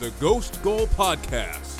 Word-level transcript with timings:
the 0.00 0.10
Ghost 0.20 0.62
Goal 0.62 0.86
Podcast. 0.86 1.74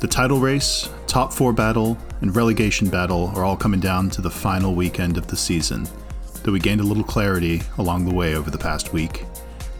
The 0.00 0.06
title 0.06 0.38
race, 0.38 0.90
top 1.06 1.32
four 1.32 1.54
battle, 1.54 1.96
and 2.20 2.36
relegation 2.36 2.90
battle 2.90 3.32
are 3.34 3.46
all 3.46 3.56
coming 3.56 3.80
down 3.80 4.10
to 4.10 4.20
the 4.20 4.30
final 4.30 4.74
weekend 4.74 5.16
of 5.16 5.28
the 5.28 5.36
season, 5.36 5.88
though 6.42 6.52
we 6.52 6.60
gained 6.60 6.82
a 6.82 6.84
little 6.84 7.04
clarity 7.04 7.62
along 7.78 8.04
the 8.04 8.14
way 8.14 8.34
over 8.34 8.50
the 8.50 8.58
past 8.58 8.92
week. 8.92 9.24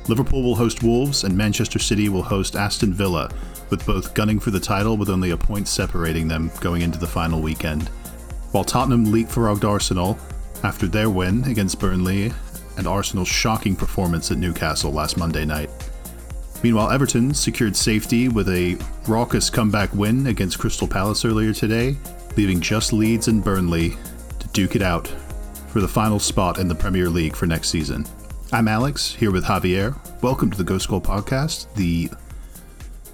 Liverpool 0.09 0.43
will 0.43 0.57
host 0.57 0.83
Wolves, 0.83 1.25
and 1.25 1.37
Manchester 1.37 1.79
City 1.79 2.09
will 2.09 2.23
host 2.23 2.57
Aston 2.57 2.95
Villa, 2.95 3.31
with 3.71 3.87
both 3.87 4.15
gunning 4.15 4.41
for 4.41 4.51
the 4.51 4.61
title 4.61 4.97
with 4.97 5.09
only 5.09 5.31
a 5.31 5.37
point 5.37 5.69
separating 5.69 6.29
them 6.29 6.51
going 6.61 6.83
into 6.83 6.99
the 6.99 7.07
final 7.07 7.41
weekend. 7.41 7.89
While 8.53 8.65
Tottenham 8.65 9.07
leapfrogged 9.07 9.65
Arsenal 9.65 10.19
after 10.63 10.87
their 10.87 11.09
win 11.09 11.45
against 11.45 11.79
Burnley 11.79 12.33
and 12.77 12.87
Arsenal's 12.87 13.29
shocking 13.29 13.77
performance 13.77 14.31
at 14.31 14.39
Newcastle 14.39 14.93
last 14.93 15.17
Monday 15.17 15.45
night. 15.45 15.71
Meanwhile, 16.63 16.91
Everton 16.91 17.33
secured 17.33 17.75
safety 17.75 18.29
with 18.29 18.49
a 18.49 18.77
raucous 19.09 19.49
comeback 19.49 19.93
win 19.95 20.27
against 20.27 20.59
Crystal 20.59 20.87
Palace 20.87 21.25
earlier 21.25 21.55
today, 21.55 21.97
leaving 22.37 22.61
just 22.61 22.93
Leeds 22.93 23.29
and 23.29 23.43
Burnley 23.43 23.97
to 24.39 24.49
duke 24.49 24.77
it 24.77 24.83
out 24.83 25.09
for 25.69 25.81
the 25.81 25.89
final 25.89 26.19
spot 26.19 26.59
in 26.59 26.69
the 26.69 26.75
Premier 26.75 27.09
League 27.09 27.35
for 27.35 27.47
next 27.47 27.71
season. 27.71 28.05
I'm 28.53 28.69
Alex, 28.69 29.15
here 29.15 29.31
with 29.31 29.45
Javier. 29.45 29.97
Welcome 30.23 30.51
to 30.51 30.59
the 30.59 30.65
Ghost 30.65 30.89
Goal 30.89 31.01
Podcast, 31.01 31.73
the 31.75 32.11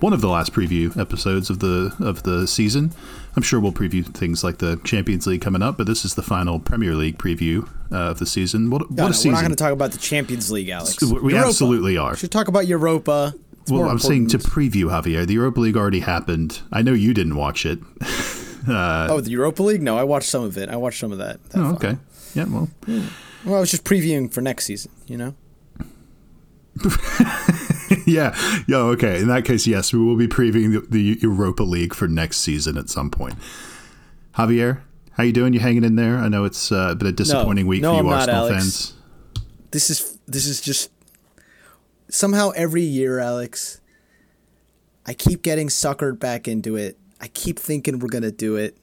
one 0.00 0.12
of 0.12 0.20
the 0.20 0.28
last 0.28 0.52
preview 0.52 0.96
episodes 0.98 1.50
of 1.50 1.60
the 1.60 1.94
of 2.00 2.22
the 2.22 2.46
season. 2.46 2.92
I'm 3.36 3.42
sure 3.42 3.60
we'll 3.60 3.72
preview 3.72 4.04
things 4.04 4.42
like 4.42 4.58
the 4.58 4.80
Champions 4.84 5.26
League 5.26 5.42
coming 5.42 5.62
up, 5.62 5.76
but 5.76 5.86
this 5.86 6.04
is 6.04 6.14
the 6.14 6.22
final 6.22 6.58
Premier 6.58 6.94
League 6.94 7.18
preview 7.18 7.68
uh, 7.92 8.10
of 8.10 8.18
the 8.18 8.26
season. 8.26 8.70
What, 8.70 8.90
what 8.90 8.96
No, 8.96 9.06
a 9.08 9.12
season! 9.12 9.30
We're 9.30 9.34
not 9.34 9.40
going 9.42 9.50
to 9.50 9.56
talk 9.56 9.72
about 9.72 9.92
the 9.92 9.98
Champions 9.98 10.50
League, 10.50 10.68
Alex. 10.70 11.00
We 11.02 11.08
Europa. 11.08 11.36
absolutely 11.36 11.96
are. 11.96 12.12
We 12.12 12.16
should 12.16 12.32
talk 12.32 12.48
about 12.48 12.66
Europa. 12.66 13.34
It's 13.62 13.70
Well, 13.70 13.88
I'm 13.88 13.98
saying 13.98 14.28
to 14.28 14.38
preview 14.38 14.84
Javier. 14.84 15.26
The 15.26 15.34
Europa 15.34 15.60
League 15.60 15.76
already 15.76 16.00
happened. 16.00 16.60
I 16.72 16.82
know 16.82 16.92
you 16.92 17.12
didn't 17.12 17.36
watch 17.36 17.66
it. 17.66 17.80
oh, 18.68 19.20
the 19.20 19.30
Europa 19.30 19.62
League? 19.62 19.82
No, 19.82 19.98
I 19.98 20.04
watched 20.04 20.28
some 20.28 20.44
of 20.44 20.56
it. 20.56 20.68
I 20.68 20.76
watched 20.76 21.00
some 21.00 21.12
of 21.12 21.18
that. 21.18 21.42
that 21.50 21.58
Oh, 21.58 21.74
okay. 21.74 21.96
Yeah, 22.34 22.44
well, 22.44 22.68
Well, 23.44 23.56
I 23.56 23.60
was 23.60 23.70
just 23.70 23.84
previewing 23.84 24.32
for 24.32 24.40
next 24.40 24.66
season. 24.66 24.92
You 25.06 25.16
know. 25.18 25.34
yeah, 28.12 28.36
yeah. 28.66 28.76
Okay. 28.76 29.20
In 29.20 29.28
that 29.28 29.44
case, 29.44 29.66
yes, 29.66 29.92
we 29.92 29.98
will 29.98 30.16
be 30.16 30.28
previewing 30.28 30.72
the, 30.72 30.86
the 30.88 31.18
Europa 31.20 31.62
League 31.62 31.94
for 31.94 32.06
next 32.06 32.38
season 32.38 32.78
at 32.78 32.88
some 32.88 33.10
point. 33.10 33.34
Javier, 34.36 34.80
how 35.12 35.22
you 35.22 35.32
doing? 35.32 35.52
You 35.52 35.60
hanging 35.60 35.84
in 35.84 35.96
there? 35.96 36.18
I 36.18 36.28
know 36.28 36.44
it's 36.44 36.70
uh, 36.70 36.94
been 36.94 37.08
a 37.08 37.12
disappointing 37.12 37.66
week 37.66 37.82
no, 37.82 37.90
for 37.90 37.94
you 37.94 38.00
I'm 38.00 38.06
not, 38.06 38.28
Arsenal 38.28 38.40
Alex. 38.46 38.54
fans. 38.54 38.94
This 39.70 39.90
is 39.90 40.18
this 40.26 40.46
is 40.46 40.60
just 40.60 40.90
somehow 42.08 42.50
every 42.50 42.82
year, 42.82 43.18
Alex. 43.18 43.80
I 45.06 45.14
keep 45.14 45.42
getting 45.42 45.68
suckered 45.68 46.18
back 46.18 46.48
into 46.48 46.76
it. 46.76 46.98
I 47.20 47.28
keep 47.28 47.58
thinking 47.58 47.98
we're 47.98 48.08
gonna 48.08 48.30
do 48.30 48.56
it, 48.56 48.76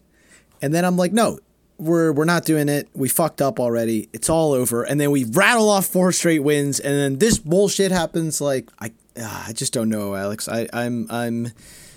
and 0.62 0.74
then 0.74 0.86
I'm 0.86 0.98
like, 0.98 1.14
no, 1.14 1.40
we're 1.78 2.12
we're 2.12 2.26
not 2.26 2.46
doing 2.46 2.70
it. 2.70 2.90
We 2.94 3.10
fucked 3.10 3.42
up 3.42 3.60
already. 3.60 4.10
It's 4.14 4.30
all 4.30 4.54
over. 4.54 4.84
And 4.84 5.00
then 5.00 5.12
we 5.12 5.26
rattle 5.26 5.70
off 5.70 5.86
four 5.86 6.12
straight 6.12 6.40
wins, 6.40 6.80
and 6.80 6.94
then 6.94 7.20
this 7.20 7.38
bullshit 7.38 7.92
happens. 7.92 8.42
Like 8.42 8.70
I, 8.80 8.92
ah, 9.20 9.46
I 9.48 9.54
just 9.54 9.74
don't 9.74 9.90
know, 9.90 10.16
Alex. 10.16 10.48
I 10.48 10.68
I'm 10.74 11.08
I'm. 11.10 11.52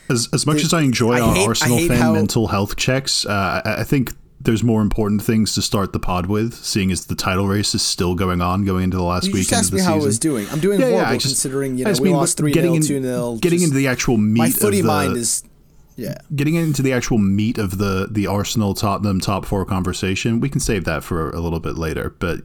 As, 0.09 0.29
as 0.33 0.47
much 0.47 0.59
It- 0.59 0.67
as 0.67 0.75
I 0.75 0.83
enjoy 0.83 1.15
I 1.15 1.21
our 1.21 1.35
hate- 1.35 1.49
Arsenal 1.49 1.79
fan 1.89 1.99
how- 1.99 2.13
mental 2.13 2.47
health 2.49 2.77
checks, 2.77 3.27
uh, 3.27 3.61
I, 3.65 3.81
I 3.81 3.85
think 3.85 4.13
there's 4.41 4.63
more 4.63 4.81
important 4.81 5.23
things 5.23 5.55
to 5.55 5.63
start 5.63 5.93
the 5.93 5.99
pod 5.99 6.27
with, 6.27 6.55
seeing 6.55 6.93
as 6.93 7.07
the 7.07 7.17
title 7.17 7.49
race 7.49 7.75
is 7.75 7.83
still 7.83 8.15
going 8.15 8.41
on, 8.41 8.65
going 8.65 8.85
into 8.85 8.97
the 8.97 9.03
last 9.03 9.25
You 9.27 9.33
weekend 9.33 9.49
just 9.49 9.53
asked 9.53 9.69
of 9.69 9.71
the 9.73 9.77
me 9.79 9.83
how. 9.83 9.95
I 9.95 9.99
was 10.05 10.19
doing. 10.21 10.47
I'm 10.53 10.61
doing 10.61 10.79
Yeah, 10.79 10.87
yeah, 10.87 10.93
horrible 10.97 11.13
I 11.15 11.17
just- 11.17 11.27
considering 11.35 11.77
you 11.79 11.85
know 11.85 11.91
just 11.91 12.01
we 12.01 12.11
lost 12.11 12.37
three 12.37 12.53
getting 12.53 12.81
0 12.81 13.01
2 13.01 13.03
0 13.07 13.37
Getting 13.41 13.63
into 13.63 13.75
the 13.75 13.89
actual 13.89 14.17
meat 14.19 14.39
my 14.39 14.47
of 14.47 14.73
the, 14.73 14.83
mind 14.83 15.17
is 15.17 15.43
yeah. 15.97 16.19
getting 16.37 16.55
into 16.55 16.83
the 16.83 16.93
actual 16.93 17.19
meat 17.19 17.59
of 17.59 17.79
the 17.79 18.07
the 18.09 18.29
Arsenal 18.29 18.75
Tottenham 18.75 19.19
top 19.21 19.45
four 19.45 19.65
conversation, 19.65 20.39
we 20.39 20.49
can 20.49 20.61
save 20.61 20.85
that 20.85 21.03
for 21.03 21.31
a 21.31 21.41
little 21.41 21.59
bit 21.61 21.77
later. 21.77 22.15
But 22.21 22.43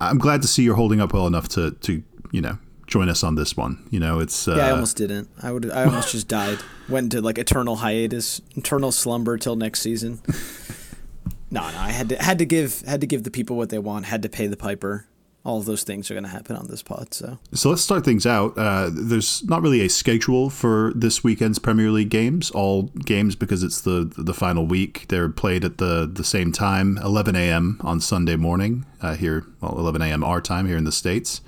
I'm 0.00 0.18
glad 0.18 0.42
to 0.42 0.48
see 0.48 0.62
you're 0.62 0.76
holding 0.76 1.00
up 1.00 1.12
well 1.12 1.26
enough 1.26 1.48
to 1.48 1.72
to 1.72 2.02
you 2.30 2.40
know 2.42 2.58
join 2.90 3.08
us 3.08 3.22
on 3.22 3.36
this 3.36 3.56
one. 3.56 3.86
You 3.90 4.00
know, 4.00 4.20
it's 4.20 4.46
uh, 4.46 4.56
Yeah, 4.56 4.66
I 4.66 4.70
almost 4.72 4.96
didn't. 4.96 5.30
I 5.42 5.52
would. 5.52 5.70
I 5.70 5.84
almost 5.84 6.12
just 6.12 6.28
died. 6.28 6.58
Went 6.88 7.04
into 7.14 7.24
like 7.24 7.38
eternal 7.38 7.76
hiatus, 7.76 8.42
eternal 8.56 8.92
slumber 8.92 9.38
till 9.38 9.56
next 9.56 9.80
season. 9.80 10.20
no, 11.50 11.60
no. 11.60 11.78
I 11.78 11.90
had 11.90 12.10
to 12.10 12.22
had 12.22 12.38
to 12.38 12.44
give 12.44 12.82
had 12.82 13.00
to 13.00 13.06
give 13.06 13.22
the 13.22 13.30
people 13.30 13.56
what 13.56 13.70
they 13.70 13.78
want. 13.78 14.06
Had 14.06 14.22
to 14.22 14.28
pay 14.28 14.46
the 14.48 14.56
piper. 14.56 15.06
All 15.42 15.58
of 15.58 15.64
those 15.64 15.84
things 15.84 16.10
are 16.10 16.14
going 16.14 16.24
to 16.24 16.30
happen 16.30 16.54
on 16.54 16.66
this 16.68 16.82
pod. 16.82 17.14
So 17.14 17.38
So 17.54 17.70
let's 17.70 17.80
start 17.80 18.04
things 18.04 18.26
out. 18.26 18.58
Uh, 18.58 18.90
there's 18.92 19.42
not 19.44 19.62
really 19.62 19.80
a 19.80 19.88
schedule 19.88 20.50
for 20.50 20.92
this 20.94 21.24
weekend's 21.24 21.58
Premier 21.58 21.90
League 21.90 22.10
games. 22.10 22.50
All 22.50 22.90
games 23.06 23.36
because 23.36 23.62
it's 23.62 23.80
the 23.80 24.12
the 24.18 24.34
final 24.34 24.66
week. 24.66 25.06
They're 25.08 25.30
played 25.30 25.64
at 25.64 25.78
the 25.78 26.10
the 26.12 26.24
same 26.24 26.52
time, 26.52 26.98
11 26.98 27.36
a.m. 27.36 27.78
on 27.82 28.00
Sunday 28.00 28.36
morning 28.36 28.84
uh, 29.00 29.14
here. 29.14 29.46
Well, 29.62 29.78
11 29.78 30.02
a.m. 30.02 30.24
our 30.24 30.42
time 30.42 30.66
here 30.66 30.76
in 30.76 30.84
the 30.84 30.92
states. 30.92 31.40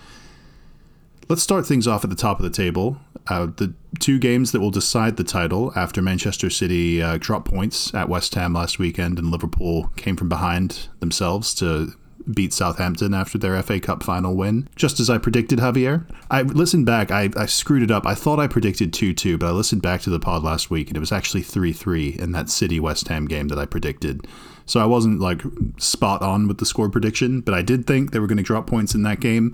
Let's 1.32 1.42
start 1.42 1.64
things 1.66 1.88
off 1.88 2.04
at 2.04 2.10
the 2.10 2.14
top 2.14 2.40
of 2.40 2.42
the 2.42 2.50
table. 2.50 2.98
Uh, 3.26 3.46
the 3.46 3.72
two 4.00 4.18
games 4.18 4.52
that 4.52 4.60
will 4.60 4.70
decide 4.70 5.16
the 5.16 5.24
title 5.24 5.72
after 5.74 6.02
Manchester 6.02 6.50
City 6.50 7.02
uh, 7.02 7.16
dropped 7.18 7.48
points 7.48 7.94
at 7.94 8.10
West 8.10 8.34
Ham 8.34 8.52
last 8.52 8.78
weekend 8.78 9.18
and 9.18 9.30
Liverpool 9.30 9.90
came 9.96 10.14
from 10.14 10.28
behind 10.28 10.88
themselves 11.00 11.54
to 11.54 11.94
beat 12.30 12.52
Southampton 12.52 13.14
after 13.14 13.38
their 13.38 13.62
FA 13.62 13.80
Cup 13.80 14.02
final 14.02 14.36
win. 14.36 14.68
Just 14.76 15.00
as 15.00 15.08
I 15.08 15.16
predicted, 15.16 15.58
Javier. 15.58 16.06
I 16.30 16.42
listened 16.42 16.84
back, 16.84 17.10
I, 17.10 17.30
I 17.34 17.46
screwed 17.46 17.82
it 17.82 17.90
up. 17.90 18.06
I 18.06 18.14
thought 18.14 18.38
I 18.38 18.46
predicted 18.46 18.92
2 18.92 19.14
2, 19.14 19.38
but 19.38 19.46
I 19.46 19.52
listened 19.52 19.80
back 19.80 20.02
to 20.02 20.10
the 20.10 20.20
pod 20.20 20.42
last 20.42 20.68
week 20.68 20.88
and 20.88 20.98
it 20.98 21.00
was 21.00 21.12
actually 21.12 21.44
3 21.44 21.72
3 21.72 22.10
in 22.18 22.32
that 22.32 22.50
City 22.50 22.78
West 22.78 23.08
Ham 23.08 23.24
game 23.24 23.48
that 23.48 23.58
I 23.58 23.64
predicted. 23.64 24.26
So 24.72 24.80
I 24.80 24.86
wasn't 24.86 25.20
like 25.20 25.42
spot 25.76 26.22
on 26.22 26.48
with 26.48 26.56
the 26.56 26.64
score 26.64 26.88
prediction, 26.88 27.42
but 27.42 27.52
I 27.52 27.60
did 27.60 27.86
think 27.86 28.10
they 28.10 28.18
were 28.18 28.26
going 28.26 28.38
to 28.38 28.42
drop 28.42 28.66
points 28.66 28.94
in 28.94 29.02
that 29.02 29.20
game 29.20 29.52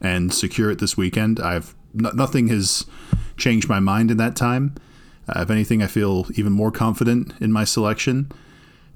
and 0.00 0.34
secure 0.34 0.72
it 0.72 0.80
this 0.80 0.96
weekend. 0.96 1.38
I've 1.38 1.76
no, 1.94 2.10
nothing 2.10 2.48
has 2.48 2.84
changed 3.36 3.68
my 3.68 3.78
mind 3.78 4.10
in 4.10 4.16
that 4.16 4.34
time. 4.34 4.74
Uh, 5.28 5.42
if 5.42 5.50
anything, 5.50 5.84
I 5.84 5.86
feel 5.86 6.26
even 6.34 6.52
more 6.52 6.72
confident 6.72 7.32
in 7.40 7.52
my 7.52 7.62
selection. 7.62 8.32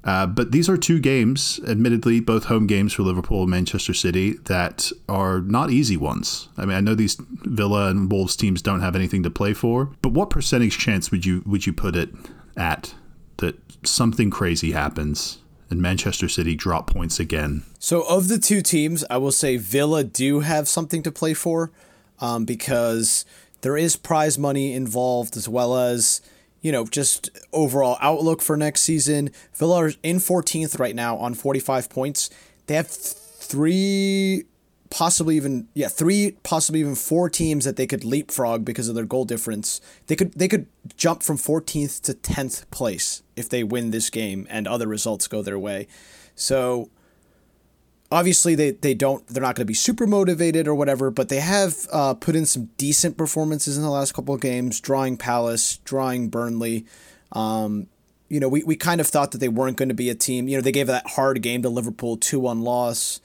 Uh, 0.03 0.26
but 0.26 0.50
these 0.50 0.69
are 0.69 0.76
two 0.76 0.98
games, 0.98 1.60
admittedly, 1.69 2.19
both 2.19 2.47
home 2.47 2.66
games 2.66 2.92
for 2.92 3.04
Liverpool 3.04 3.42
and 3.42 3.50
Manchester 3.53 3.94
City, 3.94 4.32
that 4.47 4.91
are 5.09 5.38
not 5.38 5.70
easy 5.70 5.97
ones. 5.97 6.48
I 6.56 6.64
mean, 6.64 6.76
I 6.76 6.80
know 6.80 6.97
these 6.97 7.16
Villa 7.20 7.91
and 7.91 8.10
Wolves 8.10 8.34
teams 8.34 8.60
don't 8.60 8.80
have 8.80 8.97
anything 8.97 9.22
to 9.22 9.30
play 9.30 9.54
for, 9.54 9.92
but 10.03 10.10
what 10.10 10.30
percentage 10.30 10.78
chance 10.78 11.12
would 11.12 11.25
you 11.25 11.44
would 11.47 11.64
you 11.64 11.72
put 11.72 11.94
it 11.94 12.10
at 12.56 12.92
that 13.36 13.54
something 13.84 14.30
crazy 14.30 14.72
happens 14.72 15.38
and 15.70 15.81
Manchester 15.81 16.28
City 16.28 16.54
drop 16.54 16.88
points 16.88 17.19
again? 17.20 17.62
So 17.78 18.03
of 18.03 18.28
the 18.28 18.38
two 18.38 18.60
teams, 18.60 19.04
I 19.08 19.16
will 19.16 19.32
say 19.32 19.56
Villa 19.56 20.04
do 20.04 20.41
have 20.41 20.69
something 20.69 21.03
to 21.04 21.12
play 21.12 21.34
for, 21.34 21.70
um, 22.20 22.44
because 22.44 23.25
there 23.62 23.76
is 23.76 23.97
prize 23.97 24.38
money 24.38 24.75
involved 24.75 25.36
as 25.36 25.48
well 25.48 25.76
as 25.76 26.20
you 26.60 26.72
know 26.72 26.84
just 26.86 27.30
overall 27.53 27.97
outlook 28.00 28.42
for 28.42 28.56
next 28.56 28.82
season. 28.82 29.30
Villa 29.54 29.76
are 29.84 29.92
in 30.03 30.16
14th 30.16 30.78
right 30.78 30.94
now 30.94 31.16
on 31.16 31.34
45 31.34 31.88
points. 31.88 32.30
They 32.66 32.75
have 32.75 32.88
three, 32.88 34.44
possibly 34.91 35.37
even 35.37 35.69
yeah 35.75 35.89
three, 35.89 36.37
possibly 36.43 36.81
even 36.81 36.95
four 36.95 37.31
teams 37.31 37.65
that 37.65 37.77
they 37.77 37.87
could 37.87 38.05
leapfrog 38.05 38.65
because 38.65 38.89
of 38.89 38.95
their 38.95 39.06
goal 39.06 39.25
difference. 39.25 39.81
They 40.09 40.17
could 40.17 40.33
they 40.33 40.49
could 40.49 40.67
jump 40.97 41.23
from 41.23 41.37
14th 41.39 42.03
to 42.03 42.15
10th 42.15 42.69
place 42.71 43.22
if 43.37 43.48
they 43.48 43.65
win 43.65 43.91
this 43.91 44.10
game 44.10 44.47
and 44.51 44.66
other 44.66 44.87
results 44.87 45.28
go 45.28 45.42
their 45.42 45.59
way. 45.59 45.87
So 46.34 46.91
obviously 48.13 48.54
they, 48.54 48.72
they 48.72 48.95
don't 48.95 49.27
they're 49.28 49.42
not 49.42 49.54
going 49.54 49.63
to 49.63 49.66
be 49.66 49.75
super 49.75 50.07
motivated 50.07 50.66
or 50.66 50.75
whatever 50.75 51.10
but 51.10 51.28
they 51.28 51.41
have 51.41 51.86
uh, 51.93 52.15
put 52.15 52.34
in 52.34 52.45
some 52.45 52.69
decent 52.77 53.16
performances 53.16 53.77
in 53.77 53.83
the 53.83 53.91
last 53.91 54.13
couple 54.13 54.34
of 54.34 54.41
games 54.41 54.81
drawing 54.81 55.16
palace 55.16 55.78
drawing 55.84 56.28
burnley 56.28 56.84
um, 57.33 57.86
you 58.28 58.41
know 58.41 58.48
we, 58.48 58.65
we 58.65 58.75
kind 58.75 59.01
of 59.01 59.07
thought 59.07 59.31
that 59.31 59.39
they 59.39 59.48
weren't 59.48 59.77
going 59.77 59.89
to 59.89 59.95
be 59.95 60.10
a 60.10 60.15
team 60.15 60.48
you 60.48 60.57
know 60.57 60.63
they 60.63 60.72
gave 60.72 60.89
that 60.89 61.07
hard 61.10 61.41
game 61.43 61.63
to 61.63 61.69
liverpool 61.69 62.16
2-1 62.16 62.63
loss 62.63 63.21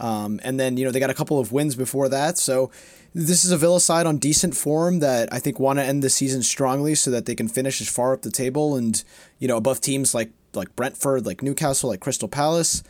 um, 0.00 0.40
and 0.42 0.58
then 0.58 0.76
you 0.76 0.84
know 0.84 0.90
they 0.90 1.00
got 1.00 1.10
a 1.10 1.14
couple 1.14 1.38
of 1.38 1.52
wins 1.52 1.74
before 1.74 2.08
that 2.08 2.38
so 2.38 2.70
this 3.14 3.44
is 3.44 3.50
a 3.50 3.56
villa 3.56 3.80
side 3.80 4.06
on 4.06 4.18
decent 4.18 4.56
form 4.56 5.00
that 5.00 5.32
i 5.32 5.38
think 5.38 5.60
want 5.60 5.78
to 5.78 5.84
end 5.84 6.02
the 6.02 6.10
season 6.10 6.42
strongly 6.42 6.94
so 6.94 7.10
that 7.10 7.26
they 7.26 7.34
can 7.34 7.48
finish 7.48 7.80
as 7.80 7.88
far 7.88 8.12
up 8.12 8.22
the 8.22 8.30
table 8.30 8.76
and 8.76 9.04
you 9.38 9.46
know 9.46 9.56
above 9.56 9.80
teams 9.80 10.14
like 10.14 10.30
like 10.54 10.74
brentford 10.74 11.26
like 11.26 11.42
newcastle 11.42 11.90
like 11.90 12.00
crystal 12.00 12.28
palace 12.28 12.82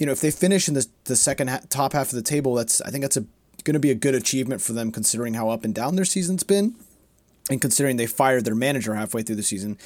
you 0.00 0.06
know, 0.06 0.12
if 0.12 0.22
they 0.22 0.30
finish 0.32 0.66
in 0.66 0.74
the 0.74 0.86
the 1.04 1.14
second 1.14 1.50
ha- 1.50 1.60
top 1.68 1.92
half 1.92 2.08
of 2.08 2.14
the 2.14 2.22
table, 2.22 2.54
that's 2.54 2.80
I 2.80 2.90
think 2.90 3.02
that's 3.02 3.18
a 3.18 3.26
going 3.62 3.74
to 3.74 3.80
be 3.80 3.90
a 3.90 3.94
good 3.94 4.14
achievement 4.14 4.62
for 4.62 4.72
them 4.72 4.90
considering 4.90 5.34
how 5.34 5.50
up 5.50 5.62
and 5.62 5.74
down 5.74 5.94
their 5.94 6.06
season's 6.06 6.42
been, 6.42 6.74
and 7.50 7.60
considering 7.60 7.98
they 7.98 8.06
fired 8.06 8.46
their 8.46 8.54
manager 8.54 8.94
halfway 8.94 9.22
through 9.22 9.36
the 9.36 9.42
season. 9.42 9.76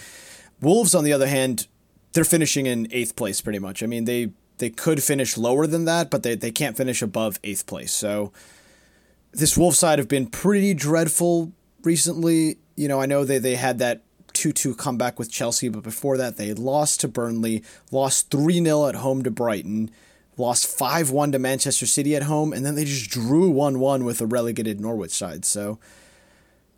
Wolves, 0.61 0.94
on 0.94 1.03
the 1.03 1.12
other 1.12 1.26
hand, 1.26 1.67
they're 2.12 2.25
finishing 2.25 2.67
in 2.67 2.87
eighth 2.93 3.17
place 3.17 3.41
pretty 3.41 3.59
much. 3.59 3.82
I 3.82 3.87
mean, 3.87 4.05
they 4.05 4.31
they 4.58 4.70
could 4.70 5.02
finish 5.02 5.36
lower 5.36 5.66
than 5.66 5.84
that, 5.84 6.10
but 6.10 6.22
they, 6.22 6.34
they 6.34 6.50
can't 6.50 6.76
finish 6.76 7.02
above 7.02 7.40
eighth 7.42 7.66
place. 7.66 7.92
So 7.92 8.32
this 9.32 9.56
Wolf 9.56 9.74
side 9.74 9.98
have 9.98 10.08
been 10.08 10.26
pretty 10.26 10.74
dreadful 10.74 11.52
recently. 11.82 12.58
You 12.76 12.88
know, 12.88 13.00
I 13.00 13.06
know 13.06 13.24
they, 13.24 13.38
they 13.38 13.56
had 13.56 13.78
that 13.78 14.02
2 14.32 14.52
2 14.52 14.74
comeback 14.74 15.18
with 15.18 15.30
Chelsea, 15.30 15.68
but 15.68 15.82
before 15.82 16.16
that, 16.16 16.36
they 16.36 16.52
lost 16.54 17.00
to 17.00 17.08
Burnley, 17.08 17.62
lost 17.90 18.30
3 18.30 18.62
0 18.62 18.86
at 18.86 18.96
home 18.96 19.22
to 19.22 19.30
Brighton, 19.30 19.90
lost 20.36 20.66
5 20.66 21.10
1 21.10 21.32
to 21.32 21.38
Manchester 21.38 21.86
City 21.86 22.14
at 22.14 22.24
home, 22.24 22.52
and 22.52 22.64
then 22.64 22.74
they 22.74 22.84
just 22.84 23.10
drew 23.10 23.50
1 23.50 23.78
1 23.80 24.04
with 24.04 24.20
a 24.20 24.26
relegated 24.26 24.80
Norwich 24.80 25.12
side. 25.12 25.44
So 25.44 25.78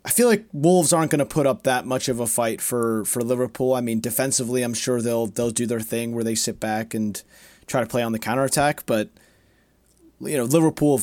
I 0.05 0.09
feel 0.09 0.27
like 0.27 0.45
Wolves 0.53 0.93
aren't 0.93 1.11
going 1.11 1.19
to 1.19 1.25
put 1.25 1.45
up 1.45 1.63
that 1.63 1.85
much 1.85 2.07
of 2.07 2.19
a 2.19 2.27
fight 2.27 2.61
for, 2.61 3.03
for 3.03 3.21
Liverpool. 3.21 3.73
I 3.73 3.81
mean, 3.81 3.99
defensively, 3.99 4.63
I'm 4.63 4.73
sure 4.73 5.01
they'll 5.01 5.27
they'll 5.27 5.51
do 5.51 5.65
their 5.65 5.81
thing 5.81 6.13
where 6.13 6.23
they 6.23 6.35
sit 6.35 6.59
back 6.59 6.93
and 6.93 7.21
try 7.67 7.81
to 7.81 7.87
play 7.87 8.01
on 8.01 8.11
the 8.11 8.19
counterattack, 8.19 8.85
but 8.85 9.09
you 10.19 10.37
know, 10.37 10.45
Liverpool 10.45 11.01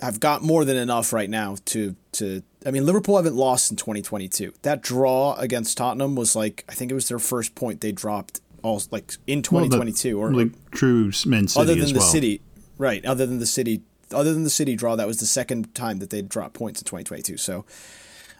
have 0.00 0.20
got 0.20 0.42
more 0.42 0.64
than 0.64 0.76
enough 0.76 1.12
right 1.12 1.28
now 1.28 1.56
to 1.66 1.96
to 2.12 2.42
I 2.64 2.70
mean 2.70 2.86
Liverpool 2.86 3.16
haven't 3.16 3.36
lost 3.36 3.70
in 3.70 3.76
2022. 3.76 4.52
That 4.62 4.82
draw 4.82 5.34
against 5.34 5.76
Tottenham 5.76 6.14
was 6.14 6.36
like 6.36 6.64
I 6.68 6.74
think 6.74 6.90
it 6.90 6.94
was 6.94 7.08
their 7.08 7.18
first 7.18 7.54
point 7.54 7.80
they 7.80 7.92
dropped 7.92 8.40
all 8.62 8.82
like 8.90 9.12
in 9.26 9.42
2022 9.42 10.18
well, 10.18 10.30
the, 10.30 10.36
or 10.36 10.44
like 10.44 10.70
true 10.70 11.12
Man 11.26 11.48
City 11.48 11.60
other 11.60 11.74
than 11.74 11.92
the 11.92 11.98
well. 11.98 12.08
City 12.08 12.40
right 12.76 13.04
other 13.04 13.26
than 13.26 13.38
the 13.38 13.46
City 13.46 13.82
other 14.12 14.32
than 14.32 14.44
the 14.44 14.50
City 14.50 14.76
draw 14.76 14.96
that 14.96 15.06
was 15.06 15.20
the 15.20 15.26
second 15.26 15.74
time 15.74 15.98
that 15.98 16.10
they 16.10 16.22
dropped 16.22 16.54
points 16.54 16.80
in 16.80 16.84
2022. 16.84 17.36
So 17.36 17.64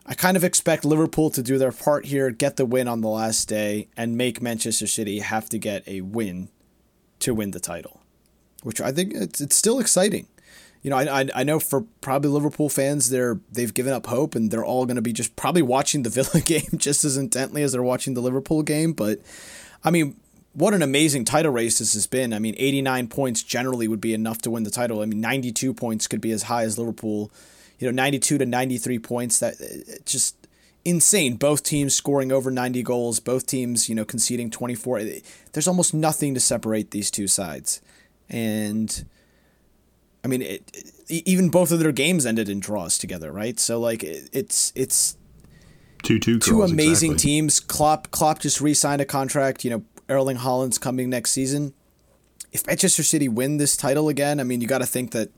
I 0.07 0.15
kind 0.15 0.37
of 0.37 0.45
expect 0.45 0.85
Liverpool 0.85 1.29
to 1.31 1.43
do 1.43 1.59
their 1.59 1.73
part 1.73 2.07
here, 2.07 2.31
get 2.31 2.57
the 2.57 2.65
win 2.65 2.89
on 2.89 3.03
the 3.03 3.09
last 3.09 3.47
day 3.47 3.89
and 3.97 4.17
make 4.17 4.41
Manchester 4.41 4.87
City 4.87 5.19
have 5.19 5.49
to 5.51 5.59
get 5.59 5.87
a 5.87 6.01
win 6.01 6.49
to 7.21 7.35
win 7.35 7.51
the 7.51 7.61
title. 7.61 8.01
Which 8.63 8.81
I 8.81 8.93
think 8.93 9.15
it's 9.15 9.41
it's 9.41 9.57
still 9.57 9.79
exciting 9.79 10.27
you 10.83 10.91
know, 10.91 10.97
I, 10.97 11.21
I, 11.21 11.29
I 11.35 11.45
know 11.45 11.59
for 11.59 11.83
probably 12.01 12.31
Liverpool 12.31 12.69
fans, 12.69 13.11
they're 13.11 13.41
they've 13.51 13.75
given 13.75 13.93
up 13.93 14.07
hope 14.07 14.35
and 14.35 14.51
they're 14.51 14.65
all 14.65 14.87
going 14.87 14.97
to 14.97 15.03
be 15.03 15.13
just 15.13 15.35
probably 15.37 15.63
watching 15.63 16.03
the 16.03 16.11
Villa 16.11 16.41
game 16.41 16.77
just 16.77 17.05
as 17.05 17.17
intently 17.17 17.63
as 17.63 17.73
they're 17.73 17.83
watching 17.83 18.15
the 18.15 18.21
Liverpool 18.21 18.63
game. 18.63 18.93
But 18.93 19.21
I 19.85 19.91
mean, 19.91 20.17
what 20.53 20.75
an 20.75 20.83
amazing 20.83 21.25
title 21.25 21.53
race 21.53 21.79
this 21.79 21.95
has 21.95 22.07
been. 22.07 22.33
I 22.33 22.39
mean, 22.39 22.55
89 22.59 23.09
points 23.09 23.43
generally 23.43 23.89
would 23.89 24.01
be 24.01 24.15
enough 24.15 24.39
to 24.43 24.51
win 24.51 24.63
the 24.63 24.71
title. 24.71 25.03
I 25.03 25.07
mean, 25.07 25.21
92 25.21 25.75
points 25.75 26.07
could 26.07 26.21
be 26.21 26.31
as 26.31 26.45
high 26.45 26.63
as 26.63 26.79
Liverpool. 26.79 27.31
You 27.79 27.89
know, 27.89 28.03
92 28.03 28.39
to 28.39 28.47
93 28.47 28.99
points. 28.99 29.39
That 29.41 29.55
just 30.05 30.37
insane. 30.85 31.37
Both 31.37 31.63
teams 31.63 31.95
scoring 31.95 32.33
over 32.33 32.51
90 32.51 32.83
goals. 32.83 33.21
Both 33.21 33.47
teams, 33.47 33.89
you 33.89 33.95
know, 33.95 34.05
conceding 34.05 34.51
24. 34.51 34.99
Eh, 34.99 35.21
there's 35.53 35.69
almost 35.69 35.95
nothing 35.95 36.35
to 36.35 36.41
separate 36.41 36.91
these 36.91 37.11
two 37.11 37.27
sides, 37.27 37.81
and 38.29 39.05
I 40.25 40.29
mean, 40.29 40.43
it, 40.43 40.71
it, 41.09 41.23
even 41.27 41.49
both 41.49 41.71
of 41.73 41.79
their 41.79 41.93
games 41.93 42.27
ended 42.27 42.49
in 42.49 42.61
draws 42.61 42.99
together, 42.99 43.33
right? 43.33 43.59
So 43.59 43.79
like 43.81 44.03
it, 44.03 44.29
it's 44.33 44.73
it's 44.75 45.17
two 46.03 46.19
two 46.19 46.39
two 46.39 46.63
amazing 46.63 47.13
exactly. 47.13 47.31
teams. 47.31 47.61
Klopp 47.61 48.11
Klopp 48.11 48.41
just 48.41 48.61
re-signed 48.61 49.01
a 49.01 49.05
contract. 49.05 49.65
You 49.65 49.71
know, 49.71 49.85
Erling 50.09 50.39
Haaland's 50.39 50.79
coming 50.79 51.11
next 51.11 51.31
season. 51.31 51.75
If 52.53 52.67
Manchester 52.67 53.03
City 53.03 53.29
win 53.29 53.59
this 53.59 53.77
title 53.77 54.09
again, 54.09 54.41
I 54.41 54.43
mean, 54.43 54.61
you 54.61 54.67
got 54.67 54.79
to 54.79 54.87
think 54.87 55.13
that 55.13 55.31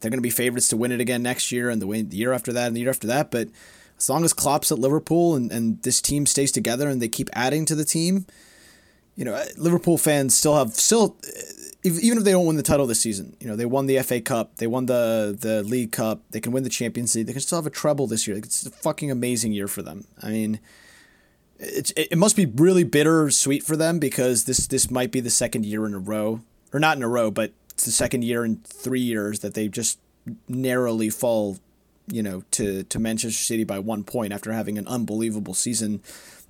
they're 0.00 0.10
going 0.10 0.18
to 0.18 0.22
be 0.22 0.30
favorites 0.30 0.68
to 0.68 0.76
win 0.76 0.92
it 0.92 1.00
again 1.00 1.22
next 1.22 1.50
year 1.52 1.70
and 1.70 1.82
the 1.82 1.86
win 1.86 2.08
the 2.08 2.16
year 2.16 2.32
after 2.32 2.52
that 2.52 2.68
and 2.68 2.76
the 2.76 2.80
year 2.80 2.90
after 2.90 3.06
that. 3.08 3.30
But 3.30 3.48
as 4.02 4.10
long 4.10 4.24
as 4.24 4.32
Klopp's 4.32 4.72
at 4.72 4.80
Liverpool 4.80 5.36
and, 5.36 5.52
and 5.52 5.80
this 5.82 6.00
team 6.00 6.26
stays 6.26 6.50
together 6.50 6.88
and 6.88 7.00
they 7.00 7.08
keep 7.08 7.30
adding 7.34 7.64
to 7.66 7.76
the 7.76 7.84
team, 7.84 8.26
you 9.14 9.24
know, 9.24 9.40
Liverpool 9.56 9.96
fans 9.96 10.36
still 10.36 10.56
have 10.56 10.74
still 10.74 11.16
even 11.84 12.18
if 12.18 12.24
they 12.24 12.32
don't 12.32 12.46
win 12.46 12.56
the 12.56 12.62
title 12.62 12.86
this 12.86 13.00
season, 13.00 13.36
you 13.40 13.46
know, 13.46 13.56
they 13.56 13.66
won 13.66 13.86
the 13.86 14.00
FA 14.00 14.20
Cup, 14.20 14.56
they 14.56 14.66
won 14.66 14.86
the 14.86 15.36
the 15.38 15.62
League 15.62 15.92
Cup, 15.92 16.22
they 16.30 16.40
can 16.40 16.50
win 16.50 16.64
the 16.64 16.70
Champions 16.70 17.14
League, 17.14 17.26
they 17.26 17.32
can 17.32 17.40
still 17.40 17.58
have 17.58 17.66
a 17.66 17.70
treble 17.70 18.08
this 18.08 18.26
year. 18.26 18.36
It's 18.36 18.66
a 18.66 18.70
fucking 18.70 19.10
amazing 19.10 19.52
year 19.52 19.68
for 19.68 19.82
them. 19.82 20.04
I 20.20 20.30
mean, 20.30 20.58
it, 21.58 21.92
it 21.96 22.18
must 22.18 22.34
be 22.34 22.46
really 22.46 22.84
bitter 22.84 23.30
sweet 23.30 23.62
for 23.62 23.76
them 23.76 24.00
because 24.00 24.44
this 24.44 24.66
this 24.66 24.90
might 24.90 25.12
be 25.12 25.20
the 25.20 25.30
second 25.30 25.64
year 25.64 25.86
in 25.86 25.94
a 25.94 25.98
row, 25.98 26.40
or 26.72 26.80
not 26.80 26.96
in 26.96 27.04
a 27.04 27.08
row, 27.08 27.30
but 27.30 27.52
it's 27.70 27.84
the 27.84 27.92
second 27.92 28.24
year 28.24 28.44
in 28.44 28.56
three 28.64 29.00
years 29.00 29.40
that 29.40 29.54
they 29.54 29.68
just 29.68 29.98
narrowly 30.48 31.10
fall, 31.10 31.58
you 32.08 32.22
know, 32.22 32.42
to 32.52 32.82
to 32.84 32.98
Manchester 32.98 33.42
City 33.42 33.64
by 33.64 33.78
one 33.78 34.04
point 34.04 34.32
after 34.32 34.52
having 34.52 34.78
an 34.78 34.86
unbelievable 34.88 35.54
season 35.54 36.02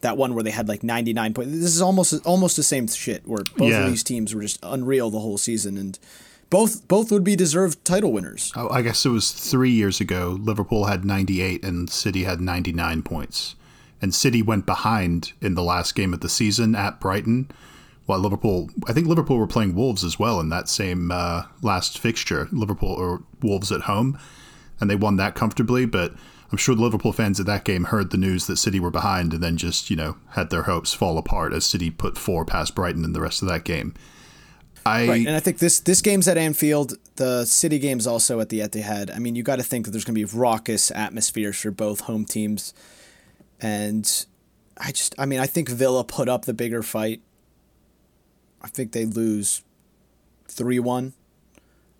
that 0.03 0.17
one 0.17 0.35
where 0.35 0.43
they 0.43 0.51
had 0.51 0.69
like 0.69 0.83
99 0.83 1.33
points. 1.35 1.51
This 1.53 1.75
is 1.75 1.81
almost 1.81 2.27
almost 2.27 2.57
the 2.57 2.63
same 2.63 2.87
shit 2.87 3.27
where 3.27 3.45
both 3.57 3.71
yeah. 3.71 3.85
of 3.85 3.91
these 3.91 4.03
teams 4.03 4.35
were 4.35 4.43
just 4.43 4.59
unreal 4.63 5.11
the 5.11 5.21
whole 5.21 5.39
season 5.39 5.79
and 5.79 5.99
both 6.51 6.87
both 6.87 7.11
would 7.11 7.25
be 7.25 7.35
deserved 7.35 7.85
title 7.85 8.13
winners. 8.13 8.53
Oh, 8.55 8.69
I 8.69 8.83
guess 8.83 9.07
it 9.07 9.09
was 9.09 9.33
3 9.33 9.71
years 9.71 10.01
ago 10.01 10.37
Liverpool 10.41 10.85
had 10.87 11.05
98 11.05 11.65
and 11.65 11.89
City 11.89 12.25
had 12.25 12.41
99 12.41 13.03
points. 13.03 13.55
And 14.03 14.13
City 14.13 14.43
went 14.43 14.67
behind 14.67 15.33
in 15.41 15.55
the 15.55 15.63
last 15.63 15.95
game 15.95 16.13
of 16.13 16.21
the 16.21 16.29
season 16.29 16.75
at 16.75 16.99
Brighton. 16.99 17.49
While 18.07 18.19
Liverpool, 18.19 18.69
I 18.89 18.93
think 18.93 19.07
Liverpool 19.07 19.39
were 19.39 19.47
playing 19.47 19.77
Wolves 19.77 20.03
as 20.03 20.19
well 20.19 20.41
in 20.41 20.49
that 20.49 20.69
same 20.69 21.13
uh, 21.13 21.45
last 21.63 22.01
fixture, 22.01 22.49
Liverpool 22.51 22.93
or 22.93 23.23
Wolves 23.41 23.71
at 23.71 23.83
home, 23.83 24.19
and 24.83 24.91
they 24.91 24.97
won 24.97 25.17
that 25.17 25.35
comfortably. 25.37 25.87
But 25.87 26.13
I'm 26.51 26.59
sure 26.59 26.75
the 26.75 26.83
Liverpool 26.83 27.13
fans 27.13 27.41
at 27.41 27.47
that 27.47 27.65
game 27.65 27.85
heard 27.85 28.11
the 28.11 28.19
news 28.19 28.47
that 28.49 28.59
City 28.59 28.81
were 28.81 28.91
behind 28.91 29.33
and 29.33 29.43
then 29.43 29.57
just, 29.57 29.89
you 29.89 29.97
know, 29.97 30.17
had 30.31 30.51
their 30.51 30.65
hopes 30.65 30.93
fall 30.93 31.17
apart 31.17 31.55
as 31.55 31.65
City 31.65 31.89
put 31.89 32.19
four 32.19 32.45
past 32.45 32.75
Brighton 32.75 33.05
in 33.05 33.13
the 33.13 33.21
rest 33.21 33.41
of 33.41 33.49
that 33.49 33.65
game. 33.65 33.95
I, 34.85 35.09
right, 35.09 35.27
and 35.27 35.37
I 35.37 35.41
think 35.41 35.59
this 35.59 35.79
this 35.79 36.03
game's 36.03 36.27
at 36.27 36.37
Anfield. 36.37 36.95
The 37.15 37.45
City 37.45 37.79
game's 37.79 38.05
also 38.05 38.41
at 38.41 38.49
the 38.49 38.59
Etihad. 38.59 39.15
I 39.15 39.21
mean, 39.21 39.37
you 39.37 39.45
got 39.45 39.57
to 39.57 39.63
think 39.63 39.85
that 39.85 39.93
there's 39.93 40.05
going 40.05 40.17
to 40.17 40.27
be 40.27 40.39
raucous 40.39 40.91
atmospheres 40.91 41.61
for 41.61 41.71
both 41.71 42.01
home 42.01 42.25
teams, 42.25 42.75
and 43.61 44.27
I 44.77 44.91
just, 44.91 45.15
I 45.19 45.27
mean, 45.27 45.39
I 45.39 45.47
think 45.47 45.69
Villa 45.69 46.03
put 46.03 46.29
up 46.29 46.47
the 46.47 46.53
bigger 46.53 46.83
fight. 46.83 47.23
I 48.61 48.67
think 48.67 48.91
they 48.91 49.05
lose 49.05 49.63
three 50.49 50.81
one, 50.81 51.13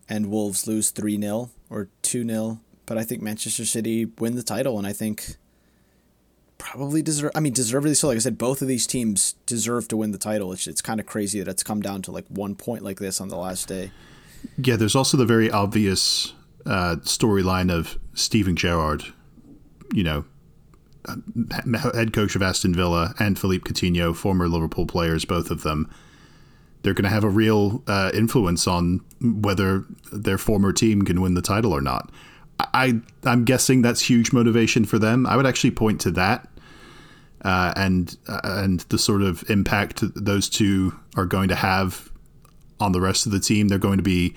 and 0.09 0.29
Wolves 0.29 0.67
lose 0.67 0.91
three 0.91 1.21
0 1.21 1.51
or 1.71 1.89
two 2.03 2.27
0 2.27 2.59
but 2.93 2.99
I 2.99 3.05
think 3.05 3.23
Manchester 3.23 3.65
City 3.65 4.05
win 4.19 4.37
the 4.37 4.43
title, 4.43 4.77
and 4.77 4.87
I 4.87 4.93
think 4.93 5.37
probably 6.59 7.01
deserve. 7.01 7.31
I 7.35 7.41
mean, 7.41 7.55
deservedly 7.55 7.95
so. 7.95 8.09
Like 8.09 8.17
I 8.17 8.21
said, 8.21 8.37
both 8.37 8.61
of 8.61 8.69
these 8.69 8.87
teams 8.87 9.33
deserve 9.47 9.89
to 9.89 9.97
win 9.97 10.11
the 10.11 10.19
title. 10.19 10.53
It's 10.53 10.67
it's 10.67 10.83
kind 10.83 11.01
of 11.01 11.07
crazy 11.07 11.39
that 11.39 11.49
it's 11.49 11.63
come 11.63 11.81
down 11.81 12.03
to 12.03 12.13
like 12.13 12.27
one 12.29 12.55
point 12.55 12.83
like 12.83 12.99
this 12.99 13.19
on 13.19 13.29
the 13.29 13.39
last 13.39 13.67
day. 13.67 13.93
Yeah, 14.59 14.77
there's 14.77 14.95
also 14.95 15.17
the 15.17 15.25
very 15.25 15.51
obvious 15.51 16.35
uh, 16.67 16.97
storyline 17.01 17.73
of 17.73 17.99
Steven 18.13 18.57
Gerrard, 18.57 19.05
you 19.95 20.05
know, 20.05 20.27
head 21.95 22.13
coach 22.13 22.37
of 22.37 22.43
Aston 22.43 22.75
Villa, 22.75 23.15
and 23.19 23.39
Philippe 23.39 23.65
Coutinho, 23.65 24.15
former 24.15 24.49
Liverpool 24.49 24.85
players, 24.85 25.25
both 25.25 25.51
of 25.51 25.63
them. 25.63 25.91
They're 26.83 26.93
going 26.93 27.05
to 27.05 27.09
have 27.09 27.25
a 27.25 27.31
real 27.31 27.85
uh, 27.87 28.11
influence 28.13 28.67
on 28.67 29.01
whether 29.23 29.87
their 30.13 30.37
former 30.37 30.75
team 30.75 31.07
can 31.07 31.23
win 31.23 31.33
the 31.33 31.41
title 31.41 31.73
or 31.73 31.81
not. 31.81 32.13
I 32.75 33.01
I'm 33.25 33.45
guessing 33.45 33.83
that's 33.83 34.01
huge 34.01 34.33
motivation 34.33 34.85
for 34.85 34.99
them. 34.99 35.27
I 35.27 35.37
would 35.37 35.47
actually 35.47 35.73
point 35.73 36.01
to 36.03 36.11
that, 36.13 36.49
uh, 37.45 37.73
and 37.77 38.17
uh, 38.29 38.41
and 38.45 38.81
the 38.81 38.99
sort 38.99 39.23
of 39.23 39.49
impact 39.51 40.03
those 40.15 40.49
two 40.49 40.99
are 41.17 41.27
going 41.27 41.49
to 41.49 41.55
have 41.55 42.11
on 42.81 42.93
the 42.93 43.01
rest 43.01 43.27
of 43.27 43.33
the 43.33 43.41
team. 43.41 43.69
They're 43.69 43.79
going 43.79 43.99
to 43.99 44.03
be 44.03 44.35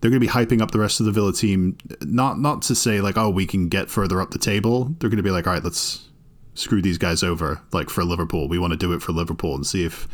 they're 0.00 0.10
going 0.10 0.20
to 0.20 0.26
be 0.26 0.32
hyping 0.32 0.60
up 0.60 0.70
the 0.70 0.78
rest 0.78 1.00
of 1.00 1.06
the 1.06 1.12
Villa 1.12 1.32
team. 1.32 1.78
Not 2.02 2.38
not 2.38 2.62
to 2.62 2.74
say 2.74 3.00
like 3.00 3.16
oh 3.16 3.30
we 3.30 3.46
can 3.46 3.68
get 3.68 3.90
further 3.90 4.20
up 4.20 4.30
the 4.30 4.38
table. 4.38 4.94
They're 4.98 5.10
going 5.10 5.18
to 5.18 5.22
be 5.22 5.30
like 5.30 5.46
all 5.46 5.52
right 5.52 5.64
let's 5.64 6.08
screw 6.54 6.82
these 6.82 6.98
guys 6.98 7.22
over. 7.22 7.60
Like 7.72 7.90
for 7.90 8.04
Liverpool, 8.04 8.48
we 8.48 8.58
want 8.58 8.72
to 8.72 8.76
do 8.76 8.92
it 8.92 9.02
for 9.02 9.12
Liverpool 9.12 9.54
and 9.54 9.66
see 9.66 9.84
if 9.84 10.08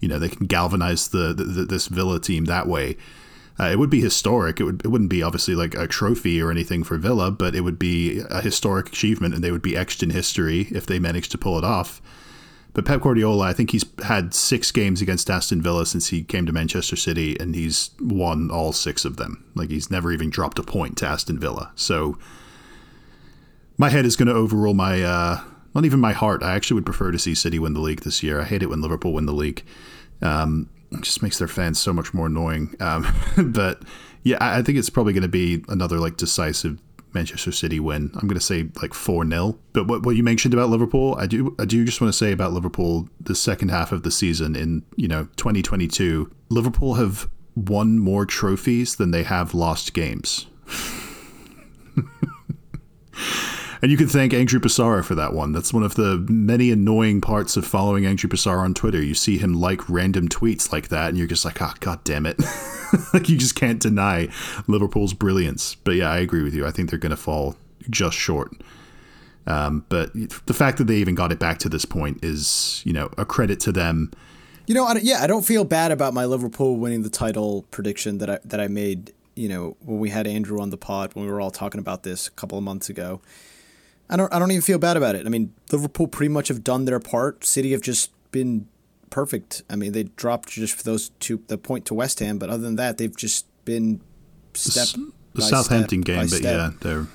you 0.00 0.08
know 0.08 0.18
they 0.18 0.28
can 0.28 0.46
galvanize 0.46 1.08
the, 1.08 1.32
the 1.34 1.44
this 1.64 1.86
Villa 1.86 2.20
team 2.20 2.46
that 2.46 2.66
way. 2.66 2.96
Uh, 3.58 3.64
it 3.64 3.78
would 3.78 3.90
be 3.90 4.00
historic. 4.00 4.60
It 4.60 4.64
would 4.64 4.82
it 4.84 4.88
wouldn't 4.88 5.10
be 5.10 5.22
obviously 5.22 5.54
like 5.54 5.74
a 5.74 5.86
trophy 5.86 6.40
or 6.40 6.50
anything 6.50 6.82
for 6.82 6.96
Villa, 6.96 7.30
but 7.30 7.54
it 7.54 7.60
would 7.60 7.78
be 7.78 8.22
a 8.30 8.40
historic 8.40 8.88
achievement, 8.88 9.34
and 9.34 9.44
they 9.44 9.50
would 9.50 9.62
be 9.62 9.76
etched 9.76 10.02
in 10.02 10.10
history 10.10 10.68
if 10.70 10.86
they 10.86 10.98
managed 10.98 11.30
to 11.32 11.38
pull 11.38 11.58
it 11.58 11.64
off. 11.64 12.00
But 12.72 12.84
Pep 12.84 13.00
Guardiola, 13.00 13.46
I 13.46 13.52
think 13.52 13.70
he's 13.70 13.84
had 14.04 14.32
six 14.32 14.70
games 14.70 15.02
against 15.02 15.28
Aston 15.28 15.60
Villa 15.60 15.84
since 15.84 16.08
he 16.08 16.22
came 16.22 16.46
to 16.46 16.52
Manchester 16.52 16.96
City, 16.96 17.36
and 17.40 17.54
he's 17.54 17.90
won 18.00 18.50
all 18.50 18.72
six 18.72 19.04
of 19.04 19.16
them. 19.16 19.44
Like 19.54 19.70
he's 19.70 19.90
never 19.90 20.12
even 20.12 20.30
dropped 20.30 20.58
a 20.58 20.62
point 20.62 20.96
to 20.98 21.06
Aston 21.06 21.38
Villa. 21.38 21.72
So 21.74 22.16
my 23.76 23.88
head 23.88 24.06
is 24.06 24.14
going 24.14 24.28
to 24.28 24.34
overrule 24.34 24.74
my, 24.74 25.02
uh, 25.02 25.40
not 25.74 25.84
even 25.84 25.98
my 26.00 26.12
heart. 26.12 26.42
I 26.42 26.54
actually 26.54 26.76
would 26.76 26.86
prefer 26.86 27.10
to 27.10 27.18
see 27.18 27.34
City 27.34 27.58
win 27.58 27.74
the 27.74 27.80
league 27.80 28.02
this 28.02 28.22
year. 28.22 28.40
I 28.40 28.44
hate 28.44 28.62
it 28.62 28.70
when 28.70 28.80
Liverpool 28.80 29.14
win 29.14 29.26
the 29.26 29.32
league. 29.32 29.64
Um, 30.22 30.68
just 31.00 31.22
makes 31.22 31.38
their 31.38 31.48
fans 31.48 31.78
so 31.78 31.92
much 31.92 32.12
more 32.12 32.26
annoying. 32.26 32.74
Um, 32.80 33.06
but 33.52 33.82
yeah, 34.22 34.38
I, 34.40 34.58
I 34.58 34.62
think 34.62 34.78
it's 34.78 34.90
probably 34.90 35.12
going 35.12 35.22
to 35.22 35.28
be 35.28 35.64
another 35.68 35.98
like 35.98 36.16
decisive 36.16 36.78
Manchester 37.12 37.52
City 37.52 37.80
win. 37.80 38.10
I'm 38.14 38.28
going 38.28 38.38
to 38.38 38.40
say 38.40 38.68
like 38.80 38.94
4 38.94 39.26
0. 39.28 39.58
But 39.72 39.86
what, 39.86 40.04
what 40.04 40.16
you 40.16 40.22
mentioned 40.22 40.54
about 40.54 40.70
Liverpool, 40.70 41.16
I 41.18 41.26
do 41.26 41.54
I 41.58 41.64
do 41.64 41.84
just 41.84 42.00
want 42.00 42.12
to 42.12 42.16
say 42.16 42.32
about 42.32 42.52
Liverpool 42.52 43.08
the 43.20 43.34
second 43.34 43.70
half 43.70 43.92
of 43.92 44.02
the 44.02 44.10
season 44.10 44.56
in, 44.56 44.84
you 44.96 45.08
know, 45.08 45.28
2022, 45.36 46.30
Liverpool 46.48 46.94
have 46.94 47.28
won 47.56 47.98
more 47.98 48.24
trophies 48.24 48.96
than 48.96 49.10
they 49.10 49.22
have 49.24 49.54
lost 49.54 49.92
games. 49.92 50.46
And 53.82 53.90
you 53.90 53.96
can 53.96 54.08
thank 54.08 54.34
Andrew 54.34 54.60
Passara 54.60 55.02
for 55.02 55.14
that 55.14 55.32
one. 55.32 55.52
That's 55.52 55.72
one 55.72 55.82
of 55.82 55.94
the 55.94 56.18
many 56.28 56.70
annoying 56.70 57.20
parts 57.22 57.56
of 57.56 57.66
following 57.66 58.04
Andrew 58.04 58.28
Passara 58.28 58.58
on 58.58 58.74
Twitter. 58.74 59.02
You 59.02 59.14
see 59.14 59.38
him 59.38 59.54
like 59.54 59.88
random 59.88 60.28
tweets 60.28 60.70
like 60.70 60.88
that, 60.88 61.08
and 61.08 61.16
you're 61.16 61.26
just 61.26 61.46
like, 61.46 61.62
oh, 61.62 61.72
god 61.80 62.04
damn 62.04 62.26
it. 62.26 62.38
like, 63.14 63.30
you 63.30 63.38
just 63.38 63.54
can't 63.54 63.80
deny 63.80 64.28
Liverpool's 64.66 65.14
brilliance. 65.14 65.76
But 65.76 65.92
yeah, 65.92 66.10
I 66.10 66.18
agree 66.18 66.42
with 66.42 66.54
you. 66.54 66.66
I 66.66 66.70
think 66.72 66.90
they're 66.90 66.98
going 66.98 67.10
to 67.10 67.16
fall 67.16 67.56
just 67.88 68.18
short. 68.18 68.52
Um, 69.46 69.86
but 69.88 70.12
the 70.12 70.54
fact 70.54 70.76
that 70.78 70.84
they 70.84 70.96
even 70.96 71.14
got 71.14 71.32
it 71.32 71.38
back 71.38 71.58
to 71.60 71.70
this 71.70 71.86
point 71.86 72.22
is, 72.22 72.82
you 72.84 72.92
know, 72.92 73.10
a 73.16 73.24
credit 73.24 73.60
to 73.60 73.72
them. 73.72 74.12
You 74.66 74.74
know, 74.74 74.84
I, 74.84 74.98
yeah, 75.02 75.22
I 75.22 75.26
don't 75.26 75.44
feel 75.44 75.64
bad 75.64 75.90
about 75.90 76.12
my 76.12 76.26
Liverpool 76.26 76.76
winning 76.76 77.02
the 77.02 77.10
title 77.10 77.62
prediction 77.70 78.18
that 78.18 78.28
I 78.28 78.38
that 78.44 78.60
I 78.60 78.68
made. 78.68 79.12
You 79.34 79.48
know, 79.48 79.76
when 79.80 79.98
we 79.98 80.10
had 80.10 80.26
Andrew 80.26 80.60
on 80.60 80.68
the 80.68 80.76
pod 80.76 81.14
when 81.14 81.24
we 81.24 81.32
were 81.32 81.40
all 81.40 81.50
talking 81.50 81.78
about 81.78 82.02
this 82.02 82.28
a 82.28 82.30
couple 82.32 82.58
of 82.58 82.64
months 82.64 82.90
ago. 82.90 83.22
I 84.10 84.16
don't 84.16 84.32
I 84.34 84.38
don't 84.40 84.50
even 84.50 84.60
feel 84.60 84.78
bad 84.78 84.96
about 84.96 85.14
it. 85.14 85.24
I 85.24 85.28
mean, 85.28 85.54
Liverpool 85.70 86.08
pretty 86.08 86.32
much 86.32 86.48
have 86.48 86.64
done 86.64 86.84
their 86.84 86.98
part. 86.98 87.44
City 87.44 87.70
have 87.70 87.80
just 87.80 88.10
been 88.32 88.68
perfect. 89.08 89.62
I 89.70 89.76
mean, 89.76 89.92
they 89.92 90.02
dropped 90.02 90.50
just 90.50 90.74
for 90.74 90.82
those 90.82 91.10
two 91.20 91.42
the 91.46 91.56
point 91.56 91.86
to 91.86 91.94
West 91.94 92.18
Ham, 92.18 92.38
but 92.38 92.50
other 92.50 92.62
than 92.62 92.76
that, 92.76 92.98
they've 92.98 93.16
just 93.16 93.46
been 93.64 94.00
step 94.54 94.88
the, 94.88 95.12
the 95.34 95.42
Southampton 95.42 96.00
game, 96.00 96.26
but 96.28 96.42
yeah, 96.42 96.70
they're 96.80 97.06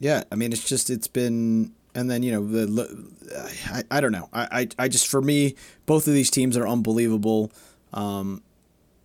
yeah. 0.00 0.24
I 0.32 0.34
mean, 0.34 0.52
it's 0.52 0.68
just 0.68 0.90
it's 0.90 1.06
been 1.06 1.72
and 1.94 2.10
then 2.10 2.24
you 2.24 2.32
know 2.32 2.44
the 2.44 3.08
I, 3.66 3.82
I 3.90 4.00
don't 4.00 4.12
know 4.12 4.28
I, 4.32 4.48
I 4.78 4.84
I 4.84 4.88
just 4.88 5.06
for 5.08 5.22
me 5.22 5.54
both 5.86 6.08
of 6.08 6.14
these 6.14 6.30
teams 6.30 6.56
are 6.56 6.66
unbelievable. 6.66 7.52
Um, 7.92 8.42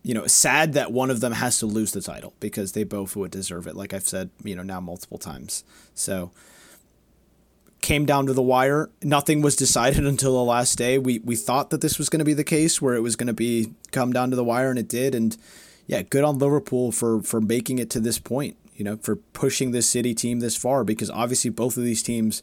you 0.02 0.14
know, 0.14 0.26
sad 0.28 0.74
that 0.74 0.92
one 0.92 1.10
of 1.10 1.18
them 1.18 1.32
has 1.32 1.58
to 1.58 1.66
lose 1.66 1.90
the 1.90 2.00
title 2.00 2.32
because 2.38 2.72
they 2.72 2.84
both 2.84 3.16
would 3.16 3.32
deserve 3.32 3.66
it. 3.66 3.74
Like 3.74 3.92
I've 3.92 4.06
said, 4.06 4.30
you 4.44 4.54
know, 4.54 4.62
now 4.62 4.78
multiple 4.78 5.18
times. 5.18 5.64
So 5.94 6.30
came 7.80 8.04
down 8.04 8.26
to 8.26 8.32
the 8.32 8.42
wire. 8.42 8.90
Nothing 9.02 9.42
was 9.42 9.56
decided 9.56 10.06
until 10.06 10.34
the 10.34 10.44
last 10.44 10.76
day. 10.76 10.98
We 10.98 11.20
we 11.20 11.36
thought 11.36 11.70
that 11.70 11.80
this 11.80 11.98
was 11.98 12.08
going 12.08 12.20
to 12.20 12.24
be 12.24 12.34
the 12.34 12.44
case 12.44 12.80
where 12.80 12.94
it 12.94 13.00
was 13.00 13.16
going 13.16 13.28
to 13.28 13.32
be 13.32 13.72
come 13.92 14.12
down 14.12 14.30
to 14.30 14.36
the 14.36 14.44
wire, 14.44 14.70
and 14.70 14.78
it 14.78 14.88
did. 14.88 15.14
And 15.14 15.36
yeah, 15.86 16.02
good 16.02 16.24
on 16.24 16.38
Liverpool 16.38 16.92
for 16.92 17.22
for 17.22 17.40
making 17.40 17.78
it 17.78 17.90
to 17.90 18.00
this 18.00 18.18
point. 18.18 18.56
You 18.74 18.84
know, 18.84 18.96
for 18.98 19.16
pushing 19.16 19.70
this 19.70 19.88
City 19.88 20.14
team 20.14 20.40
this 20.40 20.54
far 20.56 20.84
because 20.84 21.10
obviously 21.10 21.48
both 21.48 21.78
of 21.78 21.82
these 21.82 22.02
teams 22.02 22.42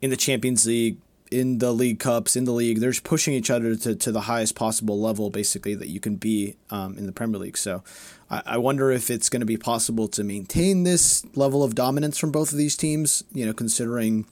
in 0.00 0.08
the 0.08 0.16
Champions 0.16 0.66
League, 0.66 0.96
in 1.30 1.58
the 1.58 1.72
League 1.72 1.98
Cups, 1.98 2.36
in 2.36 2.44
the 2.44 2.52
league, 2.52 2.80
they're 2.80 2.92
pushing 3.02 3.34
each 3.34 3.50
other 3.50 3.74
to, 3.76 3.94
to 3.94 4.12
the 4.12 4.22
highest 4.22 4.54
possible 4.54 5.00
level, 5.00 5.30
basically 5.30 5.74
that 5.74 5.88
you 5.88 6.00
can 6.00 6.16
be 6.16 6.56
um, 6.70 6.96
in 6.96 7.06
the 7.06 7.12
Premier 7.12 7.38
League. 7.38 7.58
So 7.58 7.82
I, 8.30 8.42
I 8.46 8.58
wonder 8.58 8.90
if 8.90 9.10
it's 9.10 9.28
going 9.28 9.40
to 9.40 9.46
be 9.46 9.56
possible 9.56 10.08
to 10.08 10.24
maintain 10.24 10.84
this 10.84 11.24
level 11.34 11.62
of 11.62 11.74
dominance 11.74 12.18
from 12.18 12.30
both 12.30 12.52
of 12.52 12.58
these 12.58 12.76
teams. 12.76 13.24
You 13.32 13.46
know, 13.46 13.52
considering 13.52 14.26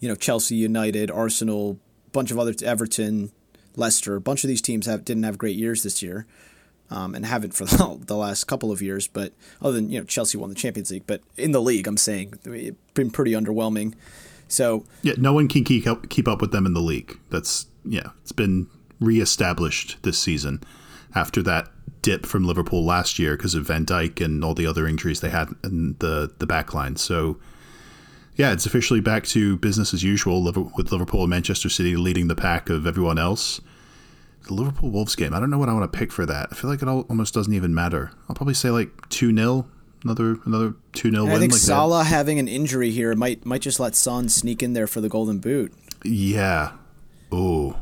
you 0.00 0.08
know 0.08 0.14
Chelsea, 0.14 0.56
United, 0.56 1.10
Arsenal, 1.10 1.78
bunch 2.12 2.30
of 2.30 2.38
other 2.38 2.54
Everton, 2.64 3.32
Leicester, 3.76 4.16
a 4.16 4.20
bunch 4.20 4.44
of 4.44 4.48
these 4.48 4.62
teams 4.62 4.86
have 4.86 5.04
didn't 5.04 5.24
have 5.24 5.38
great 5.38 5.56
years 5.56 5.82
this 5.82 6.02
year, 6.02 6.26
um, 6.90 7.14
and 7.14 7.26
haven't 7.26 7.54
for 7.54 7.64
the, 7.64 8.00
the, 8.06 8.16
last 8.16 8.44
couple 8.44 8.70
of 8.70 8.80
years. 8.82 9.06
But 9.06 9.32
other 9.60 9.74
than 9.74 9.90
you 9.90 10.00
know 10.00 10.04
Chelsea 10.04 10.38
won 10.38 10.48
the 10.48 10.54
Champions 10.54 10.90
League, 10.90 11.06
but 11.06 11.22
in 11.36 11.52
the 11.52 11.60
league, 11.60 11.86
I'm 11.86 11.96
saying 11.96 12.34
it's 12.44 12.76
been 12.94 13.10
pretty 13.10 13.32
underwhelming. 13.32 13.94
So 14.48 14.84
yeah, 15.02 15.14
no 15.16 15.32
one 15.32 15.48
can 15.48 15.64
keep 15.64 15.86
up, 15.86 16.08
keep 16.08 16.28
up 16.28 16.40
with 16.40 16.52
them 16.52 16.66
in 16.66 16.74
the 16.74 16.80
league. 16.80 17.18
That's 17.30 17.66
yeah, 17.84 18.10
it's 18.22 18.32
been 18.32 18.68
reestablished 19.00 20.02
this 20.02 20.18
season 20.18 20.62
after 21.14 21.42
that 21.42 21.68
dip 22.02 22.26
from 22.26 22.44
Liverpool 22.44 22.84
last 22.84 23.18
year 23.18 23.36
because 23.36 23.54
of 23.54 23.66
Van 23.66 23.86
Dijk 23.86 24.24
and 24.24 24.44
all 24.44 24.54
the 24.54 24.66
other 24.66 24.86
injuries 24.86 25.20
they 25.20 25.30
had 25.30 25.48
in 25.64 25.96
the 25.98 26.32
the 26.38 26.46
back 26.46 26.74
line. 26.74 26.96
So 26.96 27.38
yeah, 28.36 28.52
it's 28.52 28.66
officially 28.66 29.00
back 29.00 29.24
to 29.26 29.56
business 29.58 29.94
as 29.94 30.02
usual 30.02 30.42
with 30.42 30.90
Liverpool 30.90 31.22
and 31.22 31.30
Manchester 31.30 31.68
City 31.68 31.96
leading 31.96 32.28
the 32.28 32.34
pack 32.34 32.68
of 32.68 32.86
everyone 32.86 33.18
else. 33.18 33.60
The 34.46 34.54
Liverpool 34.54 34.90
Wolves 34.90 35.14
game, 35.14 35.32
I 35.32 35.40
don't 35.40 35.50
know 35.50 35.58
what 35.58 35.68
I 35.68 35.72
want 35.72 35.90
to 35.90 35.98
pick 35.98 36.12
for 36.12 36.26
that. 36.26 36.48
I 36.50 36.54
feel 36.54 36.68
like 36.68 36.82
it 36.82 36.88
almost 36.88 37.32
doesn't 37.32 37.52
even 37.52 37.74
matter. 37.74 38.10
I'll 38.28 38.36
probably 38.36 38.54
say 38.54 38.70
like 38.70 39.08
2 39.08 39.34
0. 39.34 39.66
Another 40.02 40.36
another 40.44 40.74
two 40.92 41.10
0 41.10 41.24
win. 41.24 41.32
I 41.32 41.38
think 41.38 41.52
like 41.52 41.60
Salah 41.62 42.04
that. 42.04 42.10
having 42.10 42.38
an 42.38 42.46
injury 42.46 42.90
here 42.90 43.14
might 43.14 43.46
might 43.46 43.62
just 43.62 43.80
let 43.80 43.94
Son 43.94 44.28
sneak 44.28 44.62
in 44.62 44.74
there 44.74 44.86
for 44.86 45.00
the 45.00 45.08
Golden 45.08 45.38
Boot. 45.38 45.72
Yeah. 46.04 46.72
Oh, 47.32 47.78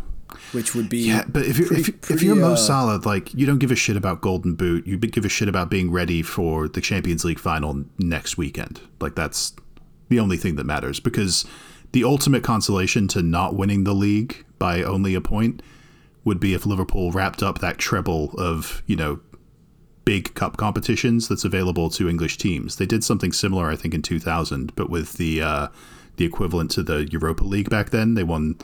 which 0.53 0.73
would 0.75 0.89
be 0.89 0.99
yeah. 0.99 1.25
But 1.27 1.47
if 1.47 1.59
you're 1.59 1.67
pretty, 1.67 1.83
if, 1.83 2.01
pretty, 2.01 2.15
if, 2.15 2.23
you're 2.23 2.37
Mo 2.37 2.53
uh, 2.53 2.57
Salah, 2.57 3.01
like 3.05 3.35
you 3.35 3.45
don't 3.45 3.59
give 3.59 3.73
a 3.73 3.77
shit 3.77 3.97
about 3.97 4.21
Golden 4.21 4.55
Boot. 4.55 4.87
You 4.87 4.99
give 4.99 5.25
a 5.25 5.29
shit 5.29 5.49
about 5.49 5.69
being 5.69 5.91
ready 5.91 6.23
for 6.23 6.69
the 6.69 6.81
Champions 6.81 7.25
League 7.25 7.41
final 7.41 7.85
next 7.99 8.37
weekend. 8.39 8.81
Like 9.01 9.17
that's 9.17 9.55
the 10.13 10.21
only 10.21 10.37
thing 10.37 10.57
that 10.57 10.65
matters 10.65 11.01
because 11.01 11.45
the 11.93 12.05
ultimate 12.05 12.45
consolation 12.45 13.09
to 13.09 13.23
not 13.23 13.55
winning 13.55 13.85
the 13.85 13.95
league 13.95 14.45
by 14.59 14.83
only 14.83 15.15
a 15.15 15.21
point 15.21 15.63
would 16.25 16.39
be 16.39 16.55
if 16.55 16.67
Liverpool 16.67 17.11
wrapped 17.11 17.43
up 17.43 17.59
that 17.59 17.79
treble 17.79 18.33
of, 18.39 18.83
you 18.87 18.95
know, 18.95 19.21
big 20.05 20.35
cup 20.35 20.57
competitions 20.57 21.29
that's 21.29 21.45
available 21.45 21.89
to 21.91 22.09
English 22.09 22.37
teams. 22.39 22.77
They 22.77 22.87
did 22.87 23.03
something 23.03 23.33
similar, 23.33 23.71
I 23.71 23.77
think, 23.77 23.95
in 23.95 24.03
2000, 24.03 24.75
but 24.77 24.91
with 24.91 25.15
the 25.15 25.43
uh, 25.43 25.69
the 26.17 26.25
equivalent 26.25 26.71
to 26.73 26.83
the 26.83 27.09
Europa 27.11 27.45
League 27.45 27.71
back 27.71 27.91
then. 27.91 28.15
They 28.15 28.25
won 28.25 28.59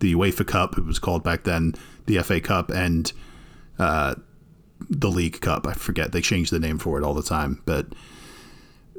the 0.00 0.14
UEFA 0.14 0.46
Cup, 0.46 0.76
it 0.76 0.84
was 0.84 0.98
called 0.98 1.22
back 1.22 1.44
then, 1.44 1.74
the 2.06 2.18
FA 2.22 2.40
Cup, 2.40 2.70
and 2.70 3.12
uh, 3.78 4.16
the 4.90 5.10
League 5.10 5.40
Cup. 5.40 5.66
I 5.66 5.74
forget 5.74 6.12
they 6.12 6.20
changed 6.20 6.52
the 6.52 6.58
name 6.58 6.78
for 6.78 6.98
it 6.98 7.04
all 7.04 7.14
the 7.14 7.22
time, 7.22 7.62
but 7.64 7.86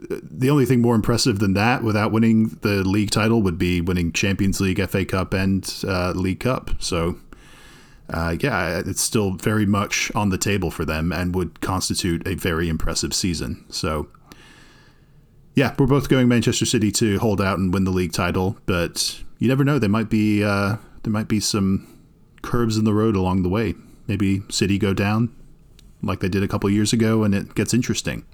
the 0.09 0.49
only 0.49 0.65
thing 0.65 0.81
more 0.81 0.95
impressive 0.95 1.39
than 1.39 1.53
that, 1.53 1.83
without 1.83 2.11
winning 2.11 2.57
the 2.61 2.83
league 2.83 3.11
title, 3.11 3.41
would 3.41 3.57
be 3.57 3.81
winning 3.81 4.11
Champions 4.11 4.59
League, 4.59 4.85
FA 4.89 5.05
Cup, 5.05 5.33
and 5.33 5.83
uh, 5.87 6.11
League 6.15 6.39
Cup. 6.39 6.71
So, 6.79 7.17
uh, 8.09 8.35
yeah, 8.39 8.81
it's 8.85 9.01
still 9.01 9.31
very 9.31 9.65
much 9.65 10.11
on 10.15 10.29
the 10.29 10.37
table 10.37 10.71
for 10.71 10.85
them 10.85 11.11
and 11.11 11.35
would 11.35 11.61
constitute 11.61 12.27
a 12.27 12.35
very 12.35 12.69
impressive 12.69 13.13
season. 13.13 13.65
So, 13.69 14.07
yeah, 15.55 15.75
we're 15.77 15.87
both 15.87 16.09
going 16.09 16.27
Manchester 16.27 16.65
City 16.65 16.91
to 16.93 17.19
hold 17.19 17.41
out 17.41 17.59
and 17.59 17.73
win 17.73 17.83
the 17.83 17.91
league 17.91 18.13
title, 18.13 18.57
but 18.65 19.21
you 19.37 19.47
never 19.47 19.63
know. 19.63 19.79
There 19.79 19.89
might 19.89 20.09
be 20.09 20.43
uh, 20.43 20.77
there 21.03 21.11
might 21.11 21.27
be 21.27 21.39
some 21.39 21.87
curves 22.41 22.77
in 22.77 22.85
the 22.85 22.93
road 22.93 23.15
along 23.15 23.43
the 23.43 23.49
way. 23.49 23.75
Maybe 24.07 24.41
City 24.49 24.77
go 24.77 24.93
down 24.93 25.33
like 26.01 26.19
they 26.19 26.29
did 26.29 26.43
a 26.43 26.47
couple 26.47 26.69
years 26.69 26.91
ago, 26.91 27.23
and 27.23 27.33
it 27.33 27.55
gets 27.55 27.73
interesting. 27.73 28.25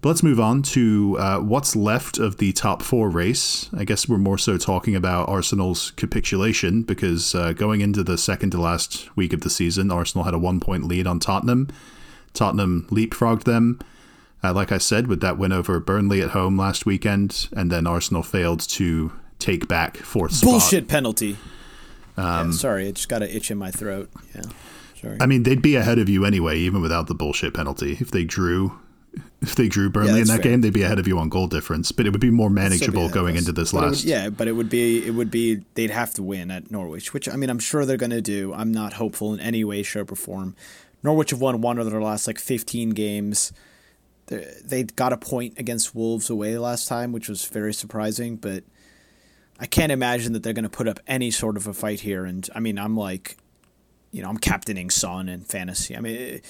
But 0.00 0.10
let's 0.10 0.22
move 0.22 0.38
on 0.38 0.62
to 0.62 1.16
uh, 1.18 1.40
what's 1.40 1.74
left 1.74 2.18
of 2.18 2.36
the 2.36 2.52
top 2.52 2.82
four 2.82 3.08
race. 3.08 3.70
I 3.76 3.84
guess 3.84 4.08
we're 4.08 4.18
more 4.18 4.38
so 4.38 4.58
talking 4.58 4.94
about 4.94 5.28
Arsenal's 5.28 5.90
capitulation 5.92 6.82
because 6.82 7.34
uh, 7.34 7.52
going 7.52 7.80
into 7.80 8.04
the 8.04 8.18
second 8.18 8.50
to 8.50 8.60
last 8.60 9.14
week 9.16 9.32
of 9.32 9.40
the 9.40 9.50
season, 9.50 9.90
Arsenal 9.90 10.24
had 10.24 10.34
a 10.34 10.38
one 10.38 10.60
point 10.60 10.84
lead 10.84 11.06
on 11.06 11.18
Tottenham. 11.18 11.68
Tottenham 12.34 12.86
leapfrogged 12.90 13.44
them, 13.44 13.80
uh, 14.44 14.52
like 14.52 14.70
I 14.70 14.78
said, 14.78 15.06
with 15.06 15.20
that 15.22 15.38
win 15.38 15.52
over 15.52 15.80
Burnley 15.80 16.20
at 16.20 16.30
home 16.30 16.58
last 16.58 16.84
weekend, 16.84 17.48
and 17.56 17.72
then 17.72 17.86
Arsenal 17.86 18.22
failed 18.22 18.60
to 18.60 19.12
take 19.38 19.66
back 19.66 19.96
fourth 19.96 20.32
spot. 20.32 20.50
Bullshit 20.50 20.88
penalty. 20.88 21.36
Um, 22.16 22.50
yeah, 22.50 22.50
sorry, 22.52 22.88
it 22.88 22.96
just 22.96 23.08
got 23.08 23.22
an 23.22 23.30
itch 23.30 23.50
in 23.50 23.58
my 23.58 23.70
throat. 23.70 24.10
Yeah. 24.34 24.42
Sorry. 25.00 25.18
I 25.20 25.26
mean, 25.26 25.42
they'd 25.42 25.62
be 25.62 25.76
ahead 25.76 25.98
of 25.98 26.08
you 26.08 26.24
anyway, 26.24 26.58
even 26.58 26.80
without 26.80 27.06
the 27.06 27.14
bullshit 27.14 27.54
penalty. 27.54 27.96
If 28.00 28.10
they 28.10 28.24
drew, 28.24 28.78
if 29.40 29.54
they 29.54 29.68
drew 29.68 29.90
Burnley 29.90 30.14
yeah, 30.14 30.20
in 30.20 30.26
that 30.26 30.42
fair. 30.42 30.52
game, 30.52 30.60
they'd 30.60 30.72
be 30.72 30.82
ahead 30.82 30.98
of 30.98 31.06
you 31.06 31.18
on 31.18 31.28
goal 31.28 31.46
difference. 31.46 31.92
But 31.92 32.06
it 32.06 32.10
would 32.10 32.20
be 32.20 32.30
more 32.30 32.50
manageable 32.50 33.08
be 33.08 33.14
going 33.14 33.36
into 33.36 33.52
this 33.52 33.72
but 33.72 33.82
last. 33.82 34.04
Would, 34.04 34.10
yeah, 34.10 34.28
but 34.30 34.48
it 34.48 34.52
would 34.52 34.68
be 34.68 35.06
it 35.06 35.12
would 35.12 35.30
be 35.30 35.62
they'd 35.74 35.90
have 35.90 36.14
to 36.14 36.22
win 36.22 36.50
at 36.50 36.70
Norwich, 36.70 37.12
which 37.12 37.28
I 37.28 37.36
mean 37.36 37.50
I'm 37.50 37.58
sure 37.58 37.84
they're 37.84 37.96
going 37.96 38.10
to 38.10 38.22
do. 38.22 38.52
I'm 38.54 38.72
not 38.72 38.94
hopeful 38.94 39.34
in 39.34 39.40
any 39.40 39.64
way, 39.64 39.82
shape, 39.82 40.10
or 40.10 40.16
form. 40.16 40.56
Norwich 41.02 41.30
have 41.30 41.40
won 41.40 41.60
one 41.60 41.78
of 41.78 41.90
their 41.90 42.00
last 42.00 42.26
like 42.26 42.38
15 42.38 42.90
games. 42.90 43.52
They 44.26 44.82
got 44.82 45.12
a 45.12 45.16
point 45.16 45.56
against 45.56 45.94
Wolves 45.94 46.28
away 46.30 46.58
last 46.58 46.88
time, 46.88 47.12
which 47.12 47.28
was 47.28 47.44
very 47.44 47.72
surprising. 47.72 48.36
But 48.36 48.64
I 49.60 49.66
can't 49.66 49.92
imagine 49.92 50.32
that 50.32 50.42
they're 50.42 50.52
going 50.52 50.64
to 50.64 50.68
put 50.68 50.88
up 50.88 50.98
any 51.06 51.30
sort 51.30 51.56
of 51.56 51.66
a 51.66 51.72
fight 51.72 52.00
here. 52.00 52.24
And 52.24 52.48
I 52.54 52.60
mean, 52.60 52.78
I'm 52.78 52.96
like, 52.96 53.36
you 54.10 54.22
know, 54.22 54.28
I'm 54.28 54.38
captaining 54.38 54.90
Son 54.90 55.28
in 55.28 55.42
fantasy. 55.42 55.96
I 55.96 56.00
mean, 56.00 56.40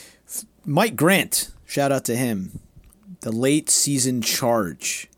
Mike 0.65 0.97
Grant, 0.97 1.51
shout 1.67 1.93
out 1.93 2.05
to 2.07 2.17
him 2.17 2.61
the 3.21 3.33
late 3.33 3.69
season 3.69 4.23
charge 4.23 5.09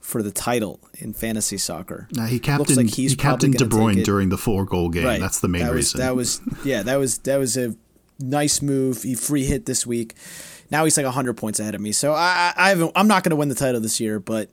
for 0.00 0.22
the 0.22 0.30
title 0.30 0.80
in 0.98 1.12
fantasy 1.12 1.56
soccer. 1.56 2.08
Now 2.12 2.26
he 2.26 2.38
captained 2.38 2.76
like 2.76 2.94
he 2.94 3.14
captained 3.16 3.54
De 3.54 3.64
Bruyne 3.64 4.04
during 4.04 4.28
the 4.28 4.38
four 4.38 4.64
goal 4.64 4.88
game. 4.88 5.04
Right. 5.04 5.20
That's 5.20 5.40
the 5.40 5.48
main 5.48 5.62
that 5.62 5.72
was, 5.72 5.94
reason. 5.94 6.00
That 6.00 6.16
was 6.16 6.40
yeah, 6.64 6.82
that 6.82 6.96
was 6.96 7.18
that 7.18 7.38
was 7.38 7.56
a 7.56 7.74
nice 8.18 8.62
move. 8.62 9.02
He 9.02 9.14
free 9.14 9.44
hit 9.44 9.66
this 9.66 9.86
week. 9.86 10.14
Now 10.70 10.84
he's 10.84 10.96
like 10.96 11.04
100 11.04 11.34
points 11.34 11.60
ahead 11.60 11.74
of 11.74 11.80
me. 11.80 11.92
So 11.92 12.12
I, 12.14 12.52
I 12.56 12.70
haven't, 12.70 12.92
I'm 12.96 13.06
not 13.06 13.22
going 13.22 13.30
to 13.30 13.36
win 13.36 13.48
the 13.48 13.54
title 13.54 13.80
this 13.80 14.00
year, 14.00 14.18
but 14.18 14.50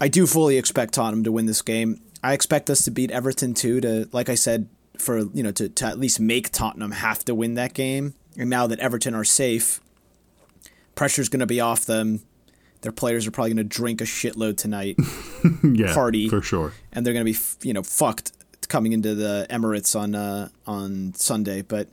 I 0.00 0.08
do 0.08 0.26
fully 0.26 0.56
expect 0.56 0.94
Tottenham 0.94 1.24
to 1.24 1.32
win 1.32 1.46
this 1.46 1.62
game. 1.62 2.00
I 2.22 2.32
expect 2.32 2.70
us 2.70 2.84
to 2.84 2.90
beat 2.90 3.10
Everton 3.10 3.54
too. 3.54 3.80
To 3.80 4.08
like 4.12 4.28
I 4.28 4.34
said, 4.34 4.68
for 4.98 5.18
you 5.18 5.42
know 5.42 5.52
to, 5.52 5.68
to 5.68 5.86
at 5.86 5.98
least 5.98 6.20
make 6.20 6.50
Tottenham 6.50 6.90
have 6.90 7.24
to 7.26 7.34
win 7.34 7.54
that 7.54 7.74
game. 7.74 8.14
And 8.36 8.48
now 8.48 8.66
that 8.66 8.78
Everton 8.78 9.14
are 9.14 9.24
safe, 9.24 9.80
pressure's 10.94 11.28
going 11.28 11.40
to 11.40 11.46
be 11.46 11.60
off 11.60 11.84
them. 11.84 12.20
Their 12.82 12.92
players 12.92 13.26
are 13.26 13.30
probably 13.30 13.50
going 13.54 13.68
to 13.68 13.76
drink 13.76 14.00
a 14.00 14.04
shitload 14.04 14.56
tonight. 14.56 14.96
yeah, 15.62 15.92
party 15.92 16.28
for 16.28 16.40
sure, 16.40 16.72
and 16.92 17.04
they're 17.04 17.12
going 17.12 17.26
to 17.26 17.32
be 17.32 17.38
you 17.66 17.74
know 17.74 17.82
fucked 17.82 18.32
coming 18.68 18.92
into 18.92 19.14
the 19.14 19.46
Emirates 19.50 19.98
on 19.98 20.14
uh, 20.14 20.48
on 20.66 21.12
Sunday. 21.14 21.60
But 21.60 21.88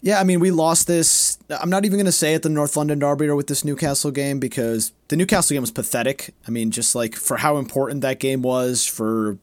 yeah, 0.00 0.20
I 0.20 0.24
mean, 0.24 0.38
we 0.38 0.50
lost 0.52 0.86
this. 0.86 1.38
I'm 1.48 1.70
not 1.70 1.84
even 1.84 1.96
going 1.96 2.06
to 2.06 2.12
say 2.12 2.34
at 2.34 2.42
the 2.42 2.50
North 2.50 2.76
London 2.76 3.00
Derby 3.00 3.26
or 3.26 3.34
with 3.34 3.48
this 3.48 3.64
Newcastle 3.64 4.10
game 4.10 4.38
because 4.38 4.92
the 5.08 5.16
Newcastle 5.16 5.54
game 5.54 5.62
was 5.62 5.70
pathetic. 5.72 6.34
I 6.46 6.50
mean, 6.50 6.70
just 6.70 6.94
like 6.94 7.16
for 7.16 7.38
how 7.38 7.56
important 7.56 8.02
that 8.02 8.20
game 8.20 8.42
was, 8.42 8.84
for 8.86 9.38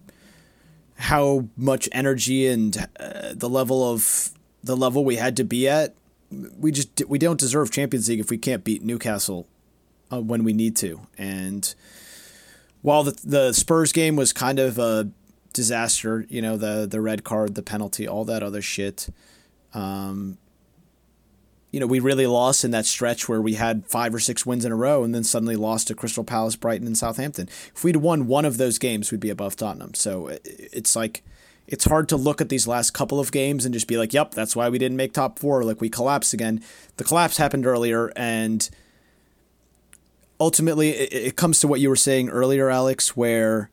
how 0.98 1.48
much 1.58 1.90
energy 1.92 2.48
and 2.48 2.88
uh, 3.00 3.34
the 3.34 3.50
level 3.50 3.92
of 3.92 4.30
the 4.64 4.78
level 4.78 5.04
we 5.04 5.16
had 5.16 5.36
to 5.38 5.44
be 5.44 5.68
at, 5.68 5.96
we 6.58 6.72
just 6.72 7.04
we 7.08 7.18
don't 7.18 7.40
deserve 7.40 7.72
Champions 7.72 8.08
League 8.10 8.20
if 8.20 8.30
we 8.30 8.38
can't 8.38 8.64
beat 8.64 8.84
Newcastle 8.84 9.48
uh, 10.12 10.22
when 10.22 10.44
we 10.44 10.54
need 10.54 10.76
to. 10.78 11.02
And 11.18 11.74
while 12.82 13.04
the 13.04 13.20
the 13.24 13.54
Spurs 13.54 13.92
game 13.92 14.16
was 14.16 14.34
kind 14.34 14.60
of 14.60 14.80
a 14.80 15.10
disaster, 15.54 16.26
you 16.30 16.42
know, 16.42 16.58
the 16.58 16.88
the 16.90 17.02
red 17.02 17.24
card, 17.24 17.56
the 17.56 17.64
penalty, 17.64 18.08
all 18.08 18.26
that 18.26 18.44
other 18.44 18.62
shit. 18.62 19.10
Um, 19.74 20.38
you 21.72 21.80
know, 21.80 21.88
we 21.88 22.02
really 22.02 22.28
lost 22.28 22.66
in 22.66 22.72
that 22.72 22.86
stretch 22.86 23.30
where 23.30 23.42
we 23.42 23.54
had 23.54 23.88
five 23.88 24.14
or 24.14 24.20
six 24.20 24.46
wins 24.46 24.66
in 24.66 24.74
a 24.74 24.76
row 24.76 25.06
and 25.06 25.16
then 25.16 25.24
suddenly 25.24 25.56
lost 25.56 25.88
to 25.88 25.96
Crystal 25.96 26.26
Palace, 26.26 26.58
Brighton, 26.58 26.86
and 26.86 26.98
Southampton. 26.98 27.48
If 27.74 27.84
we'd 27.84 27.96
won 27.96 28.28
one 28.28 28.44
of 28.44 28.58
those 28.58 28.78
games, 28.78 29.10
we'd 29.10 29.22
be 29.22 29.30
above 29.30 29.56
Tottenham. 29.56 29.94
So 29.94 30.38
it's 30.44 30.98
like, 30.98 31.24
it's 31.68 31.86
hard 31.86 32.10
to 32.10 32.18
look 32.18 32.42
at 32.42 32.50
these 32.50 32.68
last 32.68 32.92
couple 32.92 33.20
of 33.20 33.32
games 33.32 33.66
and 33.66 33.74
just 33.74 33.88
be 33.88 33.98
like, 33.98 34.14
yep, 34.14 34.32
that's 34.32 34.56
why 34.56 34.70
we 34.70 34.78
didn't 34.78 34.98
make 34.98 35.14
top 35.14 35.40
four. 35.40 35.64
Like 35.64 35.80
we 35.80 35.90
collapsed 35.90 36.34
again. 36.34 36.64
The 36.98 37.04
collapse 37.04 37.38
happened 37.38 37.66
earlier. 37.66 38.12
And 38.16 38.70
ultimately, 40.40 40.90
it, 40.90 41.36
comes 41.36 41.60
to 41.62 41.68
what 41.68 41.80
you 41.80 41.90
were 41.90 41.96
saying 41.96 42.30
earlier, 42.30 42.70
Alex, 42.70 43.16
where 43.16 43.70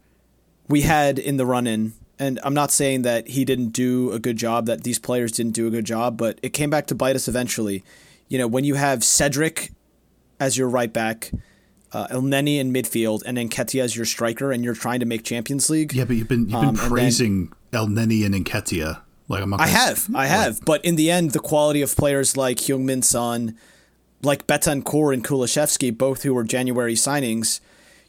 we 0.69 0.83
had 0.83 1.19
in 1.19 1.39
the 1.39 1.47
run 1.47 1.67
in 1.67 1.95
and 2.19 2.41
I'm 2.43 2.55
not 2.55 2.71
saying 2.71 3.03
that 3.03 3.29
he 3.29 3.45
didn't 3.45 3.69
do 3.69 4.13
a 4.13 4.19
good 4.19 4.37
job, 4.37 4.67
that 4.67 4.83
these 4.83 4.99
players 4.99 5.33
didn't 5.33 5.53
do 5.53 5.67
a 5.67 5.71
good 5.71 5.85
job, 5.85 6.17
but 6.17 6.39
it 6.43 6.51
came 6.51 6.71
back 6.71 6.87
to 6.89 6.95
bite 6.95 7.17
us 7.17 7.29
eventually. 7.29 7.85
You 8.29 8.39
know, 8.39 8.47
when 8.47 8.65
you 8.65 8.75
have 8.75 9.05
Cedric 9.05 9.71
as 10.41 10.59
your 10.59 10.69
right 10.69 10.93
back, 10.93 11.31
uh, 11.93 12.09
Elneny 12.09 12.59
in 12.59 12.73
midfield, 12.73 13.23
and 13.25 13.39
Nketiah 13.39 13.83
as 13.83 13.97
your 13.97 14.05
striker, 14.05 14.53
and 14.53 14.65
you're 14.65 14.75
trying 14.75 15.01
to 15.01 15.07
make 15.07 15.25
Champions 15.25 15.71
League. 15.71 15.95
Yeah, 15.95 16.05
but 16.05 16.17
you've 16.17 16.29
been 16.29 16.41
you've 16.41 16.61
been 16.61 16.69
um, 16.71 16.77
praising 16.77 17.53
then, 17.71 17.87
Elneny 17.87 18.25
and 18.25 18.35
Nketiah. 18.35 19.01
Like 19.29 19.43
I'm 19.43 19.51
not. 19.51 19.61
I 19.61 19.67
have, 19.67 20.09
I 20.15 20.27
have, 20.27 20.65
but 20.65 20.85
in 20.85 20.97
the 20.97 21.11
end, 21.11 21.33
the 21.33 21.39
quality 21.39 21.83
of 21.83 21.95
players 21.95 22.37
like 22.37 22.57
Heung-min 22.59 23.03
Son, 23.03 23.57
like 24.23 24.47
Bentancur 24.47 25.13
and 25.13 25.23
Kulusevski, 25.23 25.97
both 25.97 26.23
who 26.23 26.33
were 26.33 26.45
January 26.45 26.95
signings, 26.95 27.61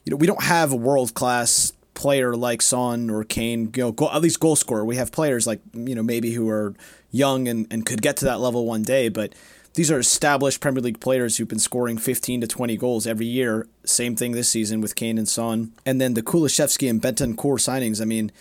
you 0.05 0.11
know, 0.11 0.17
we 0.17 0.27
don't 0.27 0.43
have 0.43 0.71
a 0.71 0.77
world 0.77 1.13
class 1.13 1.73
player 1.93 2.35
like 2.35 2.61
Son 2.61 3.09
or 3.09 3.25
Kane, 3.25 3.69
you 3.75 3.83
know, 3.83 3.91
go, 3.91 4.09
at 4.09 4.21
least 4.21 4.39
goal 4.39 4.55
scorer. 4.55 4.85
We 4.85 4.95
have 4.95 5.11
players 5.11 5.45
like 5.45 5.59
you 5.73 5.93
know 5.93 6.03
maybe 6.03 6.31
who 6.31 6.49
are 6.49 6.73
young 7.11 7.49
and, 7.49 7.67
and 7.69 7.85
could 7.85 8.01
get 8.01 8.15
to 8.17 8.25
that 8.25 8.39
level 8.39 8.65
one 8.65 8.83
day, 8.83 9.09
but 9.09 9.33
these 9.73 9.91
are 9.91 9.99
established 9.99 10.61
Premier 10.61 10.81
League 10.81 10.99
players 10.99 11.37
who've 11.37 11.47
been 11.47 11.59
scoring 11.59 11.97
15 11.97 12.41
to 12.41 12.47
20 12.47 12.77
goals 12.77 13.05
every 13.05 13.25
year. 13.25 13.67
Same 13.83 14.15
thing 14.15 14.31
this 14.31 14.49
season 14.49 14.81
with 14.81 14.95
Kane 14.95 15.17
and 15.17 15.27
Son, 15.27 15.73
and 15.85 15.99
then 15.99 16.13
the 16.13 16.23
Kulusevski 16.23 16.89
and 16.89 17.01
Bentancur 17.01 17.59
signings. 17.59 18.01
I 18.01 18.05
mean, 18.05 18.31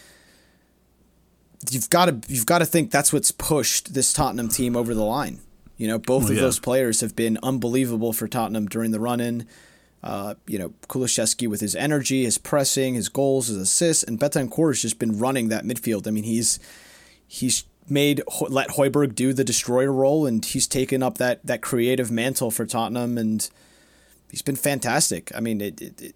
you've 1.71 1.91
got 1.91 2.07
to 2.07 2.33
you've 2.33 2.47
got 2.47 2.59
to 2.59 2.67
think 2.67 2.91
that's 2.91 3.12
what's 3.12 3.31
pushed 3.33 3.95
this 3.95 4.13
Tottenham 4.13 4.49
team 4.49 4.76
over 4.76 4.95
the 4.95 5.04
line. 5.04 5.41
You 5.76 5.87
know, 5.87 5.99
both 5.99 6.28
of 6.28 6.35
yeah. 6.35 6.43
those 6.43 6.59
players 6.59 7.00
have 7.00 7.15
been 7.15 7.39
unbelievable 7.43 8.13
for 8.13 8.26
Tottenham 8.26 8.67
during 8.67 8.91
the 8.91 9.00
run 9.00 9.21
in. 9.21 9.47
Uh, 10.02 10.35
you 10.47 10.59
know, 10.59 10.71
Kulusevski 10.89 11.49
with 11.49 11.61
his 11.61 11.75
energy, 11.75 12.25
his 12.25 12.39
pressing, 12.39 12.95
his 12.95 13.09
goals, 13.09 13.49
his 13.49 13.56
assists, 13.56 14.04
and 14.04 14.19
Bentancur 14.19 14.71
has 14.71 14.82
just 14.82 14.99
been 14.99 15.19
running 15.19 15.49
that 15.49 15.65
midfield. 15.65 16.06
I 16.06 16.11
mean, 16.11 16.25
he's 16.25 16.59
he's 17.26 17.65
made 17.89 18.23
let 18.49 18.71
Højbjerg 18.71 19.15
do 19.15 19.32
the 19.32 19.45
destroyer 19.45 19.93
role, 19.93 20.26
and 20.26 20.45
he's 20.45 20.67
taken 20.67 21.02
up 21.02 21.19
that 21.19 21.45
that 21.45 21.63
creative 21.63 22.11
mantle 22.11 22.50
for 22.50 22.67
Tottenham, 22.67 23.19
and 23.19 23.49
he's 24.30 24.43
been 24.43 24.56
fantastic. 24.56 25.32
I 25.35 25.41
mean, 25.41 25.61
it, 25.61 25.80
it, 25.80 26.02
it, 26.02 26.15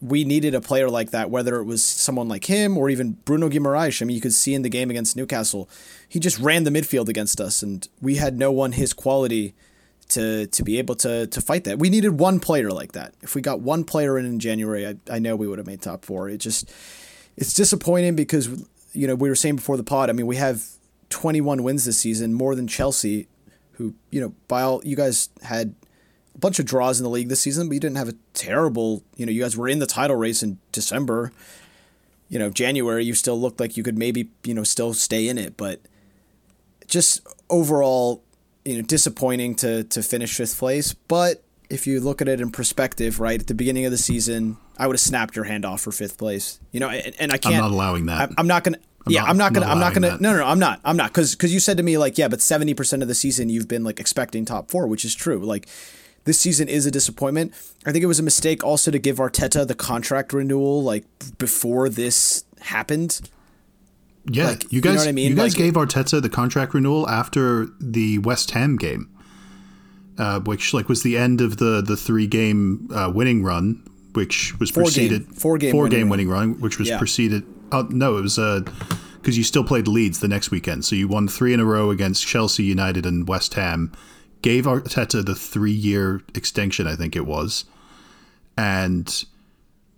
we 0.00 0.24
needed 0.24 0.54
a 0.54 0.60
player 0.60 0.88
like 0.88 1.10
that, 1.10 1.30
whether 1.30 1.56
it 1.56 1.64
was 1.64 1.82
someone 1.82 2.28
like 2.28 2.44
him 2.44 2.78
or 2.78 2.88
even 2.88 3.12
Bruno 3.24 3.48
Guimaraes. 3.48 4.00
I 4.00 4.04
mean, 4.04 4.14
you 4.14 4.20
could 4.20 4.34
see 4.34 4.54
in 4.54 4.62
the 4.62 4.68
game 4.68 4.90
against 4.90 5.16
Newcastle, 5.16 5.68
he 6.08 6.20
just 6.20 6.38
ran 6.38 6.64
the 6.64 6.70
midfield 6.70 7.08
against 7.08 7.40
us, 7.40 7.62
and 7.62 7.86
we 8.00 8.16
had 8.16 8.38
no 8.38 8.52
one 8.52 8.72
his 8.72 8.92
quality 8.92 9.54
to 10.10 10.46
to 10.46 10.62
be 10.62 10.78
able 10.78 10.94
to 10.96 11.26
to 11.26 11.40
fight 11.40 11.64
that. 11.64 11.78
We 11.78 11.90
needed 11.90 12.18
one 12.20 12.40
player 12.40 12.70
like 12.70 12.92
that. 12.92 13.14
If 13.22 13.34
we 13.34 13.42
got 13.42 13.60
one 13.60 13.84
player 13.84 14.18
in 14.18 14.24
in 14.24 14.38
January, 14.38 14.86
I, 14.86 14.96
I 15.10 15.18
know 15.18 15.36
we 15.36 15.48
would 15.48 15.58
have 15.58 15.66
made 15.66 15.82
top 15.82 16.04
four. 16.04 16.28
It 16.28 16.38
just 16.38 16.70
it's 17.36 17.54
disappointing 17.54 18.14
because 18.14 18.66
you 18.92 19.06
know 19.06 19.14
we 19.14 19.28
were 19.28 19.34
saying 19.34 19.56
before 19.56 19.76
the 19.76 19.84
pod. 19.84 20.10
I 20.10 20.12
mean, 20.12 20.26
we 20.26 20.36
have 20.36 20.64
21 21.10 21.62
wins 21.62 21.84
this 21.84 21.98
season, 21.98 22.34
more 22.34 22.54
than 22.54 22.68
Chelsea, 22.68 23.28
who 23.72 23.94
you 24.10 24.20
know 24.20 24.32
by 24.46 24.62
all 24.62 24.80
you 24.84 24.96
guys 24.96 25.28
had 25.42 25.74
a 26.38 26.40
bunch 26.40 26.60
of 26.60 26.64
draws 26.64 27.00
in 27.00 27.04
the 27.04 27.10
league 27.10 27.28
this 27.28 27.40
season, 27.40 27.68
but 27.68 27.74
you 27.74 27.80
didn't 27.80 27.96
have 27.96 28.08
a 28.08 28.14
terrible. 28.32 29.02
You 29.16 29.26
know, 29.26 29.32
you 29.32 29.42
guys 29.42 29.56
were 29.56 29.68
in 29.68 29.80
the 29.80 29.86
title 29.86 30.16
race 30.16 30.42
in 30.42 30.58
December. 30.70 31.32
You 32.28 32.38
know, 32.38 32.48
January 32.48 33.04
you 33.04 33.14
still 33.14 33.38
looked 33.40 33.58
like 33.58 33.76
you 33.76 33.82
could 33.82 33.98
maybe 33.98 34.30
you 34.44 34.54
know 34.54 34.62
still 34.62 34.94
stay 34.94 35.28
in 35.28 35.36
it, 35.36 35.56
but 35.56 35.80
just 36.86 37.26
overall 37.50 38.22
you 38.64 38.76
know 38.76 38.82
disappointing 38.82 39.56
to 39.56 39.82
to 39.84 40.02
finish 40.02 40.34
fifth 40.36 40.58
place, 40.58 40.94
but 40.94 41.42
if 41.70 41.86
you 41.86 42.00
look 42.00 42.22
at 42.22 42.28
it 42.28 42.40
in 42.40 42.50
perspective, 42.50 43.20
right 43.20 43.40
at 43.40 43.46
the 43.46 43.54
beginning 43.54 43.84
of 43.84 43.90
the 43.90 43.98
season, 43.98 44.56
I 44.78 44.86
would 44.86 44.94
have 44.94 45.00
snapped 45.00 45.36
your 45.36 45.44
hand 45.44 45.64
off 45.64 45.82
for 45.82 45.92
fifth 45.92 46.16
place. 46.16 46.60
You 46.72 46.80
know, 46.80 46.88
and, 46.88 47.14
and 47.18 47.32
I 47.32 47.36
can't. 47.36 47.56
I'm 47.56 47.62
not 47.62 47.70
allowing 47.72 48.06
that. 48.06 48.30
I, 48.36 48.40
am 48.40 48.46
not 48.46 48.64
gonna. 48.64 48.78
I'm 49.06 49.12
yeah, 49.12 49.20
not, 49.22 49.30
I'm 49.30 49.36
not 49.38 49.52
gonna. 49.52 49.66
Not 49.66 49.72
I'm 49.72 49.80
not 49.80 49.94
gonna. 49.94 50.10
That. 50.10 50.20
No, 50.20 50.32
no, 50.32 50.38
no, 50.38 50.46
I'm 50.46 50.58
not. 50.58 50.80
I'm 50.84 50.96
not 50.96 51.10
because 51.10 51.34
because 51.34 51.52
you 51.52 51.60
said 51.60 51.76
to 51.78 51.82
me 51.82 51.98
like, 51.98 52.16
yeah, 52.16 52.28
but 52.28 52.40
seventy 52.40 52.74
percent 52.74 53.02
of 53.02 53.08
the 53.08 53.14
season 53.14 53.48
you've 53.48 53.68
been 53.68 53.84
like 53.84 53.98
expecting 53.98 54.44
top 54.44 54.70
four, 54.70 54.86
which 54.86 55.04
is 55.04 55.14
true. 55.14 55.38
Like 55.40 55.66
this 56.28 56.38
season 56.38 56.68
is 56.68 56.84
a 56.86 56.90
disappointment. 56.90 57.54
I 57.86 57.92
think 57.92 58.02
it 58.02 58.06
was 58.06 58.20
a 58.20 58.22
mistake 58.22 58.62
also 58.62 58.90
to 58.90 58.98
give 58.98 59.16
Arteta 59.16 59.66
the 59.66 59.74
contract 59.74 60.32
renewal 60.32 60.82
like 60.82 61.04
before 61.38 61.88
this 61.88 62.44
happened. 62.60 63.20
Yeah, 64.30 64.50
like, 64.50 64.70
you 64.70 64.82
guys. 64.82 64.92
You, 64.92 65.04
know 65.04 65.08
I 65.08 65.12
mean? 65.12 65.30
you 65.30 65.36
guys 65.36 65.54
like, 65.54 65.58
gave 65.58 65.72
Arteta 65.72 66.20
the 66.20 66.28
contract 66.28 66.74
renewal 66.74 67.08
after 67.08 67.68
the 67.80 68.18
West 68.18 68.50
Ham 68.50 68.76
game, 68.76 69.10
uh, 70.18 70.40
which 70.40 70.74
like 70.74 70.88
was 70.88 71.02
the 71.02 71.16
end 71.16 71.40
of 71.40 71.56
the 71.56 71.80
the 71.80 71.96
three 71.96 72.26
game 72.26 72.90
uh, 72.94 73.10
winning 73.12 73.42
run, 73.42 73.82
which 74.12 74.58
was 74.60 74.70
four 74.70 74.84
preceded 74.84 75.24
game, 75.24 75.34
four 75.34 75.56
game 75.56 75.72
four 75.72 75.84
winning 75.84 75.98
game 75.98 76.08
winning 76.10 76.28
run, 76.28 76.52
run 76.52 76.60
which 76.60 76.78
was 76.78 76.88
yeah. 76.88 76.98
preceded. 76.98 77.44
Oh 77.72 77.88
no, 77.90 78.18
it 78.18 78.22
was 78.22 78.36
because 78.36 79.34
uh, 79.36 79.38
you 79.38 79.44
still 79.44 79.64
played 79.64 79.88
Leeds 79.88 80.20
the 80.20 80.28
next 80.28 80.50
weekend, 80.50 80.84
so 80.84 80.94
you 80.94 81.08
won 81.08 81.26
three 81.26 81.54
in 81.54 81.60
a 81.60 81.64
row 81.64 81.90
against 81.90 82.26
Chelsea, 82.26 82.64
United, 82.64 83.06
and 83.06 83.26
West 83.26 83.54
Ham. 83.54 83.92
Gave 84.42 84.64
Arteta 84.64 85.24
the 85.24 85.34
three 85.34 85.72
year 85.72 86.22
extension, 86.34 86.86
I 86.86 86.94
think 86.94 87.16
it 87.16 87.26
was, 87.26 87.64
and 88.56 89.24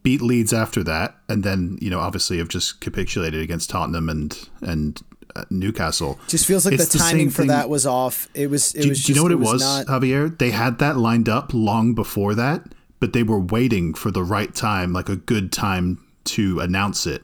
beat 0.02 0.22
Leeds 0.22 0.52
after 0.52 0.82
that, 0.84 1.16
and 1.28 1.42
then 1.42 1.78
you 1.80 1.90
know 1.90 2.00
obviously 2.00 2.38
have 2.38 2.48
just 2.48 2.80
capitulated 2.80 3.42
against 3.42 3.70
Tottenham 3.70 4.08
and 4.08 4.48
and 4.60 5.00
uh, 5.36 5.44
Newcastle. 5.50 6.18
Just 6.28 6.46
feels 6.46 6.64
like 6.64 6.74
it's 6.74 6.88
the 6.88 6.98
timing 6.98 7.26
the 7.26 7.32
for 7.32 7.42
thing. 7.42 7.48
that 7.48 7.68
was 7.68 7.86
off. 7.86 8.28
It 8.34 8.50
was. 8.50 8.74
It 8.74 8.82
do, 8.82 8.88
was. 8.90 8.98
Just, 8.98 9.06
do 9.06 9.12
you 9.12 9.16
know 9.16 9.22
what 9.22 9.32
it, 9.32 9.36
was, 9.36 9.52
was 9.52 9.62
not... 9.62 9.86
Javier? 9.86 10.36
They 10.38 10.50
had 10.50 10.78
that 10.78 10.96
lined 10.96 11.28
up 11.28 11.52
long 11.52 11.94
before 11.94 12.34
that, 12.34 12.62
but 12.98 13.12
they 13.12 13.22
were 13.22 13.40
waiting 13.40 13.94
for 13.94 14.10
the 14.10 14.22
right 14.22 14.54
time, 14.54 14.92
like 14.92 15.08
a 15.08 15.16
good 15.16 15.52
time 15.52 16.04
to 16.24 16.60
announce 16.60 17.06
it. 17.06 17.22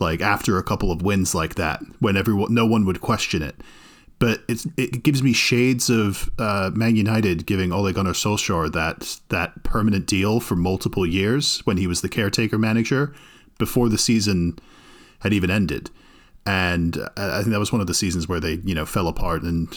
Like 0.00 0.20
after 0.20 0.58
a 0.58 0.62
couple 0.62 0.92
of 0.92 1.02
wins 1.02 1.34
like 1.34 1.56
that, 1.56 1.80
when 1.98 2.16
everyone, 2.16 2.54
no 2.54 2.66
one 2.66 2.84
would 2.86 3.00
question 3.00 3.42
it 3.42 3.56
but 4.18 4.42
it's 4.48 4.66
it 4.76 5.02
gives 5.02 5.22
me 5.22 5.32
shades 5.32 5.88
of 5.88 6.30
uh, 6.38 6.70
Man 6.74 6.96
United 6.96 7.46
giving 7.46 7.72
Ole 7.72 7.92
Gunnar 7.92 8.12
Solskjaer 8.12 8.72
that 8.72 9.20
that 9.28 9.62
permanent 9.62 10.06
deal 10.06 10.40
for 10.40 10.56
multiple 10.56 11.06
years 11.06 11.60
when 11.60 11.76
he 11.76 11.86
was 11.86 12.00
the 12.00 12.08
caretaker 12.08 12.58
manager 12.58 13.14
before 13.58 13.88
the 13.88 13.98
season 13.98 14.58
had 15.20 15.32
even 15.32 15.50
ended, 15.50 15.90
and 16.46 16.98
I 17.16 17.38
think 17.40 17.50
that 17.50 17.58
was 17.58 17.72
one 17.72 17.80
of 17.80 17.86
the 17.86 17.94
seasons 17.94 18.28
where 18.28 18.40
they 18.40 18.54
you 18.64 18.74
know 18.74 18.86
fell 18.86 19.08
apart 19.08 19.42
and 19.42 19.76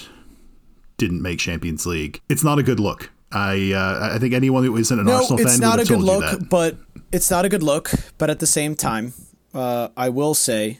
didn't 0.97 1.21
make 1.21 1.39
Champions 1.39 1.85
League. 1.85 2.21
It's 2.29 2.43
not 2.43 2.59
a 2.59 2.63
good 2.63 2.79
look. 2.79 3.11
I 3.31 3.73
uh, 3.73 4.13
I 4.13 4.19
think 4.19 4.33
anyone 4.33 4.63
who 4.63 4.75
isn't 4.75 4.99
an 4.99 5.05
no, 5.05 5.17
Arsenal 5.17 5.39
it's 5.39 5.51
fan 5.51 5.59
not 5.59 5.79
a 5.79 5.85
good 5.85 6.01
look, 6.01 6.49
but 6.49 6.77
it's 7.11 7.29
not 7.29 7.45
a 7.45 7.49
good 7.49 7.63
look. 7.63 7.91
But 8.17 8.29
at 8.29 8.39
the 8.39 8.47
same 8.47 8.75
time, 8.75 9.13
uh, 9.53 9.89
I 9.95 10.09
will 10.09 10.33
say 10.33 10.79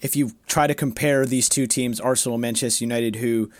if 0.00 0.16
you 0.16 0.32
try 0.46 0.66
to 0.66 0.74
compare 0.74 1.26
these 1.26 1.48
two 1.48 1.66
teams, 1.66 2.00
Arsenal, 2.00 2.38
Manchester 2.38 2.84
United, 2.84 3.16
who 3.16 3.50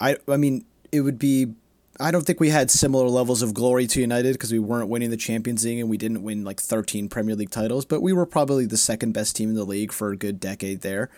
I 0.00 0.16
I 0.28 0.36
mean, 0.36 0.64
it 0.92 1.02
would 1.02 1.18
be 1.18 1.54
I 1.98 2.10
don't 2.10 2.24
think 2.24 2.40
we 2.40 2.50
had 2.50 2.70
similar 2.70 3.08
levels 3.08 3.42
of 3.42 3.52
glory 3.52 3.86
to 3.88 4.00
United 4.00 4.32
because 4.32 4.52
we 4.52 4.58
weren't 4.58 4.88
winning 4.88 5.10
the 5.10 5.16
Champions 5.16 5.64
League 5.64 5.80
and 5.80 5.90
we 5.90 5.98
didn't 5.98 6.22
win 6.22 6.44
like 6.44 6.60
13 6.60 7.08
Premier 7.08 7.36
League 7.36 7.50
titles, 7.50 7.84
but 7.84 8.00
we 8.00 8.12
were 8.12 8.26
probably 8.26 8.64
the 8.64 8.78
second 8.78 9.12
best 9.12 9.36
team 9.36 9.50
in 9.50 9.54
the 9.54 9.64
league 9.64 9.92
for 9.92 10.10
a 10.10 10.16
good 10.16 10.40
decade 10.40 10.80
there 10.80 11.10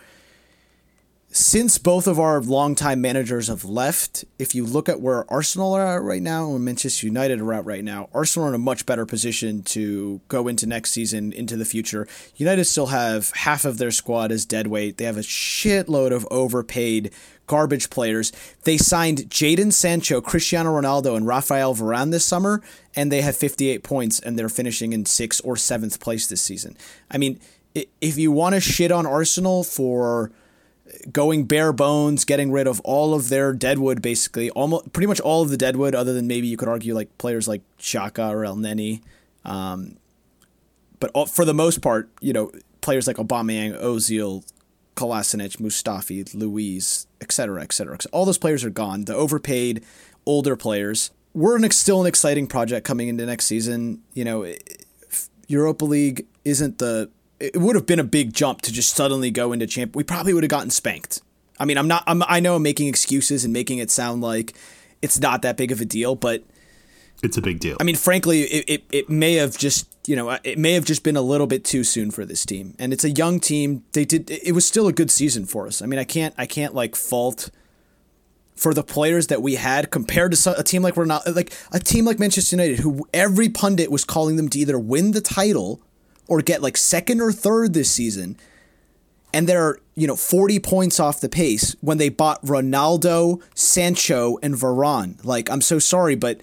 since 1.35 1.79
both 1.79 2.07
of 2.07 2.21
our 2.21 2.43
longtime 2.43 3.01
managers 3.01 3.49
have 3.49 3.65
left, 3.65 4.23
if 4.39 4.55
you 4.55 4.67
look 4.67 4.87
at 4.87 5.01
where 5.01 5.31
Arsenal 5.33 5.73
are 5.73 5.97
at 5.97 6.03
right 6.03 6.21
now 6.21 6.55
and 6.55 6.63
Manchester 6.63 7.07
United 7.07 7.41
are 7.41 7.55
at 7.55 7.65
right 7.65 7.83
now, 7.83 8.11
Arsenal 8.13 8.47
are 8.47 8.51
in 8.51 8.55
a 8.55 8.59
much 8.59 8.85
better 8.85 9.07
position 9.07 9.63
to 9.63 10.21
go 10.29 10.47
into 10.47 10.67
next 10.67 10.91
season, 10.91 11.33
into 11.33 11.57
the 11.57 11.65
future. 11.65 12.07
United 12.37 12.67
still 12.67 12.89
have 12.89 13.31
half 13.31 13.65
of 13.65 13.79
their 13.79 13.91
squad 13.91 14.31
as 14.31 14.45
dead 14.45 14.67
weight. 14.67 14.99
They 14.99 15.07
have 15.07 15.17
a 15.17 15.21
shitload 15.21 16.13
of 16.13 16.29
overpaid 16.31 17.11
garbage 17.47 17.89
players. 17.89 18.31
They 18.65 18.77
signed 18.77 19.31
Jadon 19.31 19.73
Sancho, 19.73 20.21
Cristiano 20.21 20.79
Ronaldo, 20.79 21.17
and 21.17 21.27
Rafael 21.27 21.75
Varane 21.75 22.11
this 22.11 22.27
summer, 22.27 22.61
and 22.95 23.11
they 23.11 23.23
have 23.23 23.37
58 23.37 23.83
points, 23.83 24.21
and 24.21 24.39
they're 24.39 24.51
finishing 24.51 24.93
in 24.93 25.07
sixth 25.07 25.41
or 25.45 25.57
seventh 25.57 25.99
place 25.99 26.27
this 26.27 26.43
season. 26.43 26.77
I 27.11 27.17
mean, 27.17 27.41
if 27.75 28.19
you 28.19 28.31
want 28.31 28.55
to 28.55 28.61
shit 28.61 28.93
on 28.93 29.07
Arsenal 29.07 29.65
for 29.65 30.31
going 31.11 31.45
bare 31.45 31.73
bones, 31.73 32.25
getting 32.25 32.53
rid 32.53 32.67
of 32.67 32.81
all 32.81 33.15
of 33.15 33.29
their 33.29 33.53
deadwood, 33.53 34.03
basically, 34.03 34.51
almost 34.51 34.93
pretty 34.93 35.07
much 35.07 35.21
all 35.21 35.43
of 35.43 35.51
the 35.51 35.57
deadwood, 35.57 35.95
other 35.95 36.13
than 36.13 36.27
maybe 36.27 36.47
you 36.47 36.57
could 36.57 36.69
argue 36.69 36.95
like 36.95 37.17
players 37.19 37.49
like 37.49 37.63
Xhaka 37.79 38.31
or 38.31 38.43
Elneny. 38.43 39.03
Um, 39.45 39.97
but 41.01 41.11
all, 41.15 41.27
for 41.27 41.45
the 41.45 41.55
most 41.55 41.83
part, 41.83 42.09
you 42.21 42.33
know, 42.33 42.53
players 42.81 43.07
like 43.07 43.17
Aubameyang, 43.17 43.81
Ozil, 43.81 44.45
Kolasinac, 44.95 45.57
Mustafi, 45.57 46.35
Luiz, 46.35 47.07
etc., 47.21 47.63
etc. 47.63 47.99
All 48.13 48.25
those 48.25 48.39
players 48.39 48.65
are 48.65 48.71
gone. 48.71 49.05
The 49.07 49.15
overpaid, 49.15 49.85
older 50.27 50.57
players. 50.57 51.11
We're 51.35 51.57
an, 51.57 51.69
still 51.71 52.01
an 52.01 52.07
exciting 52.07 52.47
project 52.47 52.87
coming 52.87 53.09
into 53.09 53.25
next 53.25 53.47
season. 53.47 54.03
You 54.13 54.25
know, 54.25 54.53
Europa 55.49 55.85
League 55.85 56.27
isn't 56.45 56.79
the 56.79 57.11
it 57.43 57.57
would 57.57 57.75
have 57.75 57.87
been 57.87 57.99
a 57.99 58.05
big 58.05 58.33
jump 58.33 58.63
to 58.63 58.73
just 58.73 58.95
suddenly 58.95 59.31
go 59.31 59.53
into 59.53 59.67
champ. 59.67 59.97
We 59.97 60.05
probably 60.05 60.33
would 60.33 60.45
have 60.45 60.51
gotten 60.51 60.71
spanked. 60.71 61.21
I 61.59 61.65
mean, 61.65 61.77
I'm 61.77 61.89
not. 61.89 62.05
I'm, 62.07 62.23
I 62.27 62.41
know 62.41 62.57
I'm 62.57 62.63
making 62.63 62.89
excuses 62.89 63.45
and 63.45 63.53
making 63.53 63.79
it 63.79 63.91
sound 63.91 64.23
like 64.23 64.55
it's 65.01 65.19
not 65.19 65.43
that 65.43 65.57
big 65.57 65.73
of 65.73 65.81
a 65.81 65.85
deal, 65.85 66.15
but 66.15 66.45
it's 67.23 67.37
a 67.37 67.43
big 67.43 67.61
deal. 67.61 67.77
I 67.81 67.85
mean, 67.85 67.97
frankly, 67.97 68.43
it, 68.43 68.65
it, 68.69 68.85
it 68.93 69.11
may 69.11 69.35
have 69.35 69.59
just 69.59 69.89
you 70.07 70.17
know 70.17 70.39
it 70.45 70.59
may 70.59 70.73
have 70.73 70.85
just 70.85 71.03
been 71.03 71.17
a 71.17 71.23
little 71.23 71.47
bit 71.47 71.65
too 71.65 71.85
soon 71.85 72.11
for 72.11 72.25
this 72.25 72.47
team, 72.47 72.75
and 72.79 72.93
it's 72.93 73.05
a 73.05 73.11
young 73.11 73.41
team. 73.41 73.85
They 73.93 74.05
did. 74.05 74.31
It 74.31 74.53
was 74.53 74.65
still 74.65 74.87
a 74.89 74.93
good 74.93 75.11
season 75.11 75.45
for 75.45 75.67
us. 75.67 75.83
I 75.83 75.87
mean, 75.87 75.99
I 75.99 76.05
can't 76.05 76.35
I 76.39 76.47
can't 76.47 76.75
like 76.75 76.95
fault 76.95 77.51
for 78.55 78.73
the 78.73 78.83
players 78.85 79.27
that 79.27 79.43
we 79.43 79.57
had 79.57 79.91
compared 79.91 80.33
to 80.33 80.55
a 80.59 80.63
team 80.63 80.83
like 80.83 80.97
we're 80.97 81.05
not 81.05 81.27
like 81.35 81.53
a 81.73 81.81
team 81.81 82.05
like 82.05 82.21
Manchester 82.21 82.57
United, 82.57 82.81
who 82.81 83.07
every 83.13 83.49
pundit 83.49 83.91
was 83.91 84.05
calling 84.05 84.37
them 84.37 84.49
to 84.51 84.59
either 84.59 84.79
win 84.79 85.11
the 85.11 85.21
title 85.21 85.83
or 86.33 86.41
get 86.41 86.63
like 86.63 86.79
second 86.79 87.21
or 87.21 87.31
third 87.31 87.75
this 87.75 87.91
season 87.91 88.39
and 89.35 89.47
they're, 89.47 89.77
you 89.95 90.07
know, 90.07 90.17
40 90.17 90.61
points 90.61 90.99
off 90.99 91.21
the 91.21 91.29
pace 91.29 91.77
when 91.83 91.99
they 91.99 92.09
bought 92.09 92.43
Ronaldo, 92.43 93.43
Sancho, 93.55 94.39
and 94.43 94.55
Varane. 94.55 95.23
Like, 95.25 95.51
I'm 95.51 95.61
so 95.61 95.79
sorry, 95.79 96.15
but 96.15 96.41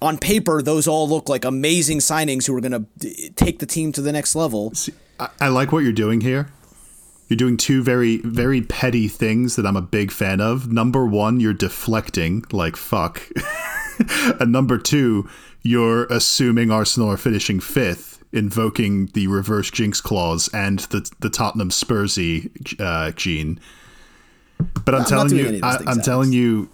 on 0.00 0.16
paper, 0.16 0.62
those 0.62 0.88
all 0.88 1.06
look 1.06 1.28
like 1.28 1.44
amazing 1.44 1.98
signings 1.98 2.46
who 2.46 2.56
are 2.56 2.60
going 2.62 2.86
to 2.98 3.30
take 3.32 3.58
the 3.58 3.66
team 3.66 3.92
to 3.92 4.02
the 4.02 4.12
next 4.12 4.34
level. 4.34 4.74
See, 4.74 4.92
I, 5.18 5.28
I 5.40 5.48
like 5.48 5.70
what 5.70 5.82
you're 5.82 5.92
doing 5.92 6.22
here. 6.22 6.50
You're 7.28 7.36
doing 7.36 7.58
two 7.58 7.82
very, 7.82 8.18
very 8.18 8.62
petty 8.62 9.08
things 9.08 9.56
that 9.56 9.66
I'm 9.66 9.76
a 9.76 9.82
big 9.82 10.10
fan 10.10 10.40
of. 10.40 10.72
Number 10.72 11.04
one, 11.04 11.40
you're 11.40 11.52
deflecting 11.52 12.44
like 12.52 12.76
fuck. 12.76 13.20
and 14.40 14.52
number 14.52 14.78
two, 14.78 15.28
you're 15.62 16.04
assuming 16.04 16.70
Arsenal 16.70 17.10
are 17.10 17.16
finishing 17.16 17.58
fifth 17.58 18.15
invoking 18.36 19.06
the 19.06 19.26
reverse 19.26 19.70
jinx 19.70 20.00
clause 20.00 20.48
and 20.52 20.80
the 20.90 21.10
the 21.20 21.30
Tottenham 21.30 21.70
Spursy 21.70 22.50
uh, 22.80 23.12
gene. 23.12 23.58
But 24.84 24.94
I'm, 24.94 25.02
I'm 25.02 25.06
telling 25.06 25.36
you, 25.36 25.60
I, 25.62 25.78
am 25.86 26.00
telling 26.00 26.32
you, 26.32 26.70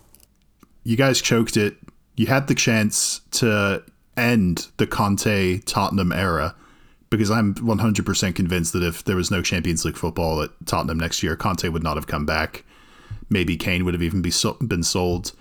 you 0.85 0.97
guys 0.97 1.21
choked 1.21 1.57
it. 1.57 1.77
You 2.17 2.27
had 2.27 2.47
the 2.47 2.55
chance 2.55 3.21
to 3.33 3.83
end 4.17 4.69
the 4.77 4.87
Conte 4.87 5.59
Tottenham 5.61 6.13
era 6.13 6.55
because 7.11 7.31
I'm 7.31 7.55
100% 7.55 8.35
convinced 8.35 8.73
that 8.73 8.83
if 8.83 9.05
there 9.05 9.17
was 9.17 9.31
no 9.31 9.43
Champions 9.43 9.85
League 9.85 9.97
football 9.97 10.43
at 10.43 10.51
Tottenham 10.67 10.99
next 10.99 11.23
year, 11.23 11.37
Conte 11.37 11.69
would 11.69 11.83
not 11.83 11.97
have 11.97 12.07
come 12.07 12.25
back. 12.25 12.65
Maybe 13.29 13.57
Kane 13.57 13.85
would 13.85 13.95
have 13.95 14.03
even 14.03 14.23
be 14.23 14.31
so, 14.31 14.55
been 14.55 14.83
sold 14.83 15.33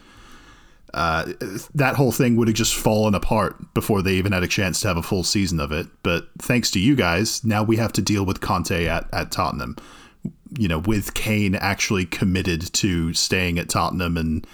uh, 0.94 1.32
that 1.74 1.96
whole 1.96 2.12
thing 2.12 2.36
would 2.36 2.48
have 2.48 2.56
just 2.56 2.76
fallen 2.76 3.16
apart 3.16 3.74
before 3.74 4.02
they 4.02 4.14
even 4.14 4.32
had 4.32 4.44
a 4.44 4.48
chance 4.48 4.82
to 4.82 4.88
have 4.88 4.98
a 4.98 5.04
full 5.04 5.24
season 5.24 5.60
of 5.60 5.72
it. 5.72 5.88
But 6.04 6.28
thanks 6.40 6.70
to 6.72 6.80
you 6.80 6.96
guys, 6.96 7.44
now 7.44 7.64
we 7.64 7.78
have 7.78 7.94
to 7.94 8.02
deal 8.02 8.26
with 8.26 8.42
Conte 8.42 8.88
at, 8.88 9.08
at 9.14 9.32
Tottenham. 9.32 9.78
You 10.58 10.68
know, 10.68 10.80
with 10.80 11.14
Kane 11.14 11.56
actually 11.56 12.06
committed 12.06 12.74
to 12.74 13.14
staying 13.14 13.58
at 13.58 13.70
Tottenham 13.70 14.18
and 14.18 14.46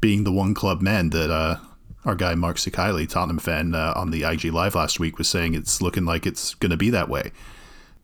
being 0.00 0.24
the 0.24 0.32
one 0.32 0.52
club 0.52 0.82
man 0.82 1.10
that 1.10 1.30
uh, 1.30 1.58
our 2.04 2.16
guy 2.16 2.34
Mark 2.34 2.56
Sikili, 2.56 3.08
Tottenham 3.08 3.38
fan, 3.38 3.74
uh, 3.74 3.92
on 3.94 4.10
the 4.10 4.24
IG 4.24 4.46
Live 4.46 4.74
last 4.74 4.98
week 4.98 5.18
was 5.18 5.28
saying 5.28 5.54
it's 5.54 5.80
looking 5.80 6.04
like 6.04 6.26
it's 6.26 6.54
going 6.54 6.70
to 6.70 6.76
be 6.76 6.90
that 6.90 7.08
way. 7.08 7.30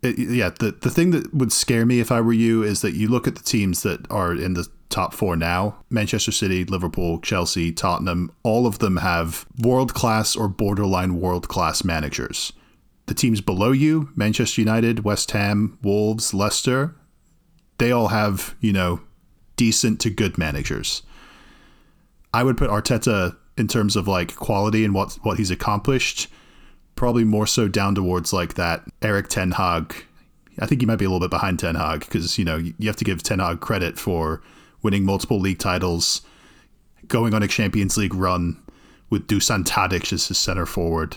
It, 0.02 0.18
yeah, 0.18 0.50
the 0.50 0.72
the 0.72 0.90
thing 0.90 1.10
that 1.10 1.34
would 1.34 1.52
scare 1.52 1.86
me 1.86 1.98
if 1.98 2.12
I 2.12 2.20
were 2.20 2.32
you 2.32 2.62
is 2.62 2.82
that 2.82 2.94
you 2.94 3.08
look 3.08 3.26
at 3.26 3.34
the 3.34 3.42
teams 3.42 3.82
that 3.82 4.08
are 4.10 4.32
in 4.32 4.54
the 4.54 4.68
top 4.94 5.12
four 5.12 5.36
now 5.36 5.76
Manchester 5.90 6.30
City, 6.30 6.64
Liverpool, 6.64 7.18
Chelsea, 7.18 7.72
Tottenham, 7.72 8.30
all 8.44 8.64
of 8.66 8.78
them 8.78 8.98
have 8.98 9.44
world 9.58 9.92
class 9.92 10.36
or 10.36 10.46
borderline 10.46 11.20
world 11.20 11.48
class 11.48 11.82
managers. 11.82 12.52
The 13.06 13.14
teams 13.14 13.40
below 13.40 13.72
you, 13.72 14.10
Manchester 14.14 14.60
United, 14.60 15.04
West 15.04 15.32
Ham, 15.32 15.78
Wolves, 15.82 16.32
Leicester, 16.32 16.94
they 17.78 17.90
all 17.90 18.08
have, 18.08 18.54
you 18.60 18.72
know, 18.72 19.00
decent 19.56 20.00
to 20.00 20.10
good 20.10 20.38
managers. 20.38 21.02
I 22.32 22.44
would 22.44 22.56
put 22.56 22.70
Arteta 22.70 23.36
in 23.58 23.66
terms 23.66 23.96
of 23.96 24.06
like 24.06 24.36
quality 24.36 24.84
and 24.84 24.94
what 24.94 25.18
what 25.22 25.38
he's 25.38 25.50
accomplished, 25.50 26.28
probably 26.94 27.24
more 27.24 27.48
so 27.48 27.66
down 27.66 27.96
towards 27.96 28.32
like 28.32 28.54
that 28.54 28.84
Erik 29.02 29.28
Ten 29.28 29.50
Hag. 29.50 29.92
I 30.60 30.66
think 30.66 30.80
he 30.80 30.86
might 30.86 31.00
be 31.00 31.04
a 31.04 31.08
little 31.08 31.26
bit 31.26 31.30
behind 31.30 31.58
Ten 31.58 31.74
Hag 31.74 32.00
because 32.00 32.38
you 32.38 32.44
know 32.44 32.56
you 32.56 32.86
have 32.86 32.96
to 32.96 33.04
give 33.04 33.24
Ten 33.24 33.40
Hag 33.40 33.60
credit 33.60 33.98
for 33.98 34.40
winning 34.84 35.04
multiple 35.04 35.40
league 35.40 35.58
titles, 35.58 36.22
going 37.08 37.34
on 37.34 37.42
a 37.42 37.48
Champions 37.48 37.96
League 37.96 38.14
run 38.14 38.62
with 39.10 39.26
Dusan 39.26 39.64
Tadic 39.64 40.12
as 40.12 40.28
his 40.28 40.38
center 40.38 40.66
forward. 40.66 41.16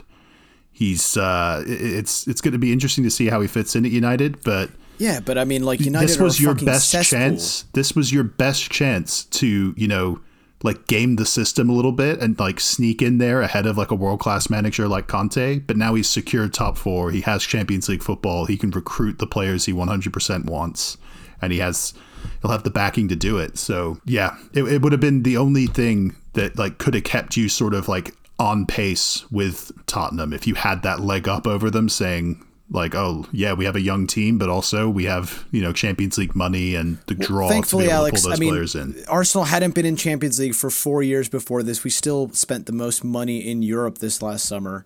He's 0.71 1.17
uh, 1.17 1.63
it's 1.67 2.27
it's 2.27 2.41
going 2.41 2.53
to 2.53 2.57
be 2.57 2.71
interesting 2.71 3.03
to 3.03 3.11
see 3.11 3.27
how 3.27 3.41
he 3.41 3.47
fits 3.47 3.75
in 3.75 3.85
at 3.85 3.91
United, 3.91 4.43
but 4.43 4.71
yeah, 4.97 5.19
but 5.19 5.37
I 5.37 5.43
mean, 5.43 5.63
like 5.63 5.79
United, 5.79 6.07
this 6.07 6.17
was 6.17 6.39
your 6.39 6.55
best 6.55 6.89
cesspool. 6.89 7.19
chance. 7.19 7.63
This 7.73 7.95
was 7.95 8.11
your 8.11 8.23
best 8.23 8.71
chance 8.71 9.25
to 9.25 9.73
you 9.77 9.87
know 9.87 10.21
like 10.63 10.87
game 10.87 11.17
the 11.17 11.25
system 11.25 11.69
a 11.69 11.73
little 11.73 11.91
bit 11.91 12.19
and 12.19 12.39
like 12.39 12.59
sneak 12.59 13.01
in 13.01 13.19
there 13.19 13.41
ahead 13.41 13.67
of 13.67 13.77
like 13.77 13.91
a 13.91 13.95
world 13.95 14.19
class 14.19 14.49
manager 14.49 14.87
like 14.87 15.07
Conte. 15.07 15.59
But 15.59 15.77
now 15.77 15.93
he's 15.93 16.09
secured 16.09 16.53
top 16.53 16.77
four. 16.77 17.11
He 17.11 17.21
has 17.21 17.43
Champions 17.43 17.87
League 17.89 18.03
football. 18.03 18.45
He 18.45 18.57
can 18.57 18.71
recruit 18.71 19.19
the 19.19 19.27
players 19.27 19.65
he 19.65 19.73
100% 19.73 20.45
wants, 20.45 20.97
and 21.41 21.53
he 21.53 21.59
has 21.59 21.93
he'll 22.41 22.51
have 22.51 22.63
the 22.63 22.69
backing 22.69 23.07
to 23.09 23.15
do 23.15 23.37
it. 23.37 23.57
So 23.57 23.99
yeah, 24.05 24.37
it, 24.53 24.63
it 24.63 24.81
would 24.81 24.91
have 24.91 25.01
been 25.01 25.23
the 25.23 25.37
only 25.37 25.67
thing 25.67 26.15
that 26.33 26.57
like 26.57 26.77
could 26.77 26.93
have 26.93 27.03
kept 27.03 27.37
you 27.37 27.49
sort 27.49 27.73
of 27.73 27.87
like 27.87 28.13
on 28.39 28.65
pace 28.65 29.29
with 29.31 29.71
Tottenham 29.87 30.31
if 30.31 30.45
you 30.45 30.55
had 30.55 30.83
that 30.83 30.99
leg 30.99 31.27
up 31.27 31.47
over 31.47 31.69
them 31.71 31.89
saying 31.89 32.43
like 32.69 32.93
oh 32.93 33.25
yeah 33.31 33.53
we 33.53 33.65
have 33.65 33.75
a 33.75 33.81
young 33.81 34.05
team 34.05 34.37
but 34.37 34.49
also 34.49 34.89
we 34.89 35.05
have 35.05 35.45
you 35.51 35.61
know 35.61 35.73
Champions 35.73 36.17
League 36.17 36.35
money 36.35 36.75
and 36.75 36.99
the 37.07 37.15
draw 37.15 37.45
well, 37.45 37.49
thankfully 37.49 37.89
Alex 37.89 38.27
I 38.27 38.35
mean 38.35 39.03
Arsenal 39.07 39.45
hadn't 39.45 39.73
been 39.73 39.85
in 39.85 39.95
Champions 39.95 40.39
League 40.39 40.53
for 40.53 40.69
4 40.69 41.01
years 41.01 41.29
before 41.29 41.63
this 41.63 41.83
we 41.83 41.89
still 41.89 42.29
spent 42.29 42.65
the 42.67 42.73
most 42.73 43.03
money 43.03 43.39
in 43.39 43.63
Europe 43.63 43.99
this 43.99 44.21
last 44.21 44.45
summer 44.45 44.85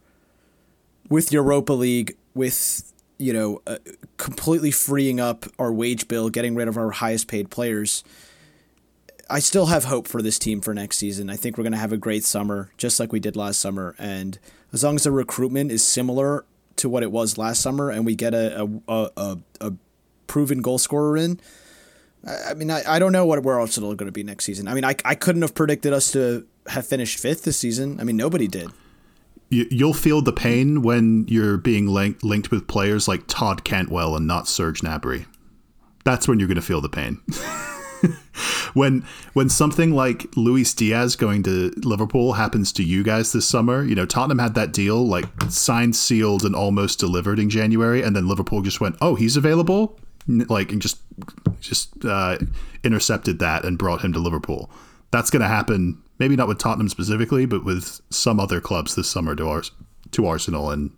with 1.09 1.31
Europa 1.33 1.73
League 1.73 2.15
with 2.33 2.93
you 3.21 3.33
know, 3.33 3.61
uh, 3.67 3.77
completely 4.17 4.71
freeing 4.71 5.19
up 5.19 5.45
our 5.59 5.71
wage 5.71 6.07
bill, 6.07 6.29
getting 6.29 6.55
rid 6.55 6.67
of 6.67 6.75
our 6.75 6.89
highest 6.89 7.27
paid 7.27 7.51
players. 7.51 8.03
I 9.29 9.39
still 9.39 9.67
have 9.67 9.85
hope 9.85 10.07
for 10.07 10.21
this 10.21 10.39
team 10.39 10.59
for 10.59 10.73
next 10.73 10.97
season. 10.97 11.29
I 11.29 11.35
think 11.35 11.57
we're 11.57 11.63
going 11.63 11.71
to 11.73 11.79
have 11.79 11.93
a 11.93 11.97
great 11.97 12.23
summer, 12.23 12.71
just 12.77 12.99
like 12.99 13.13
we 13.13 13.19
did 13.19 13.35
last 13.35 13.59
summer. 13.59 13.95
And 13.97 14.39
as 14.73 14.83
long 14.83 14.95
as 14.95 15.03
the 15.03 15.11
recruitment 15.11 15.71
is 15.71 15.85
similar 15.87 16.43
to 16.77 16.89
what 16.89 17.03
it 17.03 17.11
was 17.11 17.37
last 17.37 17.61
summer, 17.61 17.91
and 17.91 18.05
we 18.05 18.15
get 18.15 18.33
a 18.33 18.67
a, 18.87 19.09
a, 19.15 19.37
a 19.61 19.73
proven 20.25 20.61
goal 20.61 20.79
scorer 20.79 21.15
in, 21.15 21.39
I 22.25 22.55
mean, 22.55 22.71
I, 22.71 22.81
I 22.87 22.99
don't 22.99 23.11
know 23.11 23.25
what 23.25 23.43
where 23.43 23.59
Arsenal 23.59 23.91
are 23.91 23.95
going 23.95 24.07
to 24.07 24.11
be 24.11 24.23
next 24.23 24.45
season. 24.45 24.67
I 24.67 24.73
mean, 24.73 24.83
I, 24.83 24.95
I 25.05 25.15
couldn't 25.15 25.43
have 25.43 25.53
predicted 25.53 25.93
us 25.93 26.11
to 26.13 26.47
have 26.67 26.87
finished 26.87 27.19
fifth 27.19 27.43
this 27.43 27.57
season. 27.57 27.99
I 27.99 28.03
mean, 28.03 28.17
nobody 28.17 28.47
did 28.47 28.71
you'll 29.51 29.93
feel 29.93 30.21
the 30.21 30.33
pain 30.33 30.81
when 30.81 31.25
you're 31.27 31.57
being 31.57 31.87
linked 31.87 32.23
linked 32.23 32.51
with 32.51 32.67
players 32.67 33.07
like 33.07 33.23
Todd 33.27 33.63
Cantwell 33.63 34.15
and 34.15 34.25
not 34.25 34.47
Serge 34.47 34.81
Gnabry. 34.81 35.25
That's 36.03 36.27
when 36.27 36.39
you're 36.39 36.47
going 36.47 36.55
to 36.55 36.61
feel 36.61 36.81
the 36.81 36.89
pain. 36.89 37.21
when 38.73 39.05
when 39.33 39.49
something 39.49 39.91
like 39.91 40.25
Luis 40.35 40.73
Diaz 40.73 41.15
going 41.15 41.43
to 41.43 41.71
Liverpool 41.83 42.33
happens 42.33 42.71
to 42.73 42.83
you 42.83 43.03
guys 43.03 43.33
this 43.33 43.47
summer, 43.47 43.83
you 43.83 43.93
know 43.93 44.05
Tottenham 44.05 44.39
had 44.39 44.55
that 44.55 44.71
deal 44.71 45.05
like 45.05 45.25
signed, 45.49 45.95
sealed, 45.95 46.43
and 46.43 46.55
almost 46.55 46.99
delivered 46.99 47.37
in 47.37 47.49
January, 47.49 48.01
and 48.01 48.15
then 48.15 48.27
Liverpool 48.27 48.61
just 48.61 48.81
went, 48.81 48.95
"Oh, 49.01 49.15
he's 49.15 49.37
available," 49.37 49.99
like 50.27 50.71
and 50.71 50.81
just 50.81 51.01
just 51.59 52.05
uh, 52.05 52.37
intercepted 52.83 53.39
that 53.39 53.65
and 53.65 53.77
brought 53.77 54.01
him 54.01 54.13
to 54.13 54.19
Liverpool. 54.19 54.71
That's 55.11 55.29
going 55.29 55.41
to 55.41 55.47
happen. 55.47 56.01
Maybe 56.21 56.35
not 56.35 56.47
with 56.47 56.59
Tottenham 56.59 56.87
specifically, 56.87 57.47
but 57.47 57.65
with 57.65 57.99
some 58.11 58.39
other 58.39 58.61
clubs 58.61 58.93
this 58.93 59.09
summer 59.09 59.35
to 59.35 59.49
ours 59.49 59.71
to 60.11 60.27
Arsenal, 60.27 60.69
and 60.69 60.91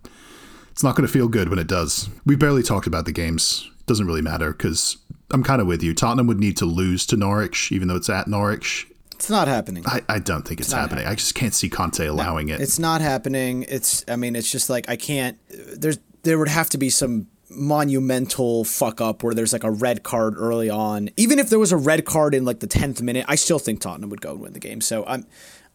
it's 0.70 0.82
not 0.82 0.96
going 0.96 1.06
to 1.06 1.10
feel 1.10 1.28
good 1.28 1.48
when 1.48 1.58
it 1.58 1.66
does. 1.66 2.10
We 2.26 2.36
barely 2.36 2.62
talked 2.62 2.86
about 2.86 3.06
the 3.06 3.12
games. 3.12 3.70
It 3.80 3.86
doesn't 3.86 4.06
really 4.06 4.20
matter 4.20 4.52
because 4.52 4.98
I'm 5.30 5.42
kind 5.42 5.62
of 5.62 5.66
with 5.66 5.82
you. 5.82 5.94
Tottenham 5.94 6.26
would 6.26 6.40
need 6.40 6.58
to 6.58 6.66
lose 6.66 7.06
to 7.06 7.16
Norwich, 7.16 7.72
even 7.72 7.88
though 7.88 7.96
it's 7.96 8.10
at 8.10 8.28
Norwich. 8.28 8.86
It's 9.12 9.30
not 9.30 9.48
happening. 9.48 9.84
I, 9.86 10.02
I 10.10 10.18
don't 10.18 10.46
think 10.46 10.60
it's, 10.60 10.68
it's 10.68 10.74
happening. 10.74 11.04
happening. 11.04 11.12
I 11.12 11.14
just 11.14 11.34
can't 11.34 11.54
see 11.54 11.70
Conte 11.70 12.04
allowing 12.04 12.48
no, 12.48 12.56
it. 12.56 12.60
It's 12.60 12.78
not 12.78 13.00
happening. 13.00 13.64
It's 13.66 14.04
I 14.06 14.16
mean, 14.16 14.36
it's 14.36 14.52
just 14.52 14.68
like 14.68 14.90
I 14.90 14.96
can't. 14.96 15.38
There's 15.48 15.98
there 16.24 16.38
would 16.38 16.48
have 16.48 16.68
to 16.68 16.76
be 16.76 16.90
some 16.90 17.28
monumental 17.56 18.64
fuck 18.64 19.00
up 19.00 19.22
where 19.22 19.34
there's 19.34 19.52
like 19.52 19.64
a 19.64 19.70
red 19.70 20.02
card 20.02 20.34
early 20.36 20.70
on. 20.70 21.10
Even 21.16 21.38
if 21.38 21.50
there 21.50 21.58
was 21.58 21.72
a 21.72 21.76
red 21.76 22.04
card 22.04 22.34
in 22.34 22.44
like 22.44 22.60
the 22.60 22.66
tenth 22.66 23.00
minute, 23.02 23.24
I 23.28 23.34
still 23.34 23.58
think 23.58 23.80
Tottenham 23.80 24.10
would 24.10 24.20
go 24.20 24.32
and 24.32 24.40
win 24.40 24.52
the 24.52 24.60
game. 24.60 24.80
So 24.80 25.04
I'm. 25.06 25.26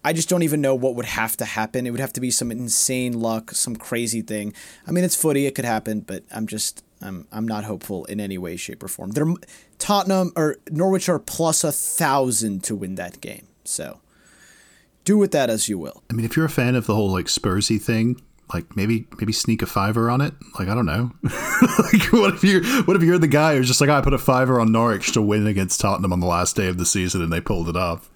I 0.02 0.13
just 0.13 0.30
don't 0.30 0.44
even 0.44 0.62
know 0.62 0.76
what 0.76 0.96
would 0.96 1.06
have 1.06 1.36
to 1.38 1.46
happen. 1.46 1.86
It 1.86 1.92
would 1.92 2.00
have 2.00 2.13
to 2.13 2.22
be 2.22 2.32
some 2.32 2.52
insane 2.52 3.20
luck, 3.20 3.52
some 3.52 3.76
crazy 3.76 4.22
thing. 4.22 4.54
I 4.88 4.92
mean, 4.92 5.04
it's 5.04 5.15
footy; 5.15 5.46
it 5.46 5.56
could 5.56 5.65
happen, 5.65 6.00
but 6.00 6.24
I'm 6.32 6.48
just 6.48 6.86
I'm 7.02 7.28
I'm 7.32 7.48
not 7.48 7.65
hopeful 7.65 8.06
in 8.06 8.20
any 8.20 8.38
way, 8.38 8.56
shape, 8.56 8.82
or 8.82 8.88
form. 8.88 9.12
They're 9.12 9.28
Tottenham 9.78 10.32
or 10.36 10.58
Norwich 10.70 11.10
are 11.10 11.20
plus 11.20 11.63
a 11.63 11.72
thousand 11.72 12.63
to 12.65 12.76
win 12.76 12.96
that 12.96 13.20
game. 13.20 13.48
So 13.65 14.00
do 15.06 15.18
with 15.18 15.32
that 15.32 15.50
as 15.50 15.68
you 15.68 15.78
will. 15.78 16.04
I 16.10 16.13
mean, 16.13 16.26
if 16.26 16.36
you're 16.36 16.46
a 16.46 16.50
fan 16.50 16.76
of 16.76 16.86
the 16.86 16.96
whole 16.96 17.12
like 17.12 17.26
Spursy 17.26 17.82
thing, 17.82 18.22
like 18.54 18.76
maybe 18.76 19.08
maybe 19.20 19.34
sneak 19.34 19.62
a 19.62 19.66
fiver 19.66 20.10
on 20.10 20.22
it. 20.22 20.34
Like 20.58 20.68
I 20.68 20.76
don't 20.76 20.86
know. 20.86 21.12
like 21.24 22.12
what 22.12 22.34
if 22.34 22.44
you 22.44 22.64
what 22.84 22.96
if 22.96 23.04
you're 23.04 23.20
the 23.20 23.28
guy 23.28 23.56
who's 23.56 23.68
just 23.68 23.82
like 23.82 23.90
I 23.90 24.02
put 24.02 24.14
a 24.14 24.18
fiver 24.18 24.60
on 24.60 24.72
Norwich 24.72 25.12
to 25.14 25.22
win 25.22 25.48
against 25.48 25.80
Tottenham 25.80 26.14
on 26.14 26.20
the 26.20 26.28
last 26.28 26.56
day 26.56 26.68
of 26.68 26.78
the 26.78 26.86
season 26.86 27.22
and 27.22 27.32
they 27.32 27.42
pulled 27.42 27.70
it 27.70 27.76
off. 27.76 28.10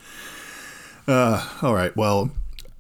Uh, 1.08 1.48
all 1.62 1.74
right. 1.74 1.96
Well, 1.96 2.32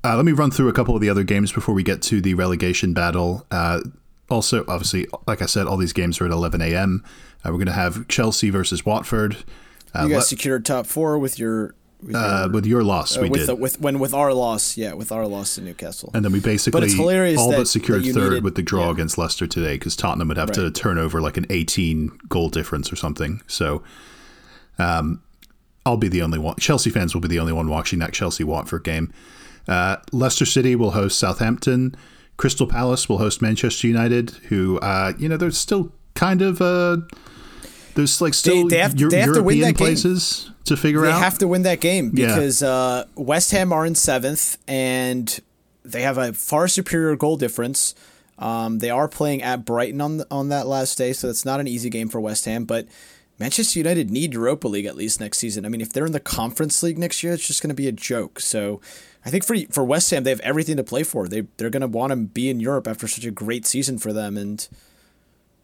uh, 0.03 0.15
let 0.15 0.25
me 0.25 0.31
run 0.31 0.51
through 0.51 0.69
a 0.69 0.73
couple 0.73 0.95
of 0.95 1.01
the 1.01 1.09
other 1.09 1.23
games 1.23 1.51
before 1.51 1.75
we 1.75 1.83
get 1.83 2.01
to 2.03 2.21
the 2.21 2.33
relegation 2.33 2.93
battle. 2.93 3.45
Uh, 3.51 3.81
also, 4.29 4.65
obviously, 4.67 5.07
like 5.27 5.41
I 5.41 5.45
said, 5.45 5.67
all 5.67 5.77
these 5.77 5.93
games 5.93 6.19
are 6.19 6.25
at 6.25 6.31
11 6.31 6.61
a.m. 6.61 7.03
Uh, 7.43 7.49
we're 7.49 7.57
going 7.57 7.67
to 7.67 7.73
have 7.73 8.07
Chelsea 8.07 8.49
versus 8.49 8.85
Watford. 8.85 9.37
Uh, 9.93 10.05
you 10.07 10.15
guys 10.15 10.27
secured 10.27 10.65
top 10.65 10.87
four 10.87 11.19
with 11.19 11.37
your 11.37 11.75
with, 12.05 12.15
uh, 12.15 12.41
your, 12.43 12.51
with 12.51 12.65
your 12.65 12.83
loss. 12.83 13.17
we 13.17 13.29
with 13.29 13.41
did 13.41 13.49
the, 13.49 13.55
with 13.55 13.79
when 13.79 13.99
with 13.99 14.13
our 14.13 14.33
loss, 14.33 14.77
yeah, 14.77 14.93
with 14.93 15.11
our 15.11 15.27
loss 15.27 15.55
to 15.55 15.61
Newcastle. 15.61 16.11
And 16.13 16.23
then 16.23 16.31
we 16.31 16.39
basically 16.39 16.79
but 16.79 16.83
it's 16.83 16.93
hilarious 16.93 17.39
all 17.39 17.51
that, 17.51 17.57
but 17.57 17.67
secured 17.67 18.03
third 18.03 18.15
needed, 18.15 18.43
with 18.43 18.55
the 18.55 18.61
draw 18.61 18.85
yeah. 18.85 18.91
against 18.91 19.17
Leicester 19.17 19.47
today 19.47 19.75
because 19.75 19.95
Tottenham 19.95 20.27
would 20.27 20.37
have 20.37 20.49
right. 20.49 20.55
to 20.55 20.71
turn 20.71 20.97
over 20.97 21.21
like 21.21 21.37
an 21.37 21.45
18 21.49 22.19
goal 22.29 22.49
difference 22.49 22.91
or 22.91 22.95
something. 22.95 23.41
So, 23.47 23.83
um, 24.77 25.21
I'll 25.85 25.97
be 25.97 26.07
the 26.07 26.21
only 26.21 26.39
one. 26.39 26.55
Chelsea 26.57 26.89
fans 26.89 27.13
will 27.13 27.21
be 27.21 27.27
the 27.27 27.39
only 27.39 27.53
one 27.53 27.69
watching 27.69 27.99
that 27.99 28.13
Chelsea 28.13 28.43
Watford 28.43 28.83
game. 28.83 29.11
Uh, 29.67 29.97
Leicester 30.11 30.45
City 30.45 30.75
will 30.75 30.91
host 30.91 31.17
Southampton. 31.17 31.95
Crystal 32.37 32.67
Palace 32.67 33.07
will 33.07 33.19
host 33.19 33.41
Manchester 33.41 33.87
United, 33.87 34.31
who, 34.49 34.79
uh, 34.79 35.13
you 35.17 35.29
know, 35.29 35.37
they're 35.37 35.51
still 35.51 35.91
kind 36.15 36.41
of. 36.41 36.61
Uh, 36.61 36.97
there's 37.95 38.21
like 38.21 38.33
still 38.33 38.67
they, 38.67 38.75
they 38.75 38.81
have, 38.81 38.97
they 38.97 39.19
have 39.19 39.27
European 39.27 39.69
to 39.69 39.73
places 39.73 40.45
game. 40.45 40.55
to 40.65 40.77
figure 40.77 41.01
they 41.01 41.09
out. 41.09 41.15
They 41.15 41.19
have 41.19 41.37
to 41.39 41.47
win 41.47 41.63
that 41.63 41.79
game 41.79 42.09
because 42.11 42.61
yeah. 42.61 42.69
uh, 42.69 43.05
West 43.15 43.51
Ham 43.51 43.71
are 43.71 43.85
in 43.85 43.95
seventh 43.95 44.57
and 44.67 45.39
they 45.83 46.01
have 46.01 46.17
a 46.17 46.33
far 46.33 46.67
superior 46.67 47.15
goal 47.15 47.37
difference. 47.37 47.95
Um, 48.39 48.79
they 48.79 48.89
are 48.89 49.07
playing 49.07 49.41
at 49.43 49.63
Brighton 49.63 50.01
on 50.01 50.17
the, 50.17 50.27
on 50.31 50.49
that 50.49 50.65
last 50.65 50.97
day, 50.97 51.13
so 51.13 51.29
it's 51.29 51.45
not 51.45 51.59
an 51.59 51.67
easy 51.67 51.89
game 51.89 52.09
for 52.09 52.19
West 52.19 52.45
Ham. 52.45 52.65
But 52.65 52.87
Manchester 53.39 53.79
United 53.79 54.09
need 54.09 54.33
Europa 54.33 54.67
League 54.67 54.85
at 54.85 54.95
least 54.95 55.19
next 55.19 55.37
season. 55.37 55.65
I 55.65 55.69
mean, 55.69 55.81
if 55.81 55.93
they're 55.93 56.05
in 56.05 56.11
the 56.11 56.19
Conference 56.19 56.81
League 56.81 56.97
next 56.97 57.23
year, 57.23 57.33
it's 57.33 57.45
just 57.45 57.61
going 57.61 57.69
to 57.69 57.75
be 57.75 57.87
a 57.87 57.91
joke. 57.91 58.39
So 58.39 58.81
I 59.25 59.29
think 59.29 59.43
for 59.43 59.55
for 59.71 59.83
West 59.83 60.09
Ham, 60.11 60.23
they 60.23 60.29
have 60.31 60.39
everything 60.41 60.77
to 60.77 60.83
play 60.83 61.03
for. 61.03 61.27
They 61.27 61.41
they're 61.57 61.69
going 61.69 61.81
to 61.81 61.87
want 61.87 62.11
to 62.11 62.15
be 62.15 62.49
in 62.49 62.59
Europe 62.59 62.87
after 62.87 63.07
such 63.07 63.25
a 63.25 63.31
great 63.31 63.65
season 63.65 63.97
for 63.97 64.11
them, 64.13 64.37
and 64.37 64.67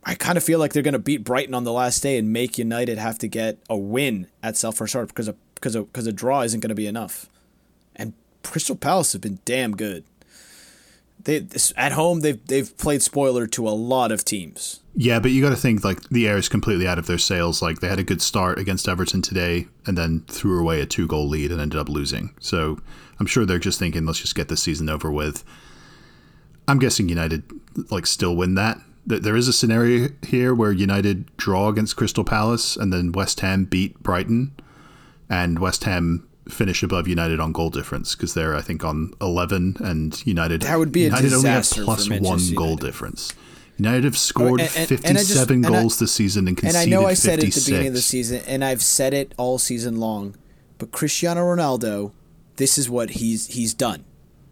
I 0.03 0.15
kind 0.15 0.37
of 0.37 0.43
feel 0.43 0.59
like 0.59 0.73
they're 0.73 0.83
going 0.83 0.93
to 0.93 0.99
beat 0.99 1.23
Brighton 1.23 1.53
on 1.53 1.65
the 1.65 1.73
last 1.73 2.01
day 2.01 2.17
and 2.17 2.31
make 2.31 2.57
United 2.57 2.97
have 2.97 3.19
to 3.19 3.27
get 3.27 3.59
a 3.69 3.77
win 3.77 4.27
at 4.41 4.55
Selhurst 4.55 4.93
Park 4.93 5.09
because 5.09 5.27
a 5.27 5.35
because 5.55 5.75
a 5.75 5.83
because 5.83 6.07
a 6.07 6.13
draw 6.13 6.41
isn't 6.41 6.61
going 6.61 6.69
to 6.69 6.75
be 6.75 6.87
enough. 6.87 7.27
And 7.95 8.13
Crystal 8.43 8.75
Palace 8.75 9.13
have 9.13 9.21
been 9.21 9.39
damn 9.45 9.75
good 9.75 10.03
they 11.23 11.45
at 11.75 11.91
home 11.91 12.21
they've 12.21 12.45
they've 12.47 12.75
played 12.77 13.01
spoiler 13.01 13.45
to 13.47 13.67
a 13.67 13.71
lot 13.71 14.11
of 14.11 14.23
teams. 14.23 14.81
Yeah, 14.95 15.19
but 15.19 15.31
you 15.31 15.41
got 15.41 15.49
to 15.49 15.55
think 15.55 15.83
like 15.83 16.01
the 16.09 16.27
air 16.27 16.37
is 16.37 16.49
completely 16.49 16.87
out 16.87 16.99
of 16.99 17.07
their 17.07 17.17
sails. 17.17 17.61
Like 17.61 17.79
they 17.79 17.87
had 17.87 17.99
a 17.99 18.03
good 18.03 18.21
start 18.21 18.57
against 18.57 18.87
Everton 18.87 19.21
today, 19.21 19.67
and 19.85 19.97
then 19.97 20.23
threw 20.27 20.59
away 20.59 20.81
a 20.81 20.85
two 20.85 21.07
goal 21.07 21.27
lead 21.27 21.51
and 21.51 21.59
ended 21.59 21.79
up 21.79 21.89
losing. 21.89 22.33
So 22.39 22.79
I'm 23.19 23.25
sure 23.25 23.45
they're 23.45 23.59
just 23.59 23.79
thinking, 23.79 24.05
let's 24.05 24.19
just 24.19 24.35
get 24.35 24.47
this 24.47 24.63
season 24.63 24.89
over 24.89 25.11
with. 25.11 25.43
I'm 26.67 26.79
guessing 26.79 27.09
United 27.09 27.43
like 27.91 28.05
still 28.05 28.35
win 28.35 28.55
that. 28.55 28.79
There 29.09 29.35
is 29.35 29.47
a 29.47 29.53
scenario 29.53 30.09
here 30.21 30.53
where 30.53 30.71
United 30.71 31.35
draw 31.35 31.69
against 31.69 31.95
Crystal 31.95 32.23
Palace 32.23 32.75
and 32.75 32.93
then 32.93 33.11
West 33.11 33.39
Ham 33.39 33.65
beat 33.65 34.01
Brighton, 34.03 34.55
and 35.27 35.57
West 35.57 35.83
Ham 35.85 36.27
finish 36.47 36.83
above 36.83 37.07
United 37.07 37.39
on 37.39 37.51
goal 37.51 37.71
difference 37.71 38.15
because 38.15 38.35
they're 38.35 38.55
I 38.55 38.61
think 38.61 38.83
on 38.83 39.13
11 39.21 39.77
and 39.79 40.25
United 40.25 40.61
that 40.61 40.79
would 40.79 40.91
be 40.91 41.01
United 41.01 41.33
only 41.33 41.49
have 41.49 41.69
plus 41.69 42.09
one 42.09 42.53
goal 42.53 42.75
difference. 42.75 43.33
United 43.77 44.03
have 44.03 44.17
scored 44.17 44.61
oh, 44.61 44.65
and, 44.65 44.77
and, 44.77 44.87
57 44.87 45.55
and 45.55 45.65
goals 45.65 45.99
I, 45.99 46.03
this 46.03 46.11
season 46.11 46.47
and 46.47 46.55
conceded 46.55 46.75
56. 46.75 46.85
And 46.85 46.93
I 46.93 47.01
know 47.01 47.07
I 47.07 47.13
said 47.13 47.39
it 47.39 47.47
at 47.47 47.53
the 47.53 47.65
beginning 47.65 47.87
of 47.87 47.93
the 47.95 48.01
season 48.01 48.41
and 48.45 48.63
I've 48.63 48.83
said 48.83 49.13
it 49.15 49.33
all 49.37 49.57
season 49.57 49.99
long, 49.99 50.35
but 50.77 50.91
Cristiano 50.91 51.41
Ronaldo, 51.41 52.11
this 52.57 52.77
is 52.77 52.89
what 52.89 53.11
he's 53.11 53.47
he's 53.47 53.73
done. 53.73 54.05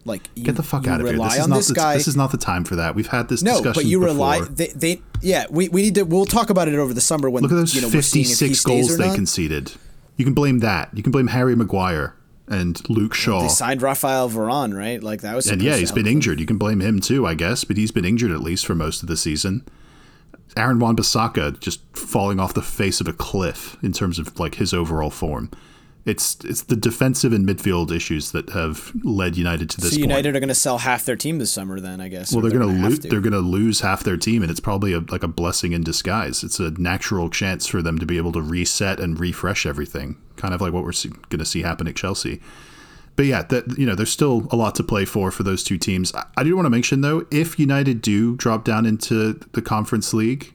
Like 0.08 0.28
you, 0.34 0.44
get 0.44 0.56
the 0.56 0.62
fuck 0.62 0.88
out 0.88 1.00
of 1.00 1.06
here. 1.06 1.18
This 1.18 1.36
is 1.36 1.46
not 1.46 1.56
this, 1.56 1.68
the, 1.68 1.74
guy. 1.74 1.94
this 1.94 2.08
is 2.08 2.16
not 2.16 2.32
the 2.32 2.38
time 2.38 2.64
for 2.64 2.76
that. 2.76 2.94
We've 2.94 3.06
had 3.06 3.28
this 3.28 3.42
discussion. 3.42 3.64
no, 3.64 3.72
but 3.72 3.84
you 3.84 4.02
rely. 4.02 4.40
They, 4.40 4.68
they, 4.68 5.02
yeah. 5.20 5.46
We, 5.50 5.68
we 5.68 5.82
need 5.82 5.94
to. 5.96 6.02
We'll 6.04 6.24
talk 6.24 6.50
about 6.50 6.66
it 6.66 6.74
over 6.74 6.94
the 6.94 7.00
summer 7.00 7.28
when 7.30 7.42
look 7.42 7.52
at 7.52 7.56
those 7.56 7.74
you 7.74 7.82
know, 7.82 7.90
fifty 7.90 8.24
six 8.24 8.64
goals 8.64 8.96
they 8.96 9.06
not. 9.06 9.14
conceded. 9.14 9.72
You 10.16 10.24
can 10.24 10.34
blame 10.34 10.60
that. 10.60 10.90
You 10.94 11.02
can 11.02 11.12
blame 11.12 11.28
Harry 11.28 11.54
Maguire 11.54 12.16
and 12.48 12.80
Luke 12.88 13.14
Shaw. 13.14 13.42
They 13.42 13.48
signed 13.48 13.82
Rafael 13.82 14.28
Varane, 14.30 14.76
right? 14.76 15.02
Like 15.02 15.20
that 15.20 15.36
was. 15.36 15.46
And 15.46 15.62
yeah, 15.62 15.76
he's 15.76 15.92
been 15.92 16.04
them. 16.04 16.14
injured. 16.14 16.40
You 16.40 16.46
can 16.46 16.58
blame 16.58 16.80
him 16.80 17.00
too, 17.00 17.26
I 17.26 17.34
guess, 17.34 17.64
but 17.64 17.76
he's 17.76 17.92
been 17.92 18.04
injured 18.04 18.30
at 18.30 18.40
least 18.40 18.66
for 18.66 18.74
most 18.74 19.02
of 19.02 19.08
the 19.08 19.16
season. 19.16 19.64
Aaron 20.56 20.78
Wan-Bissaka 20.78 21.60
just 21.60 21.80
falling 21.96 22.40
off 22.40 22.54
the 22.54 22.62
face 22.62 23.00
of 23.00 23.06
a 23.06 23.12
cliff 23.12 23.76
in 23.82 23.92
terms 23.92 24.18
of 24.18 24.40
like 24.40 24.56
his 24.56 24.72
overall 24.72 25.10
form 25.10 25.50
it's 26.04 26.38
it's 26.44 26.62
the 26.62 26.76
defensive 26.76 27.32
and 27.32 27.46
midfield 27.46 27.90
issues 27.90 28.32
that 28.32 28.50
have 28.50 28.92
led 29.04 29.36
United 29.36 29.68
to 29.70 29.80
this. 29.80 29.92
So 29.92 29.98
United 29.98 30.24
point. 30.24 30.36
are 30.36 30.40
going 30.40 30.48
to 30.48 30.54
sell 30.54 30.78
half 30.78 31.04
their 31.04 31.16
team 31.16 31.38
this 31.38 31.52
summer, 31.52 31.80
then 31.80 32.00
I 32.00 32.08
guess. 32.08 32.32
Well, 32.32 32.40
they're, 32.40 32.50
they're 32.50 32.60
going 32.60 32.76
to 32.76 32.88
lose. 32.88 32.98
They're 33.00 33.20
going 33.20 33.32
to 33.32 33.40
lose 33.40 33.80
half 33.80 34.04
their 34.04 34.16
team, 34.16 34.42
and 34.42 34.50
it's 34.50 34.60
probably 34.60 34.92
a, 34.92 35.00
like 35.00 35.22
a 35.22 35.28
blessing 35.28 35.72
in 35.72 35.82
disguise. 35.82 36.42
It's 36.42 36.60
a 36.60 36.70
natural 36.70 37.28
chance 37.28 37.66
for 37.66 37.82
them 37.82 37.98
to 37.98 38.06
be 38.06 38.16
able 38.16 38.32
to 38.32 38.42
reset 38.42 39.00
and 39.00 39.18
refresh 39.20 39.66
everything, 39.66 40.16
kind 40.36 40.54
of 40.54 40.60
like 40.60 40.72
what 40.72 40.84
we're 40.84 40.92
going 41.28 41.38
to 41.38 41.44
see 41.44 41.62
happen 41.62 41.86
at 41.86 41.96
Chelsea. 41.96 42.40
But 43.16 43.26
yeah, 43.26 43.42
that 43.42 43.76
you 43.76 43.84
know, 43.84 43.94
there's 43.94 44.12
still 44.12 44.46
a 44.50 44.56
lot 44.56 44.76
to 44.76 44.84
play 44.84 45.04
for 45.04 45.30
for 45.30 45.42
those 45.42 45.62
two 45.64 45.76
teams. 45.76 46.14
I, 46.14 46.24
I 46.36 46.44
do 46.44 46.54
want 46.56 46.66
to 46.66 46.70
mention 46.70 47.00
though, 47.00 47.26
if 47.30 47.58
United 47.58 48.00
do 48.00 48.36
drop 48.36 48.64
down 48.64 48.86
into 48.86 49.34
the 49.52 49.60
Conference 49.60 50.14
League, 50.14 50.54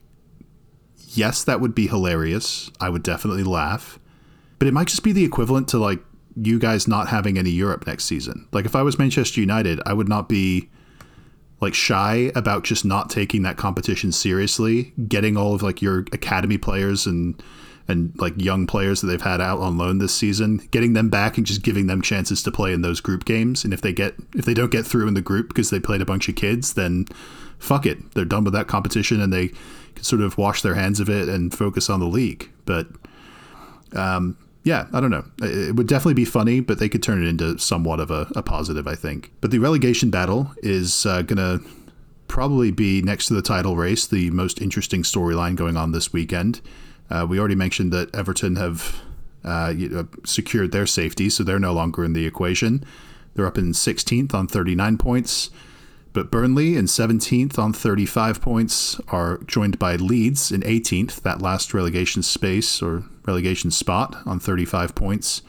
yes, 1.09 1.43
that 1.43 1.59
would 1.61 1.75
be 1.75 1.87
hilarious. 1.87 2.71
I 2.79 2.89
would 2.89 3.03
definitely 3.03 3.43
laugh 3.43 3.99
but 4.63 4.69
it 4.69 4.73
might 4.73 4.87
just 4.87 5.03
be 5.03 5.11
the 5.11 5.25
equivalent 5.25 5.67
to 5.67 5.77
like 5.77 5.99
you 6.37 6.57
guys 6.57 6.87
not 6.87 7.09
having 7.09 7.37
any 7.37 7.49
Europe 7.49 7.85
next 7.85 8.05
season. 8.05 8.47
Like 8.53 8.63
if 8.63 8.77
I 8.77 8.81
was 8.81 8.97
Manchester 8.97 9.41
United, 9.41 9.81
I 9.85 9.91
would 9.91 10.07
not 10.07 10.29
be 10.29 10.69
like 11.59 11.73
shy 11.73 12.31
about 12.33 12.63
just 12.63 12.85
not 12.85 13.09
taking 13.09 13.41
that 13.41 13.57
competition 13.57 14.13
seriously, 14.13 14.93
getting 15.09 15.35
all 15.35 15.53
of 15.53 15.63
like 15.63 15.81
your 15.81 16.05
academy 16.13 16.57
players 16.57 17.05
and 17.05 17.43
and 17.89 18.13
like 18.15 18.35
young 18.37 18.65
players 18.65 19.01
that 19.01 19.07
they've 19.07 19.21
had 19.21 19.41
out 19.41 19.59
on 19.59 19.77
loan 19.77 19.97
this 19.97 20.15
season, 20.15 20.65
getting 20.71 20.93
them 20.93 21.09
back 21.09 21.37
and 21.37 21.45
just 21.45 21.61
giving 21.61 21.87
them 21.87 22.01
chances 22.01 22.41
to 22.43 22.49
play 22.49 22.71
in 22.71 22.83
those 22.83 23.01
group 23.01 23.25
games. 23.25 23.65
And 23.65 23.73
if 23.73 23.81
they 23.81 23.91
get 23.91 24.15
if 24.33 24.45
they 24.45 24.53
don't 24.53 24.71
get 24.71 24.85
through 24.85 25.09
in 25.09 25.13
the 25.13 25.19
group 25.19 25.49
because 25.49 25.71
they 25.71 25.79
played 25.81 26.01
a 26.01 26.05
bunch 26.05 26.29
of 26.29 26.35
kids, 26.35 26.75
then 26.75 27.03
fuck 27.59 27.85
it. 27.85 28.13
They're 28.13 28.23
done 28.23 28.45
with 28.45 28.53
that 28.53 28.69
competition 28.69 29.19
and 29.19 29.33
they 29.33 29.49
can 29.93 30.05
sort 30.05 30.21
of 30.21 30.37
wash 30.37 30.61
their 30.61 30.75
hands 30.75 31.01
of 31.01 31.09
it 31.09 31.27
and 31.27 31.53
focus 31.53 31.89
on 31.89 31.99
the 31.99 32.07
league. 32.07 32.49
But 32.63 32.87
um, 33.93 34.37
yeah, 34.63 34.87
I 34.93 35.01
don't 35.01 35.11
know. 35.11 35.25
It 35.41 35.75
would 35.75 35.87
definitely 35.87 36.13
be 36.13 36.25
funny, 36.25 36.61
but 36.61 36.79
they 36.79 36.87
could 36.87 37.03
turn 37.03 37.21
it 37.21 37.27
into 37.27 37.57
somewhat 37.57 37.99
of 37.99 38.11
a, 38.11 38.27
a 38.35 38.41
positive, 38.41 38.87
I 38.87 38.95
think. 38.95 39.31
But 39.41 39.51
the 39.51 39.59
relegation 39.59 40.09
battle 40.09 40.51
is 40.57 41.05
uh, 41.05 41.21
going 41.21 41.37
to 41.37 41.65
probably 42.27 42.71
be 42.71 43.01
next 43.01 43.27
to 43.27 43.33
the 43.33 43.41
title 43.41 43.75
race, 43.75 44.07
the 44.07 44.31
most 44.31 44.61
interesting 44.61 45.03
storyline 45.03 45.55
going 45.55 45.75
on 45.75 45.91
this 45.91 46.13
weekend. 46.13 46.61
Uh, 47.09 47.27
we 47.29 47.37
already 47.37 47.55
mentioned 47.55 47.91
that 47.91 48.13
Everton 48.15 48.55
have 48.55 49.01
uh, 49.43 49.73
secured 50.25 50.71
their 50.71 50.85
safety, 50.85 51.29
so 51.29 51.43
they're 51.43 51.59
no 51.59 51.73
longer 51.73 52.05
in 52.05 52.13
the 52.13 52.25
equation. 52.25 52.83
They're 53.35 53.45
up 53.45 53.57
in 53.57 53.73
16th 53.73 54.33
on 54.33 54.47
39 54.47 54.97
points. 54.97 55.49
But 56.13 56.29
Burnley 56.29 56.77
in 56.77 56.85
17th 56.85 57.57
on 57.57 57.73
35 57.73 58.39
points 58.39 59.01
are 59.07 59.39
joined 59.47 59.79
by 59.79 59.95
Leeds 59.95 60.51
in 60.51 60.61
18th, 60.61 61.21
that 61.21 61.41
last 61.41 61.73
relegation 61.73 62.21
space 62.21 62.83
or 62.83 63.03
relegation 63.25 63.71
spot 63.71 64.15
on 64.25 64.39
35 64.39 64.93
points. 64.93 65.41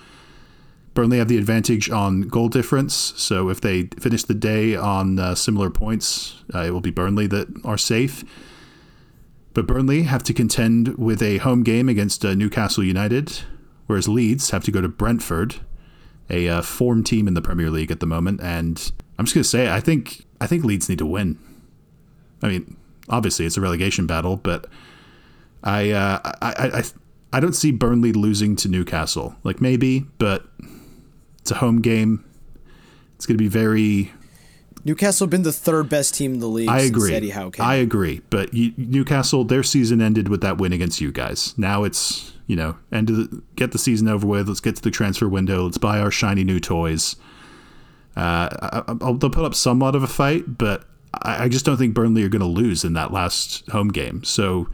Burnley 0.95 1.19
have 1.19 1.29
the 1.29 1.37
advantage 1.37 1.91
on 1.91 2.23
goal 2.23 2.49
difference, 2.49 2.95
so 2.95 3.51
if 3.51 3.61
they 3.61 3.89
finish 3.99 4.23
the 4.23 4.33
day 4.35 4.75
on 4.75 5.19
uh, 5.19 5.35
similar 5.35 5.69
points, 5.69 6.43
uh, 6.55 6.61
it 6.61 6.71
will 6.71 6.81
be 6.81 6.91
Burnley 6.91 7.27
that 7.27 7.49
are 7.65 7.77
safe. 7.77 8.25
But 9.53 9.67
Burnley 9.67 10.05
have 10.05 10.23
to 10.25 10.33
contend 10.33 10.97
with 10.97 11.23
a 11.23 11.39
home 11.39 11.63
game 11.63 11.89
against 11.89 12.25
uh, 12.25 12.35
Newcastle 12.35 12.85
United, 12.85 13.41
whereas 13.87 14.09
Leeds 14.09 14.51
have 14.51 14.65
to 14.65 14.71
go 14.71 14.81
to 14.81 14.89
Brentford, 14.89 15.57
a 16.31 16.49
uh, 16.49 16.63
form 16.63 17.05
team 17.05 17.29
in 17.29 17.35
the 17.35 17.43
Premier 17.43 17.71
League 17.71 17.91
at 17.91 18.01
the 18.01 18.07
moment. 18.07 18.41
And 18.41 18.93
I'm 19.19 19.27
just 19.27 19.35
going 19.35 19.43
to 19.43 19.49
say, 19.49 19.71
I 19.71 19.81
think 19.81 20.24
I 20.41 20.47
think 20.47 20.65
Leeds 20.65 20.89
need 20.89 20.99
to 20.99 21.07
win. 21.07 21.39
I 22.43 22.49
mean, 22.49 22.77
obviously 23.09 23.47
it's 23.47 23.57
a 23.57 23.61
relegation 23.61 24.07
battle, 24.07 24.37
but 24.37 24.67
I 25.63 25.91
uh, 25.91 26.21
I, 26.43 26.81
I 26.81 26.83
I 27.33 27.41
don't 27.41 27.55
see 27.55 27.73
Burnley 27.73 28.13
losing 28.13 28.57
to 28.57 28.69
Newcastle. 28.69 29.37
Like 29.43 29.61
maybe, 29.61 30.07
but 30.19 30.47
it's 31.41 31.51
a 31.51 31.57
home 31.57 31.81
game. 31.81 32.25
It's 33.17 33.27
going 33.27 33.37
to 33.37 33.43
be 33.43 33.49
very. 33.49 34.13
Newcastle 34.85 35.27
been 35.27 35.43
the 35.43 35.53
third 35.53 35.89
best 35.89 36.15
team 36.15 36.35
in 36.35 36.41
the 36.41 36.47
league. 36.47 36.69
I 36.69 36.81
agree. 36.81 37.15
Eddie 37.15 37.31
Howe 37.31 37.49
came. 37.49 37.65
I 37.65 37.77
agree, 37.77 38.21
but 38.29 38.53
you, 38.53 38.75
Newcastle, 38.77 39.45
their 39.45 39.63
season 39.63 40.03
ended 40.03 40.29
with 40.29 40.43
that 40.43 40.59
win 40.59 40.75
against 40.75 41.01
you 41.01 41.11
guys. 41.11 41.57
Now 41.57 41.85
it's 41.85 42.35
you 42.47 42.55
know 42.55 42.77
end 42.93 43.09
of 43.09 43.17
the, 43.17 43.43
get 43.57 43.73
the 43.73 43.79
season 43.79 44.09
over 44.09 44.27
with. 44.27 44.47
Let's 44.47 44.61
get 44.61 44.77
to 44.77 44.83
the 44.83 44.91
transfer 44.91 45.29
window. 45.29 45.65
Let's 45.65 45.79
buy 45.79 45.99
our 45.99 46.11
shiny 46.11 46.45
new 46.45 46.61
toys. 46.61 47.17
Uh, 48.17 48.49
I, 48.51 48.83
I, 48.89 49.13
they'll 49.13 49.31
put 49.31 49.45
up 49.45 49.55
somewhat 49.55 49.95
of 49.95 50.03
a 50.03 50.07
fight, 50.07 50.59
but 50.59 50.85
I, 51.23 51.45
I 51.45 51.49
just 51.49 51.65
don't 51.65 51.77
think 51.77 51.95
Burnley 51.95 52.23
are 52.23 52.29
going 52.29 52.41
to 52.41 52.47
lose 52.47 52.85
in 52.85 52.93
that 52.95 53.13
last 53.13 53.69
home 53.71 53.89
game. 53.89 54.23
So 54.25 54.69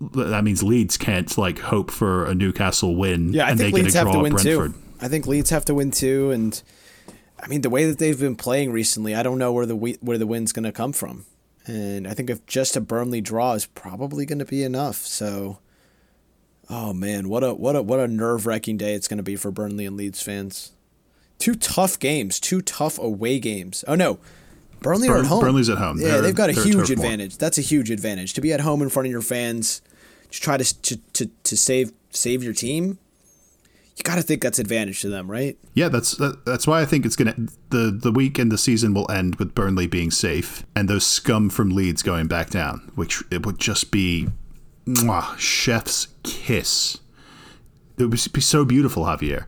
that 0.00 0.44
means 0.44 0.62
Leeds 0.62 0.96
can't 0.96 1.36
like 1.38 1.58
hope 1.58 1.90
for 1.90 2.26
a 2.26 2.34
Newcastle 2.34 2.96
win. 2.96 3.32
Yeah, 3.32 3.46
I 3.46 3.50
and 3.50 3.58
think 3.58 3.74
they 3.74 3.82
Leeds 3.82 3.94
get 3.94 4.02
a 4.02 4.06
have 4.06 4.14
to 4.14 4.20
win 4.20 4.32
Brentford. 4.32 4.74
too. 4.74 4.80
I 5.00 5.08
think 5.08 5.26
Leeds 5.26 5.50
have 5.50 5.64
to 5.66 5.74
win 5.74 5.90
too, 5.90 6.30
and 6.30 6.60
I 7.40 7.46
mean 7.48 7.60
the 7.60 7.70
way 7.70 7.84
that 7.86 7.98
they've 7.98 8.18
been 8.18 8.36
playing 8.36 8.72
recently, 8.72 9.14
I 9.14 9.22
don't 9.22 9.38
know 9.38 9.52
where 9.52 9.66
the 9.66 9.76
where 9.76 10.18
the 10.18 10.26
win's 10.26 10.52
going 10.52 10.64
to 10.64 10.72
come 10.72 10.92
from, 10.92 11.26
and 11.66 12.06
I 12.06 12.14
think 12.14 12.30
if 12.30 12.44
just 12.46 12.76
a 12.76 12.80
Burnley 12.80 13.20
draw 13.20 13.52
is 13.52 13.66
probably 13.66 14.26
going 14.26 14.38
to 14.38 14.44
be 14.44 14.62
enough. 14.62 14.96
So, 14.96 15.58
oh 16.70 16.92
man, 16.92 17.28
what 17.28 17.44
a 17.44 17.54
what 17.54 17.76
a 17.76 17.82
what 17.82 18.00
a 18.00 18.08
nerve 18.08 18.46
wracking 18.46 18.76
day 18.76 18.94
it's 18.94 19.08
going 19.08 19.18
to 19.18 19.22
be 19.24 19.36
for 19.36 19.50
Burnley 19.50 19.86
and 19.86 19.96
Leeds 19.96 20.22
fans. 20.22 20.72
Two 21.38 21.54
tough 21.54 21.98
games, 21.98 22.40
two 22.40 22.62
tough 22.62 22.98
away 22.98 23.38
games. 23.38 23.84
Oh 23.86 23.94
no, 23.94 24.18
Burnley 24.80 25.08
Burn, 25.08 25.18
are 25.18 25.20
at 25.20 25.26
home. 25.26 25.40
Burnley's 25.40 25.68
at 25.68 25.78
home. 25.78 26.00
Yeah, 26.00 26.08
they're, 26.08 26.22
they've 26.22 26.34
got 26.34 26.50
a 26.50 26.52
huge 26.52 26.90
advantage. 26.90 27.38
That's 27.38 27.58
a 27.58 27.62
huge 27.62 27.90
advantage 27.90 28.34
to 28.34 28.40
be 28.40 28.52
at 28.52 28.60
home 28.60 28.82
in 28.82 28.88
front 28.88 29.06
of 29.06 29.12
your 29.12 29.22
fans. 29.22 29.82
To 30.30 30.40
try 30.40 30.56
to 30.56 30.82
to 30.82 30.96
to, 30.96 31.30
to 31.44 31.56
save 31.56 31.92
save 32.10 32.42
your 32.42 32.54
team 32.54 32.98
you 33.96 34.02
got 34.02 34.16
to 34.16 34.22
think 34.22 34.42
that's 34.42 34.58
advantage 34.58 35.00
to 35.02 35.08
them, 35.08 35.30
right? 35.30 35.56
Yeah, 35.74 35.88
that's 35.88 36.16
that, 36.16 36.44
that's 36.44 36.66
why 36.66 36.80
I 36.80 36.84
think 36.84 37.06
it's 37.06 37.14
gonna 37.14 37.34
the 37.70 37.90
the 37.90 38.10
week 38.10 38.38
and 38.38 38.50
the 38.50 38.58
season 38.58 38.92
will 38.92 39.10
end 39.10 39.36
with 39.36 39.54
Burnley 39.54 39.86
being 39.86 40.10
safe 40.10 40.64
and 40.74 40.88
those 40.88 41.06
scum 41.06 41.48
from 41.48 41.70
Leeds 41.70 42.02
going 42.02 42.26
back 42.26 42.50
down, 42.50 42.90
which 42.96 43.22
it 43.30 43.46
would 43.46 43.58
just 43.58 43.92
be, 43.92 44.28
mwah, 44.84 45.38
chef's 45.38 46.08
kiss. 46.24 46.98
It 47.96 48.02
would 48.02 48.10
be 48.10 48.40
so 48.40 48.64
beautiful, 48.64 49.04
Javier. 49.04 49.44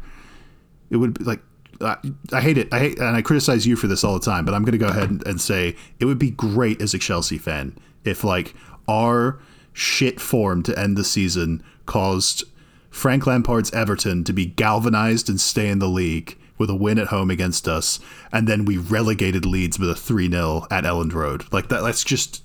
It 0.91 0.99
would 0.99 1.19
be 1.19 1.25
like 1.25 1.41
I, 1.81 1.97
I 2.33 2.41
hate 2.41 2.59
it. 2.59 2.73
I 2.73 2.79
hate, 2.79 2.99
and 2.99 3.17
I 3.17 3.23
criticize 3.23 3.67
you 3.67 3.77
for 3.77 3.87
this 3.87 4.05
all 4.05 4.15
the 4.15 4.25
time. 4.25 4.45
But 4.45 4.55
I'm 4.55 4.63
going 4.63 4.73
to 4.73 4.79
go 4.79 4.89
ahead 4.89 5.11
and, 5.11 5.27
and 5.27 5.41
say 5.41 5.77
it 5.99 6.05
would 6.05 6.19
be 6.19 6.31
great 6.31 6.81
as 6.81 6.95
a 6.95 6.99
Chelsea 6.99 7.39
fan 7.39 7.77
if 8.05 8.25
like 8.25 8.55
our 8.89 9.39
shit 9.73 10.21
form 10.21 10.63
to 10.63 10.79
end 10.79 10.97
the 10.97 11.05
season 11.05 11.63
caused 11.85 12.45
Frank 12.91 13.27
Lampard's 13.27 13.73
Everton 13.73 14.25
to 14.25 14.33
be 14.33 14.47
galvanized 14.47 15.29
and 15.29 15.41
stay 15.41 15.69
in 15.69 15.79
the 15.79 15.89
league 15.89 16.39
with 16.59 16.71
a 16.71 16.75
win 16.75 16.99
at 16.99 17.09
home 17.09 17.31
against 17.31 17.69
us, 17.69 18.01
and 18.33 18.49
then 18.49 18.65
we 18.65 18.79
relegated 18.79 19.45
Leeds 19.45 19.79
with 19.79 19.91
a 19.91 19.95
3 19.95 20.31
0 20.31 20.67
at 20.71 20.85
Elland 20.85 21.13
Road. 21.13 21.45
Like 21.53 21.69
that 21.69 21.83
that's 21.83 22.05
just 22.05 22.43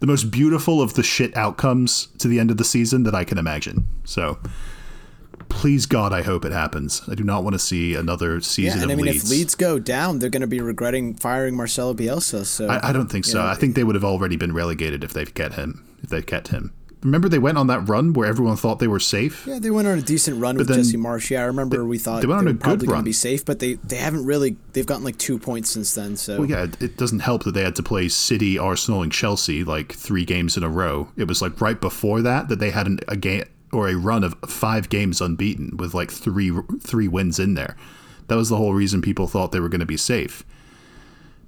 the 0.00 0.06
most 0.06 0.30
beautiful 0.30 0.82
of 0.82 0.94
the 0.94 1.02
shit 1.02 1.34
outcomes 1.36 2.08
to 2.18 2.28
the 2.28 2.40
end 2.40 2.50
of 2.50 2.56
the 2.56 2.64
season 2.64 3.04
that 3.04 3.14
I 3.14 3.24
can 3.24 3.38
imagine. 3.38 3.86
So 4.04 4.38
please 5.52 5.86
God, 5.86 6.12
I 6.12 6.22
hope 6.22 6.44
it 6.44 6.52
happens. 6.52 7.02
I 7.08 7.14
do 7.14 7.24
not 7.24 7.44
want 7.44 7.54
to 7.54 7.58
see 7.58 7.94
another 7.94 8.40
season 8.40 8.78
yeah, 8.78 8.82
and 8.82 8.92
of 8.92 8.98
I 8.98 9.02
mean, 9.02 9.12
Leeds. 9.12 9.24
if 9.24 9.30
Leeds 9.30 9.54
go 9.54 9.78
down, 9.78 10.18
they're 10.18 10.30
going 10.30 10.42
to 10.42 10.46
be 10.46 10.60
regretting 10.60 11.14
firing 11.14 11.56
Marcelo 11.56 11.94
Bielsa. 11.94 12.44
So 12.44 12.68
I, 12.68 12.88
I 12.88 12.92
don't 12.92 13.10
think 13.10 13.24
so. 13.24 13.38
know, 13.38 13.46
I 13.46 13.54
think 13.54 13.74
they 13.74 13.84
would 13.84 13.94
have 13.94 14.04
already 14.04 14.36
been 14.36 14.52
relegated 14.52 15.04
if 15.04 15.12
they've 15.12 15.32
kept 15.32 15.54
him. 15.54 15.84
If 16.02 16.10
they've 16.10 16.26
kept 16.26 16.48
him 16.48 16.72
remember 17.04 17.28
they 17.28 17.38
went 17.38 17.58
on 17.58 17.66
that 17.66 17.88
run 17.88 18.12
where 18.12 18.28
everyone 18.28 18.56
thought 18.56 18.78
they 18.78 18.88
were 18.88 19.00
safe. 19.00 19.46
Yeah, 19.46 19.58
they 19.58 19.70
went 19.70 19.88
on 19.88 19.98
a 19.98 20.02
decent 20.02 20.40
run 20.40 20.56
but 20.56 20.68
with 20.68 20.76
Jesse 20.76 20.96
Marsch. 20.96 21.30
Yeah, 21.30 21.42
I 21.42 21.46
remember 21.46 21.78
they, 21.78 21.82
we 21.82 21.98
thought 21.98 22.20
they 22.20 22.26
went 22.26 22.38
on 22.38 22.44
they 22.44 22.50
a 22.50 22.76
good 22.76 22.88
run. 22.88 23.04
be 23.04 23.12
safe, 23.12 23.44
but 23.44 23.58
they 23.58 23.74
they 23.74 23.96
haven't 23.96 24.24
really. 24.24 24.56
They've 24.72 24.86
gotten 24.86 25.04
like 25.04 25.18
two 25.18 25.38
points 25.38 25.70
since 25.70 25.94
then. 25.94 26.16
So 26.16 26.40
well, 26.40 26.48
yeah, 26.48 26.66
it 26.80 26.96
doesn't 26.96 27.20
help 27.20 27.44
that 27.44 27.52
they 27.52 27.62
had 27.62 27.76
to 27.76 27.82
play 27.82 28.08
City, 28.08 28.58
Arsenal, 28.58 29.02
and 29.02 29.12
Chelsea 29.12 29.64
like 29.64 29.92
three 29.92 30.24
games 30.24 30.56
in 30.56 30.62
a 30.62 30.68
row. 30.68 31.08
It 31.16 31.28
was 31.28 31.42
like 31.42 31.60
right 31.60 31.80
before 31.80 32.22
that 32.22 32.48
that 32.48 32.58
they 32.58 32.70
had 32.70 32.86
an, 32.86 33.00
a 33.08 33.16
game 33.16 33.44
or 33.72 33.88
a 33.88 33.96
run 33.96 34.24
of 34.24 34.34
five 34.46 34.88
games 34.88 35.20
unbeaten 35.20 35.76
with 35.76 35.94
like 35.94 36.10
three 36.10 36.52
three 36.80 37.08
wins 37.08 37.38
in 37.38 37.54
there. 37.54 37.76
That 38.28 38.36
was 38.36 38.48
the 38.48 38.56
whole 38.56 38.74
reason 38.74 39.02
people 39.02 39.26
thought 39.26 39.52
they 39.52 39.60
were 39.60 39.68
going 39.68 39.80
to 39.80 39.86
be 39.86 39.96
safe 39.96 40.44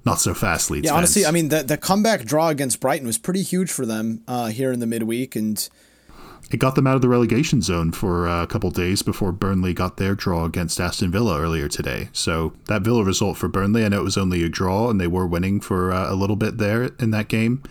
not 0.05 0.21
so 0.21 0.33
fast 0.33 0.69
Leeds. 0.69 0.85
Yeah, 0.85 0.91
fans. 0.91 0.97
honestly, 0.97 1.25
I 1.25 1.31
mean 1.31 1.49
the 1.49 1.63
the 1.63 1.77
comeback 1.77 2.23
draw 2.25 2.49
against 2.49 2.79
Brighton 2.79 3.07
was 3.07 3.17
pretty 3.17 3.41
huge 3.41 3.71
for 3.71 3.85
them 3.85 4.23
uh, 4.27 4.47
here 4.47 4.71
in 4.71 4.79
the 4.79 4.87
midweek, 4.87 5.35
and 5.35 5.67
it 6.51 6.57
got 6.57 6.75
them 6.75 6.85
out 6.85 6.95
of 6.95 7.01
the 7.01 7.09
relegation 7.09 7.61
zone 7.61 7.91
for 7.91 8.27
uh, 8.27 8.43
a 8.43 8.47
couple 8.47 8.69
days 8.69 9.01
before 9.01 9.31
Burnley 9.31 9.73
got 9.73 9.97
their 9.97 10.13
draw 10.13 10.45
against 10.45 10.79
Aston 10.79 11.11
Villa 11.11 11.41
earlier 11.41 11.67
today. 11.67 12.09
So 12.13 12.53
that 12.67 12.83
Villa 12.83 13.03
result 13.03 13.37
for 13.37 13.47
Burnley, 13.47 13.83
I 13.83 13.89
know 13.89 14.01
it 14.01 14.03
was 14.03 14.17
only 14.17 14.43
a 14.43 14.49
draw, 14.49 14.89
and 14.89 15.01
they 15.01 15.07
were 15.07 15.25
winning 15.25 15.59
for 15.59 15.91
uh, 15.91 16.11
a 16.11 16.15
little 16.15 16.35
bit 16.35 16.59
there 16.59 16.91
in 16.99 17.09
that 17.11 17.27
game. 17.27 17.63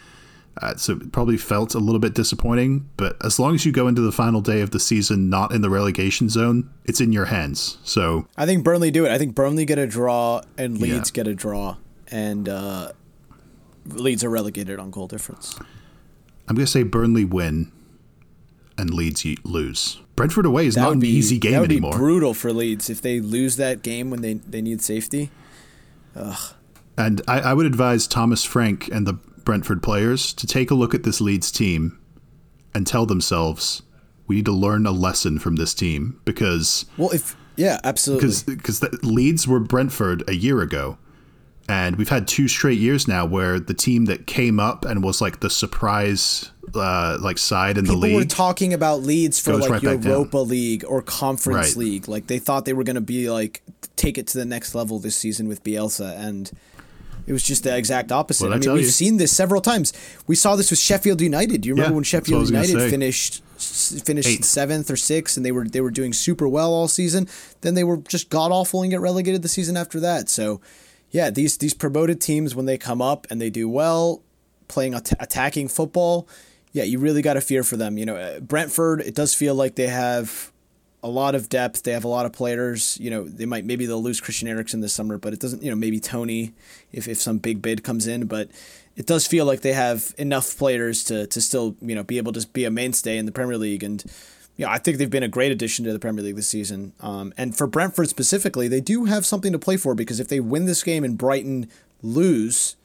Uh, 0.63 0.77
so 0.77 0.93
it 0.93 1.11
probably 1.11 1.37
felt 1.37 1.75
a 1.75 1.79
little 1.79 1.99
bit 1.99 2.15
disappointing, 2.15 2.89
but 2.97 3.17
as 3.25 3.41
long 3.41 3.55
as 3.57 3.67
you 3.67 3.73
go 3.73 3.89
into 3.89 4.01
the 4.01 4.13
final 4.13 4.41
day 4.41 4.61
of 4.61 4.71
the 4.71 4.79
season 4.79 5.29
not 5.29 5.53
in 5.53 5.63
the 5.63 5.71
relegation 5.71 6.29
zone, 6.29 6.71
it's 6.85 7.01
in 7.01 7.13
your 7.13 7.25
hands. 7.25 7.79
So 7.83 8.29
I 8.37 8.47
think 8.47 8.63
Burnley 8.63 8.93
do 8.93 9.05
it. 9.05 9.11
I 9.11 9.19
think 9.19 9.35
Burnley 9.35 9.65
get 9.65 9.79
a 9.79 9.87
draw 9.87 10.43
and 10.57 10.79
Leeds 10.79 11.11
yeah. 11.11 11.15
get 11.15 11.27
a 11.27 11.35
draw, 11.35 11.77
and 12.09 12.49
uh, 12.49 12.93
Leeds 13.87 14.23
are 14.23 14.31
relegated 14.31 14.79
on 14.79 14.91
goal 14.91 15.09
difference. 15.09 15.59
I'm 16.47 16.55
going 16.55 16.67
to 16.67 16.71
say 16.71 16.85
Burnley 16.85 17.25
win 17.25 17.73
and 18.79 18.93
Leeds 18.93 19.25
lose. 19.45 20.01
Brentford 20.17 20.47
away 20.47 20.67
is 20.67 20.75
that 20.75 20.83
not 20.83 20.93
an 20.93 21.01
be, 21.01 21.09
easy 21.09 21.39
game 21.39 21.53
that 21.53 21.61
would 21.63 21.71
anymore. 21.73 21.93
Be 21.93 21.99
brutal 21.99 22.35
for 22.35 22.53
Leeds 22.53 22.89
if 22.89 23.03
they 23.03 23.21
lose 23.21 23.57
that 23.57 23.83
game 23.83 24.11
when 24.11 24.21
they, 24.21 24.35
they 24.35 24.63
need 24.63 24.81
safety. 24.83 25.31
Ugh. 26.15 26.55
And 26.97 27.23
I, 27.27 27.41
I 27.41 27.55
would 27.55 27.67
advise 27.67 28.07
Thomas 28.07 28.45
Frank 28.45 28.89
and 28.89 29.07
the 29.07 29.19
Brentford 29.45 29.83
players 29.83 30.33
to 30.35 30.47
take 30.47 30.71
a 30.71 30.75
look 30.75 30.95
at 30.95 31.03
this 31.03 31.21
Leeds 31.21 31.51
team 31.51 31.99
and 32.75 32.87
tell 32.87 33.07
themselves 33.07 33.83
we 34.27 34.37
need 34.37 34.47
to 34.47 34.53
learn 34.53 34.87
a 34.87 34.91
lesson 34.91 35.39
from 35.39 35.57
this 35.57 35.75
team 35.75 36.21
because 36.25 36.87
well 36.97 37.11
if 37.11 37.37
yeah 37.57 37.79
absolutely 37.85 38.27
because 38.27 38.43
because 38.43 38.83
Leeds 39.03 39.47
were 39.47 39.61
Brentford 39.61 40.23
a 40.29 40.35
year 40.35 40.61
ago 40.61 40.99
and 41.69 41.97
we've 41.97 42.09
had 42.09 42.29
two 42.29 42.47
straight 42.49 42.79
years 42.79 43.09
now 43.09 43.25
where 43.25 43.59
the 43.59 43.75
team 43.75 44.05
that 44.07 44.27
came 44.27 44.61
up 44.61 44.85
and 44.85 45.03
was 45.03 45.21
like 45.21 45.41
the 45.41 45.49
surprise 45.49 46.51
uh, 46.75 47.17
like 47.21 47.39
side 47.39 47.79
in 47.79 47.85
People 47.85 48.01
the 48.01 48.01
league. 48.01 48.11
People 48.11 48.21
were 48.21 48.49
talking 48.49 48.75
about 48.75 49.03
Leeds 49.03 49.41
for 49.41 49.57
like 49.57 49.71
right 49.71 49.83
Europa 49.83 50.39
League 50.39 50.85
or 50.87 51.03
Conference 51.03 51.69
right. 51.69 51.77
League. 51.77 52.09
Like 52.09 52.27
they 52.27 52.39
thought 52.39 52.65
they 52.65 52.73
were 52.73 52.85
going 52.85 52.97
to 52.97 53.01
be 53.01 53.31
like 53.31 53.63
take 53.97 54.19
it 54.19 54.27
to 54.29 54.39
the 54.39 54.45
next 54.45 54.75
level 54.75 54.99
this 54.99 55.17
season 55.17 55.49
with 55.49 55.63
Bielsa, 55.63 56.19
and 56.19 56.51
it 57.27 57.33
was 57.33 57.43
just 57.43 57.65
the 57.65 57.77
exact 57.77 58.13
opposite. 58.13 58.53
I 58.53 58.59
mean, 58.59 58.73
we've 58.73 58.83
you? 58.83 58.89
seen 58.89 59.17
this 59.17 59.33
several 59.33 59.61
times. 59.61 59.93
We 60.27 60.37
saw 60.37 60.57
this 60.57 60.71
with 60.71 60.79
Sheffield 60.79 61.21
United. 61.21 61.63
Do 61.63 61.69
you 61.69 61.75
remember 61.75 61.93
yeah, 61.93 61.97
when 61.97 62.05
Sheffield 62.05 62.49
United 62.49 62.91
finished 62.91 63.43
finished 63.57 64.45
seventh 64.45 64.91
or 64.91 64.97
sixth, 64.97 65.37
and 65.37 65.45
they 65.45 65.53
were 65.53 65.65
they 65.65 65.81
were 65.81 65.91
doing 65.91 66.13
super 66.13 66.49
well 66.49 66.73
all 66.73 66.89
season? 66.89 67.29
Then 67.63 67.75
they 67.75 67.85
were 67.85 67.99
just 67.99 68.31
god 68.31 68.53
awful 68.53 68.83
and 68.83 68.91
get 68.91 69.01
relegated 69.01 69.43
the 69.43 69.49
season 69.49 69.77
after 69.77 70.01
that. 70.01 70.29
So. 70.29 70.61
Yeah, 71.11 71.31
these 71.31 71.59
these 71.59 71.75
promoted 71.75 72.21
teams 72.21 72.57
when 72.57 72.67
they 72.67 72.77
come 72.77 73.01
up 73.01 73.29
and 73.31 73.41
they 73.41 73.49
do 73.49 73.69
well, 73.69 74.21
playing 74.67 74.95
at- 74.95 75.13
attacking 75.23 75.69
football, 75.69 76.29
yeah, 76.73 76.83
you 76.83 76.99
really 76.99 77.23
got 77.23 77.35
to 77.35 77.41
fear 77.41 77.63
for 77.63 77.77
them. 77.77 77.97
You 77.97 78.05
know, 78.05 78.17
uh, 78.17 78.41
Brentford, 78.41 79.01
it 79.01 79.15
does 79.15 79.33
feel 79.33 79.55
like 79.55 79.77
they 79.77 79.87
have 79.87 80.51
a 81.05 81.09
lot 81.09 81.35
of 81.35 81.51
depth. 81.51 81.83
They 81.83 81.93
have 81.93 82.05
a 82.05 82.09
lot 82.09 82.25
of 82.25 82.33
players. 82.33 82.99
You 82.99 83.11
know, 83.11 83.25
they 83.25 83.45
might 83.45 83.65
maybe 83.67 83.85
they'll 83.85 84.03
lose 84.03 84.21
Christian 84.21 84.49
Eriksen 84.49 84.81
this 84.81 84.95
summer, 84.95 85.19
but 85.19 85.35
it 85.35 85.39
doesn't. 85.39 85.63
You 85.63 85.71
know, 85.71 85.77
maybe 85.77 86.01
Toney 86.01 86.55
if 86.93 87.07
if 87.07 87.19
some 87.21 87.39
big 87.39 87.61
bid 87.61 87.85
comes 87.85 88.07
in, 88.07 88.27
but 88.27 88.49
it 88.97 89.07
does 89.07 89.27
feel 89.27 89.45
like 89.45 89.61
they 89.61 89.75
have 89.75 90.15
enough 90.19 90.57
players 90.57 91.05
to 91.05 91.27
to 91.27 91.41
still 91.41 91.77
you 91.81 91.95
know 91.95 92.03
be 92.03 92.17
able 92.17 92.33
to 92.33 92.47
be 92.49 92.65
a 92.65 92.71
mainstay 92.71 93.19
in 93.19 93.27
the 93.27 93.33
Premier 93.33 93.59
League 93.59 93.85
and. 93.85 94.03
yeah, 94.57 94.71
I 94.71 94.79
think 94.79 94.99
they've 94.99 95.11
been 95.11 95.25
a 95.25 95.29
great 95.29 95.51
addition 95.53 95.85
to 95.85 95.93
the 95.93 95.99
Premier 95.99 96.23
League 96.23 96.37
this 96.37 96.47
season. 96.47 96.93
Um, 97.01 97.35
and 97.37 97.57
for 97.59 97.67
Brentford 97.67 98.09
specifically, 98.09 98.69
they 98.69 98.81
do 98.81 99.05
have 99.05 99.27
something 99.27 99.53
to 99.53 99.59
play 99.59 99.77
for 99.77 99.97
because 99.97 100.21
if 100.21 100.29
they 100.29 100.39
win 100.39 100.65
this 100.65 100.85
game 100.85 101.03
and 101.03 101.19
Brighton 101.19 101.69
lose, 102.03 102.77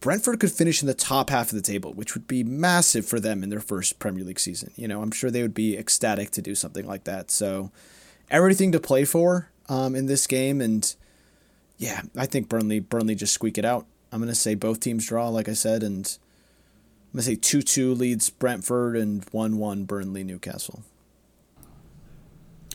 Brentford 0.00 0.40
could 0.40 0.52
finish 0.52 0.82
in 0.82 0.86
the 0.86 0.94
top 0.94 1.30
half 1.30 1.50
of 1.50 1.54
the 1.54 1.62
table, 1.62 1.92
which 1.92 2.14
would 2.14 2.26
be 2.26 2.44
massive 2.44 3.06
for 3.06 3.18
them 3.18 3.42
in 3.42 3.50
their 3.50 3.60
first 3.60 3.98
Premier 3.98 4.24
League 4.24 4.40
season. 4.40 4.70
You 4.76 4.88
know, 4.88 5.02
I'm 5.02 5.10
sure 5.10 5.30
they 5.30 5.42
would 5.42 5.54
be 5.54 5.76
ecstatic 5.76 6.30
to 6.32 6.42
do 6.42 6.54
something 6.54 6.86
like 6.86 7.04
that. 7.04 7.30
So, 7.30 7.70
everything 8.30 8.72
to 8.72 8.80
play 8.80 9.04
for 9.04 9.48
um, 9.68 9.94
in 9.94 10.06
this 10.06 10.26
game, 10.26 10.60
and 10.60 10.94
yeah, 11.78 12.02
I 12.16 12.26
think 12.26 12.48
Burnley 12.48 12.80
Burnley 12.80 13.14
just 13.14 13.34
squeak 13.34 13.58
it 13.58 13.64
out. 13.64 13.86
I'm 14.12 14.20
gonna 14.20 14.34
say 14.34 14.54
both 14.54 14.80
teams 14.80 15.06
draw, 15.06 15.28
like 15.28 15.48
I 15.48 15.54
said, 15.54 15.82
and 15.82 16.18
I'm 17.06 17.18
gonna 17.18 17.22
say 17.22 17.36
two 17.36 17.62
two 17.62 17.94
Leeds 17.94 18.30
Brentford 18.30 18.96
and 18.96 19.24
one 19.32 19.58
one 19.58 19.84
Burnley 19.84 20.24
Newcastle. 20.24 20.82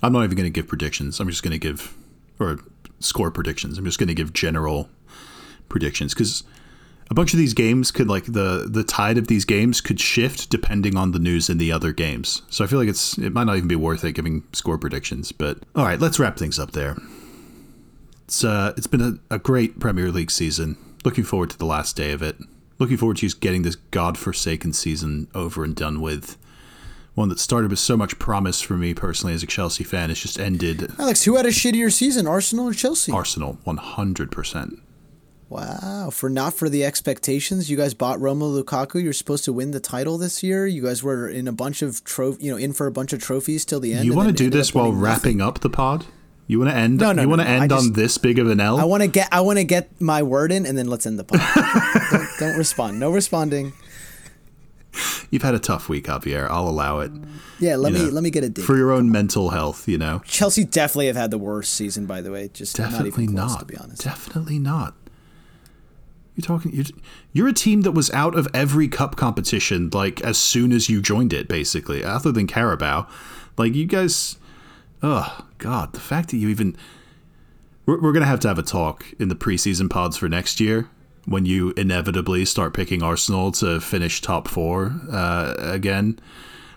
I'm 0.04 0.14
not 0.14 0.24
even 0.24 0.38
to 0.38 0.50
give 0.50 0.68
predictions. 0.68 1.20
I'm 1.20 1.30
just 1.30 1.44
to 1.44 1.58
give 1.60 1.96
or 2.40 2.60
score 3.00 3.32
predictions. 3.32 3.78
I'm 3.78 3.86
just 3.86 4.00
to 4.10 4.16
give 4.16 4.34
general 4.34 4.90
predictions 5.70 6.14
because 6.14 6.44
a 7.12 7.14
bunch 7.14 7.34
of 7.34 7.38
these 7.38 7.54
games 7.54 7.92
could 7.92 8.08
like 8.08 8.24
the 8.24 8.68
the 8.72 8.86
tide 8.86 9.18
of 9.18 9.28
these 9.28 9.44
games 9.44 9.82
could 9.82 10.00
shift 10.00 10.50
depending 10.50 10.96
on 10.96 11.12
the 11.12 11.20
news 11.20 11.50
in 11.50 11.58
the 11.58 11.70
other 11.70 11.92
games. 11.92 12.42
So 12.50 12.64
I 12.64 12.68
feel 12.68 12.80
like 12.80 12.88
it's 12.88 13.18
it 13.18 13.34
might 13.34 13.44
not 13.44 13.58
even 13.58 13.68
be 13.68 13.76
worth 13.76 14.06
it 14.06 14.14
giving 14.14 14.44
score 14.54 14.78
predictions. 14.78 15.34
But 15.34 15.60
all 15.76 15.84
right, 15.84 16.00
let's 16.00 16.20
wrap 16.20 16.38
things 16.38 16.58
up 16.58 16.72
there. 16.72 16.96
It's 18.24 18.46
uh 18.46 18.74
it's 18.78 18.88
been 18.88 19.02
a, 19.30 19.36
a 19.36 19.40
great 19.40 19.78
Premier 19.78 20.10
League 20.10 20.32
season. 20.32 20.78
Looking 21.04 21.26
forward 21.26 21.50
to 21.50 21.58
the 21.58 21.66
last 21.66 21.98
day 21.98 22.14
of 22.14 22.24
it. 22.24 22.38
Looking 22.80 22.96
forward 22.96 23.18
to 23.18 23.26
just 23.26 23.42
getting 23.42 23.64
this 23.64 23.76
godforsaken 23.76 24.72
season 24.72 25.28
over 25.36 25.66
and 25.66 25.76
done 25.76 26.00
with. 26.00 26.38
One 27.14 27.28
that 27.28 27.40
started 27.40 27.72
with 27.72 27.80
so 27.80 27.98
much 27.98 28.18
promise 28.20 28.62
for 28.62 28.78
me 28.78 28.94
personally 28.94 29.34
as 29.34 29.44
a 29.44 29.48
Chelsea 29.48 29.84
fan. 29.84 30.10
It's 30.10 30.22
just 30.22 30.40
ended. 30.40 30.94
Alex, 30.98 31.24
who 31.24 31.36
had 31.36 31.46
a 31.46 31.50
shittier 31.50 31.92
season, 31.92 32.26
Arsenal 32.26 32.70
or 32.70 32.74
Chelsea? 32.74 33.12
Arsenal, 33.12 33.58
one 33.66 33.76
hundred 33.76 34.32
percent. 34.32 34.80
Wow. 35.52 36.10
For 36.12 36.30
not 36.30 36.54
for 36.54 36.70
the 36.70 36.86
expectations, 36.86 37.70
you 37.70 37.76
guys 37.76 37.94
bought 37.94 38.20
Romelu 38.20 38.64
Lukaku. 38.64 39.04
You're 39.04 39.12
supposed 39.12 39.44
to 39.46 39.52
win 39.54 39.72
the 39.72 39.82
title 39.82 40.18
this 40.18 40.42
year. 40.42 40.66
You 40.66 40.82
guys 40.84 41.04
were 41.04 41.28
in 41.28 41.46
a 41.48 41.52
bunch 41.52 41.82
of 41.82 42.04
tro- 42.06 42.38
you 42.40 42.50
know, 42.50 42.58
in 42.58 42.72
for 42.72 42.88
a 42.88 42.92
bunch 42.92 43.12
of 43.12 43.22
trophies 43.22 43.66
till 43.66 43.82
the 43.82 43.94
end. 43.94 44.06
You 44.06 44.14
want 44.14 44.30
to 44.30 44.34
do 44.34 44.50
this 44.50 44.74
while 44.74 44.94
wrapping 44.94 45.38
nothing. 45.38 45.42
up 45.42 45.60
the 45.60 45.70
pod? 45.70 46.06
You 46.48 46.60
want 46.60 46.72
to 46.72 46.76
end? 46.78 47.00
No, 47.00 47.12
no, 47.12 47.22
You 47.24 47.28
no, 47.28 47.30
want 47.36 47.42
to 47.42 47.48
end 47.50 47.72
on 47.72 47.94
this 47.94 48.18
big 48.18 48.40
of 48.40 48.50
an 48.50 48.60
L? 48.62 48.78
I 48.80 48.86
want 48.86 49.04
to 49.04 49.08
get 49.08 49.28
I 49.32 49.42
want 49.42 49.58
to 49.60 49.64
get 49.66 50.00
my 50.02 50.24
word 50.24 50.52
in 50.54 50.66
and 50.66 50.78
then 50.78 50.88
let's 50.88 51.06
end 51.06 51.20
the 51.20 51.24
pod. 51.26 51.40
don't, 52.12 52.30
don't 52.40 52.58
respond. 52.58 53.00
No 53.00 53.12
responding. 53.12 53.74
You've 55.30 55.44
had 55.44 55.56
a 55.56 55.60
tough 55.60 55.88
week, 55.88 56.06
Javier. 56.08 56.50
I'll 56.50 56.68
allow 56.68 57.00
it. 57.00 57.12
Yeah, 57.60 57.78
let 57.78 57.94
You 57.94 58.00
me 58.00 58.06
know, 58.06 58.12
let 58.12 58.24
me 58.24 58.30
get 58.32 58.44
a 58.44 58.50
dig. 58.50 58.66
for 58.66 58.76
your 58.76 58.92
own 58.92 59.10
mental 59.12 59.50
health. 59.50 59.88
You 59.88 59.98
know, 59.98 60.22
Chelsea 60.26 60.66
definitely 60.66 61.08
have 61.08 61.16
had 61.16 61.32
the 61.32 61.38
worst 61.38 61.74
season 61.74 62.06
by 62.06 62.22
the 62.22 62.32
way. 62.32 62.50
Just 62.54 62.76
definitely 62.76 63.12
not 63.12 63.20
even 63.20 63.36
close 63.36 63.52
not. 63.52 63.60
to 63.60 63.66
be 63.66 63.78
honest. 63.78 64.04
Definitely 64.04 64.60
not. 64.60 64.96
You're 66.36 66.46
talking. 66.46 66.74
You're, 66.74 66.86
you're 67.34 67.48
a 67.48 67.54
team 67.54 67.82
that 67.82 67.92
was 67.92 68.10
out 68.12 68.38
of 68.38 68.48
every 68.54 68.88
cup 68.88 69.16
competition 69.16 69.90
like 69.92 70.22
as 70.22 70.38
soon 70.38 70.72
as 70.72 70.90
you 70.90 71.02
joined 71.02 71.34
it, 71.34 71.48
basically, 71.48 72.04
other 72.04 72.32
than 72.32 72.48
Carabao. 72.48 73.08
Like 73.58 73.76
you 73.76 73.86
guys. 73.86 74.38
Oh 75.04 75.46
God, 75.58 75.94
the 75.94 76.00
fact 76.00 76.30
that 76.30 76.38
you 76.38 76.50
even. 76.50 76.76
We're, 77.86 78.00
we're 78.00 78.12
gonna 78.12 78.26
have 78.26 78.40
to 78.42 78.48
have 78.48 78.60
a 78.60 78.64
talk 78.64 79.06
in 79.20 79.28
the 79.28 79.36
preseason 79.36 79.90
pods 79.90 80.16
for 80.16 80.30
next 80.30 80.60
year 80.60 80.90
when 81.26 81.46
you 81.46 81.72
inevitably 81.72 82.46
start 82.46 82.74
picking 82.74 83.04
Arsenal 83.04 83.52
to 83.54 83.80
finish 83.80 84.22
top 84.22 84.48
four 84.48 84.94
uh, 85.12 85.56
again. 85.58 86.20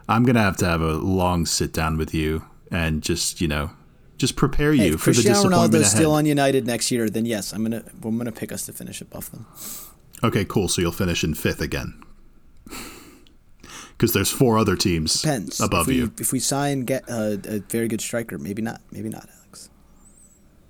I'm 0.08 0.24
gonna 0.24 0.42
have 0.42 0.56
to 0.58 0.66
have 0.66 0.80
a 0.80 0.94
long 0.94 1.46
sit 1.46 1.72
down 1.72 1.96
with 1.96 2.14
you 2.14 2.44
and 2.70 3.02
just 3.02 3.40
you 3.40 3.48
know 3.48 3.70
just 4.18 4.36
prepare 4.36 4.72
you 4.72 4.94
if 4.94 5.00
for 5.00 5.10
the 5.10 5.14
Cristiano 5.16 5.34
disappointment 5.34 5.72
Ronaldo's 5.72 5.86
ahead. 5.86 5.96
still 5.96 6.12
on 6.12 6.26
United 6.26 6.66
next 6.66 6.90
year, 6.90 7.08
then 7.10 7.26
yes, 7.26 7.52
I'm 7.52 7.62
gonna 7.62 7.84
I'm 8.02 8.16
gonna 8.16 8.32
pick 8.32 8.52
us 8.52 8.66
to 8.66 8.72
finish 8.72 9.00
above 9.00 9.30
them. 9.30 9.46
Okay, 10.22 10.44
cool. 10.44 10.68
So 10.68 10.80
you'll 10.80 10.92
finish 10.92 11.24
in 11.24 11.34
fifth 11.34 11.60
again. 11.60 12.00
Because 13.96 14.12
there's 14.12 14.30
four 14.30 14.58
other 14.58 14.74
teams 14.74 15.22
Depends. 15.22 15.60
above 15.60 15.82
if 15.82 15.86
we, 15.86 15.94
you. 15.94 16.12
If 16.18 16.32
we 16.32 16.40
sign 16.40 16.80
get 16.80 17.08
a, 17.08 17.40
a 17.44 17.58
very 17.60 17.86
good 17.86 18.00
striker, 18.00 18.38
maybe 18.38 18.60
not. 18.60 18.80
Maybe 18.90 19.08
not, 19.08 19.28
Alex. 19.32 19.70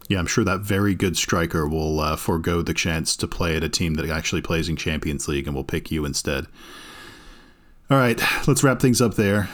Yeah, 0.08 0.18
I'm 0.18 0.26
sure 0.26 0.44
that 0.44 0.60
very 0.60 0.94
good 0.94 1.16
striker 1.16 1.66
will 1.66 2.00
uh, 2.00 2.16
forego 2.16 2.60
the 2.60 2.74
chance 2.74 3.16
to 3.16 3.26
play 3.26 3.56
at 3.56 3.64
a 3.64 3.70
team 3.70 3.94
that 3.94 4.10
actually 4.10 4.42
plays 4.42 4.68
in 4.68 4.76
Champions 4.76 5.26
League 5.26 5.46
and 5.46 5.56
will 5.56 5.64
pick 5.64 5.90
you 5.90 6.04
instead. 6.04 6.46
All 7.90 7.96
right, 7.96 8.20
let's 8.46 8.62
wrap 8.62 8.78
things 8.80 9.00
up 9.00 9.14
there. 9.14 9.48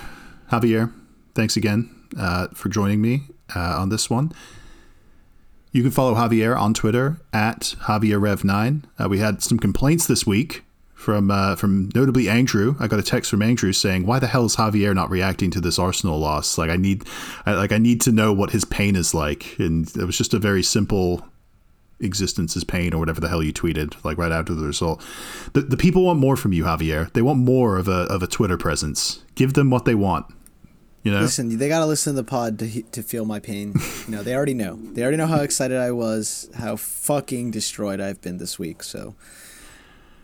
Javier, 0.50 0.92
thanks 1.36 1.56
again 1.56 1.88
uh, 2.18 2.48
for 2.48 2.70
joining 2.70 3.00
me 3.00 3.22
uh, 3.54 3.80
on 3.80 3.88
this 3.88 4.08
one. 4.08 4.32
You 5.72 5.82
can 5.82 5.92
follow 5.92 6.14
Javier 6.14 6.58
on 6.58 6.74
Twitter 6.74 7.20
at 7.32 7.76
JavierRev9. 7.82 8.82
Uh, 8.98 9.08
we 9.08 9.18
had 9.18 9.42
some 9.42 9.58
complaints 9.58 10.06
this 10.06 10.26
week 10.26 10.64
from 10.94 11.30
uh, 11.30 11.56
from 11.56 11.90
notably 11.94 12.28
Andrew. 12.28 12.76
I 12.78 12.88
got 12.88 12.98
a 12.98 13.04
text 13.04 13.30
from 13.30 13.40
Andrew 13.40 13.72
saying, 13.72 14.04
"Why 14.04 14.18
the 14.18 14.26
hell 14.26 14.44
is 14.44 14.56
Javier 14.56 14.94
not 14.94 15.10
reacting 15.10 15.50
to 15.52 15.60
this 15.60 15.78
Arsenal 15.78 16.18
loss? 16.18 16.58
Like 16.58 16.70
I 16.70 16.76
need, 16.76 17.04
I, 17.46 17.54
like 17.54 17.72
I 17.72 17.78
need 17.78 18.00
to 18.02 18.12
know 18.12 18.32
what 18.32 18.50
his 18.50 18.64
pain 18.64 18.96
is 18.96 19.14
like." 19.14 19.56
And 19.58 19.88
it 19.96 20.04
was 20.04 20.18
just 20.18 20.34
a 20.34 20.38
very 20.38 20.62
simple 20.62 21.24
existence 22.00 22.56
is 22.56 22.64
pain 22.64 22.94
or 22.94 22.98
whatever 22.98 23.20
the 23.20 23.28
hell 23.28 23.42
you 23.42 23.52
tweeted 23.52 23.94
like 24.04 24.18
right 24.18 24.32
after 24.32 24.54
the 24.54 24.66
result. 24.66 25.02
The 25.52 25.62
the 25.62 25.76
people 25.76 26.04
want 26.04 26.18
more 26.18 26.36
from 26.36 26.52
you, 26.52 26.64
Javier. 26.64 27.12
They 27.12 27.22
want 27.22 27.38
more 27.38 27.78
of 27.78 27.88
a 27.88 28.02
of 28.10 28.22
a 28.22 28.26
Twitter 28.26 28.58
presence. 28.58 29.22
Give 29.34 29.54
them 29.54 29.70
what 29.70 29.84
they 29.84 29.94
want. 29.94 30.26
You 31.02 31.12
know. 31.12 31.20
Listen, 31.20 31.56
they 31.56 31.68
gotta 31.68 31.86
listen 31.86 32.12
to 32.14 32.16
the 32.22 32.24
pod 32.28 32.58
to 32.58 32.66
he- 32.66 32.82
to 32.82 33.02
feel 33.02 33.24
my 33.24 33.40
pain. 33.40 33.74
you 34.06 34.12
know, 34.14 34.22
they 34.22 34.34
already 34.34 34.54
know. 34.54 34.78
They 34.92 35.02
already 35.02 35.16
know 35.16 35.26
how 35.26 35.40
excited 35.40 35.78
I 35.78 35.92
was, 35.92 36.50
how 36.56 36.76
fucking 36.76 37.50
destroyed 37.52 38.00
I've 38.00 38.20
been 38.20 38.36
this 38.36 38.58
week. 38.58 38.82
So, 38.82 39.14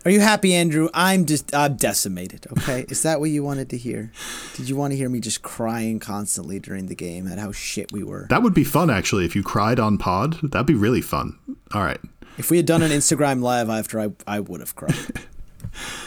are 0.05 0.11
you 0.11 0.19
happy, 0.19 0.53
Andrew? 0.53 0.89
I'm 0.93 1.25
just 1.25 1.53
I'm 1.55 1.77
decimated. 1.77 2.45
Okay, 2.59 2.85
is 2.89 3.01
that 3.01 3.19
what 3.19 3.31
you 3.31 3.43
wanted 3.43 3.71
to 3.71 3.77
hear? 3.77 4.11
Did 4.55 4.69
you 4.69 4.75
want 4.75 4.91
to 4.93 4.97
hear 4.97 5.09
me 5.09 5.19
just 5.19 5.41
crying 5.41 5.99
constantly 5.99 6.59
during 6.59 6.85
the 6.87 6.95
game 6.95 7.27
at 7.27 7.39
how 7.39 7.51
shit 7.51 7.91
we 7.91 8.03
were? 8.03 8.27
That 8.29 8.43
would 8.43 8.53
be 8.53 8.63
fun, 8.63 8.91
actually. 8.91 9.25
If 9.25 9.35
you 9.35 9.41
cried 9.41 9.79
on 9.79 9.97
pod, 9.97 10.37
that'd 10.43 10.67
be 10.67 10.75
really 10.75 11.01
fun. 11.01 11.39
All 11.73 11.81
right. 11.83 11.99
If 12.37 12.51
we 12.51 12.57
had 12.57 12.67
done 12.67 12.83
an 12.83 12.91
Instagram 12.91 13.41
live 13.41 13.67
after, 13.69 13.99
I 13.99 14.09
I 14.27 14.41
would 14.41 14.59
have 14.59 14.75
cried. 14.75 14.93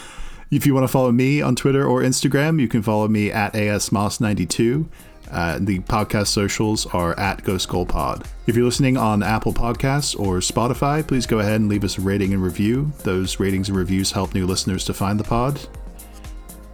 If 0.51 0.67
you 0.67 0.75
want 0.75 0.83
to 0.83 0.89
follow 0.89 1.13
me 1.13 1.41
on 1.41 1.55
Twitter 1.55 1.87
or 1.87 2.03
Instagram, 2.03 2.61
you 2.61 2.67
can 2.67 2.83
follow 2.83 3.07
me 3.07 3.31
at 3.31 3.53
asmoss92. 3.53 4.85
Uh, 5.31 5.59
the 5.61 5.79
podcast 5.79 6.27
socials 6.27 6.87
are 6.87 7.17
at 7.21 7.45
Ghost 7.45 7.69
Goal 7.69 7.87
Pod. 7.87 8.27
If 8.49 8.57
you're 8.57 8.65
listening 8.65 8.97
on 8.97 9.23
Apple 9.23 9.53
Podcasts 9.55 10.19
or 10.19 10.39
Spotify, 10.39 11.07
please 11.07 11.25
go 11.25 11.39
ahead 11.39 11.61
and 11.61 11.69
leave 11.69 11.85
us 11.85 11.99
a 11.99 12.01
rating 12.01 12.35
and 12.35 12.43
review. 12.43 12.91
Those 13.05 13.39
ratings 13.39 13.69
and 13.69 13.79
reviews 13.79 14.11
help 14.11 14.35
new 14.35 14.45
listeners 14.45 14.85
to 14.87 14.93
find 14.93 15.21
the 15.21 15.25
pod. 15.25 15.61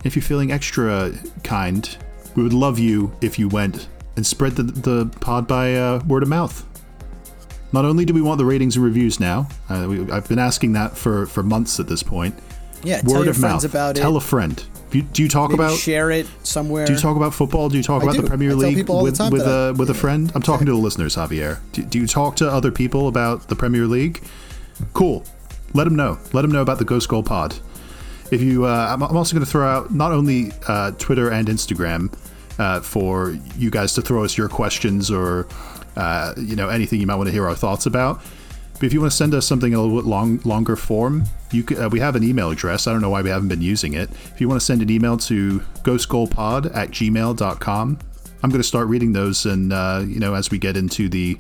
If 0.05 0.17
you're 0.17 0.23
feeling 0.23 0.53
extra 0.53 1.13
kind, 1.45 1.99
we 2.35 2.43
would 2.43 2.55
love 2.55 2.79
you 2.79 3.15
if 3.21 3.39
you 3.39 3.47
went 3.47 3.89
and 4.17 4.27
spread 4.27 4.53
the, 4.53 4.63
the 4.63 5.07
pod 5.21 5.47
by 5.47 5.75
uh, 5.75 6.03
word 6.07 6.23
of 6.23 6.31
mouth. 6.31 6.65
Not 7.75 7.85
only 7.85 8.07
do 8.07 8.15
we 8.15 8.23
want 8.23 8.39
the 8.39 8.47
ratings 8.47 8.77
and 8.77 8.85
reviews 8.87 9.21
now, 9.21 9.49
uh, 9.69 9.85
we, 9.87 10.11
I've 10.11 10.29
been 10.31 10.39
asking 10.39 10.73
that 10.73 10.97
for, 10.97 11.27
for 11.27 11.43
months 11.43 11.79
at 11.79 11.89
this 11.89 12.03
point. 12.03 12.35
Yeah, 12.83 13.01
tell 13.01 13.15
word 13.15 13.25
your 13.25 13.31
of 13.31 13.37
friends 13.39 13.65
mouth. 13.65 13.71
about 13.73 13.97
Tell 13.97 14.17
a 14.17 14.21
friend. 14.21 14.63
Do 14.91 14.99
you, 14.99 15.05
do 15.05 15.23
you 15.25 15.29
talk 15.29 15.51
Maybe 15.51 15.63
about 15.63 15.77
share 15.79 16.11
it 16.13 16.27
somewhere. 16.45 16.87
do 16.87 16.93
you 16.93 16.99
talk 16.99 17.17
about 17.17 17.35
football? 17.35 17.69
Do 17.69 17.77
you 17.77 17.83
talk 17.83 18.03
I 18.03 18.05
about 18.05 18.17
do. 18.17 18.23
the 18.23 18.29
Premier 18.29 18.51
tell 18.51 18.59
League 18.59 18.89
all 18.89 18.99
the 18.99 19.05
with 19.05 19.19
time 19.19 19.33
with 19.33 19.43
I- 19.47 19.69
a 19.69 19.73
with 19.73 19.91
a 19.91 19.95
friend? 19.95 20.31
I'm 20.35 20.43
talking 20.43 20.67
to 20.67 20.73
the 20.73 20.79
listeners, 20.87 21.17
Javier. 21.17 21.59
Do, 21.73 21.83
do 21.83 21.99
you 21.99 22.07
talk 22.07 22.37
to 22.37 22.49
other 22.49 22.71
people 22.71 23.09
about 23.09 23.49
the 23.49 23.57
Premier 23.57 23.87
League? 23.87 24.23
Cool. 24.93 25.25
Let 25.75 25.85
them 25.85 25.97
know. 25.97 26.19
Let 26.33 26.43
them 26.43 26.53
know 26.53 26.63
about 26.63 26.79
the 26.79 26.85
Ghost 26.85 27.09
Goal 27.09 27.23
Pod. 27.23 27.57
If 28.31 28.41
you, 28.41 28.65
uh, 28.65 28.89
I'm, 28.91 29.03
I'm 29.03 29.17
also 29.17 29.35
going 29.35 29.45
to 29.45 29.51
throw 29.51 29.67
out 29.67 29.93
not 29.93 30.13
only 30.13 30.53
uh, 30.69 30.93
Twitter 30.93 31.31
and 31.31 31.49
Instagram 31.49 32.13
uh, 32.59 32.81
for 32.81 33.37
you 33.57 33.71
guys 33.71 33.93
to 33.95 34.03
throw 34.03 34.25
us 34.25 34.37
your 34.39 34.49
questions 34.49 35.11
or 35.11 35.47
uh, 35.97 36.33
you 36.37 36.57
know 36.57 36.69
anything 36.69 37.01
you 37.01 37.07
might 37.07 37.17
want 37.17 37.27
to 37.29 37.33
hear 37.33 37.47
our 37.47 37.55
thoughts 37.55 37.87
about. 37.87 38.21
But 38.75 38.85
if 38.85 38.93
you 38.93 39.01
want 39.01 39.11
to 39.11 39.17
send 39.17 39.33
us 39.35 39.47
something 39.47 39.73
a 39.75 39.81
little 39.81 39.97
bit 39.97 40.07
long, 40.07 40.41
longer 40.45 40.77
form, 40.77 41.25
you 41.53 41.63
could, 41.63 41.79
uh, 41.79 41.89
we 41.91 42.01
have 42.01 42.17
an 42.17 42.25
email 42.25 42.51
address. 42.51 42.87
I 42.87 42.93
don't 42.93 43.01
know 43.01 43.11
why 43.11 43.23
we 43.23 43.31
haven't 43.31 43.49
been 43.49 43.63
using 43.63 43.95
it. 43.95 44.11
If 44.11 44.41
you 44.41 44.49
want 44.49 44.61
to 44.61 44.65
send 44.65 44.83
an 44.83 44.91
email 44.91 45.17
to 45.19 45.61
ghostgoalpod 45.83 46.75
at 46.75 46.91
gmail.com, 46.91 47.99
I'm 48.43 48.51
going 48.51 48.61
to 48.61 48.69
start 48.69 48.89
reading 48.89 49.13
those, 49.13 49.47
and 49.47 49.73
uh, 49.73 50.05
you 50.07 50.21
know, 50.21 50.35
as 50.35 50.51
we 50.51 50.59
get 50.59 50.77
into 50.77 51.09
the 51.09 51.39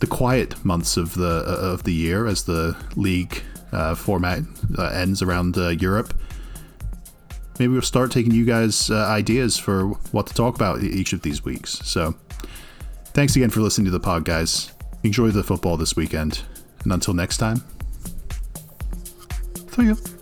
the 0.00 0.06
quiet 0.06 0.62
months 0.64 0.96
of 0.96 1.14
the 1.14 1.44
uh, 1.46 1.72
of 1.72 1.84
the 1.84 1.92
year, 1.92 2.26
as 2.26 2.44
the 2.44 2.76
league 2.96 3.42
uh, 3.72 3.94
format 3.94 4.40
uh, 4.78 4.86
ends 4.86 5.22
around 5.22 5.56
uh, 5.56 5.68
Europe, 5.68 6.14
maybe 7.58 7.72
we'll 7.72 7.82
start 7.82 8.10
taking 8.10 8.32
you 8.32 8.44
guys 8.44 8.90
ideas 8.90 9.56
for 9.58 9.88
what 10.12 10.26
to 10.26 10.34
talk 10.34 10.56
about 10.56 10.82
each 10.82 11.12
of 11.12 11.22
these 11.22 11.44
weeks. 11.44 11.78
So, 11.84 12.14
thanks 13.12 13.36
again 13.36 13.50
for 13.50 13.60
listening 13.60 13.84
to 13.84 13.90
the 13.90 14.00
pod, 14.00 14.24
guys. 14.24 14.72
Enjoy 15.02 15.28
the 15.28 15.44
football 15.44 15.76
this 15.76 15.94
weekend, 15.94 16.42
and 16.82 16.92
until 16.92 17.14
next 17.14 17.36
time, 17.36 17.62
see 19.76 19.88
ya. 19.88 20.15